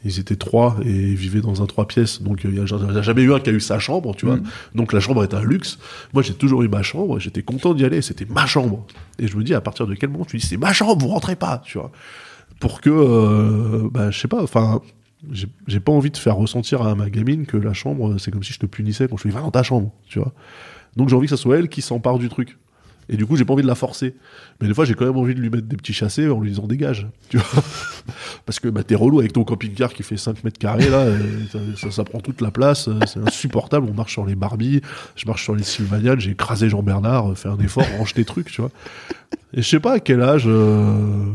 [0.04, 2.98] ils étaient trois et ils vivaient dans un trois pièces, donc il y, a y
[2.98, 4.38] a jamais eu un qui a eu sa chambre, tu vois.
[4.38, 4.44] Mm.
[4.76, 5.78] Donc la chambre est un luxe.
[6.14, 8.86] Moi, j'ai toujours eu ma chambre, et j'étais content d'y aller, c'était ma chambre.
[9.20, 11.08] Et je me dis, à partir de quel moment tu dis, c'est ma chambre, vous
[11.08, 11.92] rentrez pas, tu vois.
[12.60, 14.82] Pour que, euh, bah, je sais pas, enfin,
[15.32, 18.54] j'ai pas envie de faire ressentir à ma gamine que la chambre, c'est comme si
[18.54, 20.34] je te punissais quand je lui dis, va dans ta chambre, tu vois.
[20.96, 22.58] Donc j'ai envie que ça soit elle qui s'empare du truc.
[23.14, 24.16] Et du coup, j'ai pas envie de la forcer.
[24.62, 26.50] Mais des fois, j'ai quand même envie de lui mettre des petits chassés en lui
[26.50, 27.08] disant dégage.
[27.30, 27.64] Tu vois
[28.46, 31.00] Parce que bah, t'es relou avec ton camping-car qui fait 5 mètres carrés, là.
[31.02, 31.20] euh,
[31.52, 32.88] ça, ça, ça prend toute la place.
[32.88, 33.86] euh, C'est insupportable.
[33.90, 34.82] On marche sur les Barbies,
[35.16, 38.50] je marche sur les Sylvaniades, j'ai écrasé Jean-Bernard, euh, fais un effort, range tes trucs,
[38.50, 38.72] tu vois.
[39.54, 40.46] Et je sais pas à quel âge.
[40.48, 41.26] euh,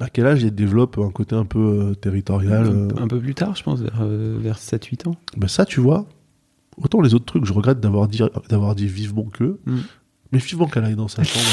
[0.00, 1.58] à quel âge il développe un côté un peu
[1.90, 5.14] euh, territorial euh, Un peu plus tard, je pense, vers, euh, vers 7-8 ans.
[5.36, 6.06] bah ça, tu vois,
[6.76, 9.76] autant les autres trucs, je regrette d'avoir dit, d'avoir dit vivement que, Mm.
[10.32, 11.44] Mais vivement qu'elle aille dans sa chambre,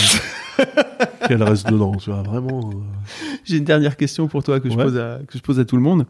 [0.59, 2.69] et qu'elle reste dedans, tu vois, vraiment.
[2.71, 2.75] euh,
[3.43, 5.75] J'ai une dernière question pour toi que je, pose à, que je pose à tout
[5.75, 6.05] le monde.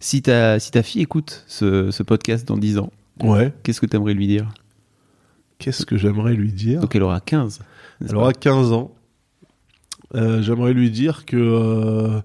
[0.00, 2.90] Si ta, si ta fille écoute ce, ce podcast dans 10 ans,
[3.22, 3.52] Ouais.
[3.62, 4.48] qu'est-ce que tu aimerais lui dire?
[5.58, 6.80] Qu'est-ce que j'aimerais lui dire?
[6.80, 7.60] Donc elle aura 15.
[8.00, 8.94] n'est-ce Elle aura 15 ans.
[10.14, 12.20] Euh, j'aimerais lui dire que euh,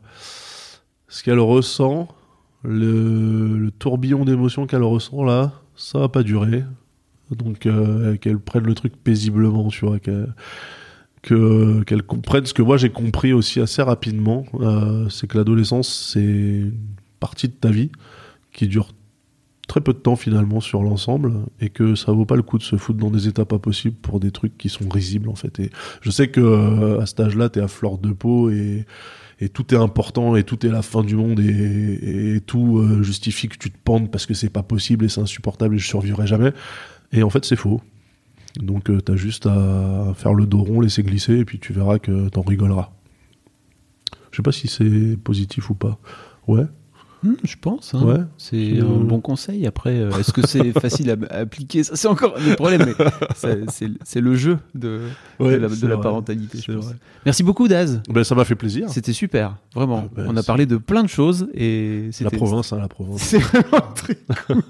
[1.09, 2.07] ce qu'elle ressent,
[2.63, 6.63] le, le tourbillon d'émotions qu'elle ressent là, ça va pas durer.
[7.31, 10.33] Donc euh, qu'elle prenne le truc paisiblement, tu vois, qu'elle
[11.21, 16.11] que- qu'elle comprenne ce que moi j'ai compris aussi assez rapidement, euh, c'est que l'adolescence
[16.13, 16.73] c'est une
[17.19, 17.91] partie de ta vie
[18.53, 18.89] qui dure
[19.67, 22.63] très peu de temps finalement sur l'ensemble et que ça vaut pas le coup de
[22.63, 25.59] se foutre dans des états pas possibles pour des trucs qui sont risibles en fait.
[25.59, 25.71] Et
[26.01, 28.85] je sais que euh, à cet âge-là, t'es à fleur de peau et,
[29.53, 33.49] tout est important et tout est la fin du monde et, et tout euh, justifie
[33.49, 36.25] que tu te pendes parce que c'est pas possible et c'est insupportable et je survivrai
[36.25, 36.53] jamais.
[37.15, 37.81] Et en fait, c'est faux.
[38.59, 41.99] Donc euh, t'as juste à faire le dos rond, laisser glisser et puis tu verras
[41.99, 42.91] que t'en rigoleras.
[44.31, 45.97] Je sais pas si c'est positif ou pas.
[46.47, 46.65] Ouais.
[47.25, 47.93] Hmm, je pense.
[47.95, 48.03] hein.
[48.03, 48.19] Ouais.
[48.37, 49.65] C'est un bon conseil.
[49.65, 51.83] Après, euh, est-ce que c'est facile à, à appliquer?
[51.83, 52.85] Ça, c'est encore un autre problème.
[53.43, 53.65] Mais
[54.03, 55.01] c'est- le jeu de,
[55.39, 56.59] la, de parentalité.
[56.65, 56.85] je pense.
[57.25, 58.01] Merci beaucoup, Daz.
[58.09, 58.89] Ben, ça m'a fait plaisir.
[58.89, 60.03] C'était super, vraiment.
[60.05, 62.87] Ah, ben, On a parlé de plein de choses et La c'était province, hein, la
[62.87, 63.21] province.
[63.23, 64.15] C'est vraiment très
[64.47, 64.61] cool.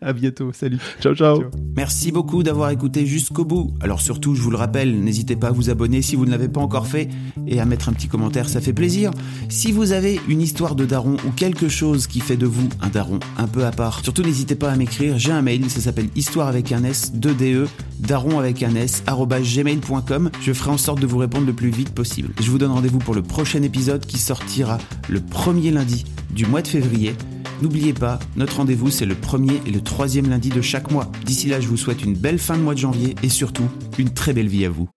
[0.00, 0.52] à bientôt.
[0.52, 0.78] Salut.
[1.00, 1.40] Ciao, ciao.
[1.40, 1.50] Ciao.
[1.76, 3.74] Merci beaucoup d'avoir écouté jusqu'au bout.
[3.80, 6.48] Alors surtout, je vous le rappelle, n'hésitez pas à vous abonner si vous ne l'avez
[6.48, 7.08] pas encore fait
[7.46, 9.10] et à mettre un petit commentaire, ça fait plaisir.
[9.48, 12.88] Si vous avez une histoire de daron ou quelque chose qui fait de vous un
[12.88, 14.00] daron un peu à part.
[14.02, 17.68] Surtout n'hésitez pas à m'écrire, j'ai un mail, ça s'appelle histoire avec un S, 2DE,
[17.98, 20.30] daron avec un S, gmail.com.
[20.40, 22.32] Je ferai en sorte de vous répondre le plus vite possible.
[22.40, 24.78] Je vous donne rendez-vous pour le prochain épisode qui sortira
[25.08, 27.14] le premier lundi du mois de février.
[27.60, 31.10] N'oubliez pas, notre rendez-vous c'est le premier et le troisième lundi de chaque mois.
[31.24, 33.68] D'ici là, je vous souhaite une belle fin de mois de janvier et surtout
[33.98, 34.88] une très belle vie à vous.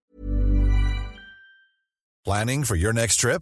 [2.25, 3.41] Planning for your next trip?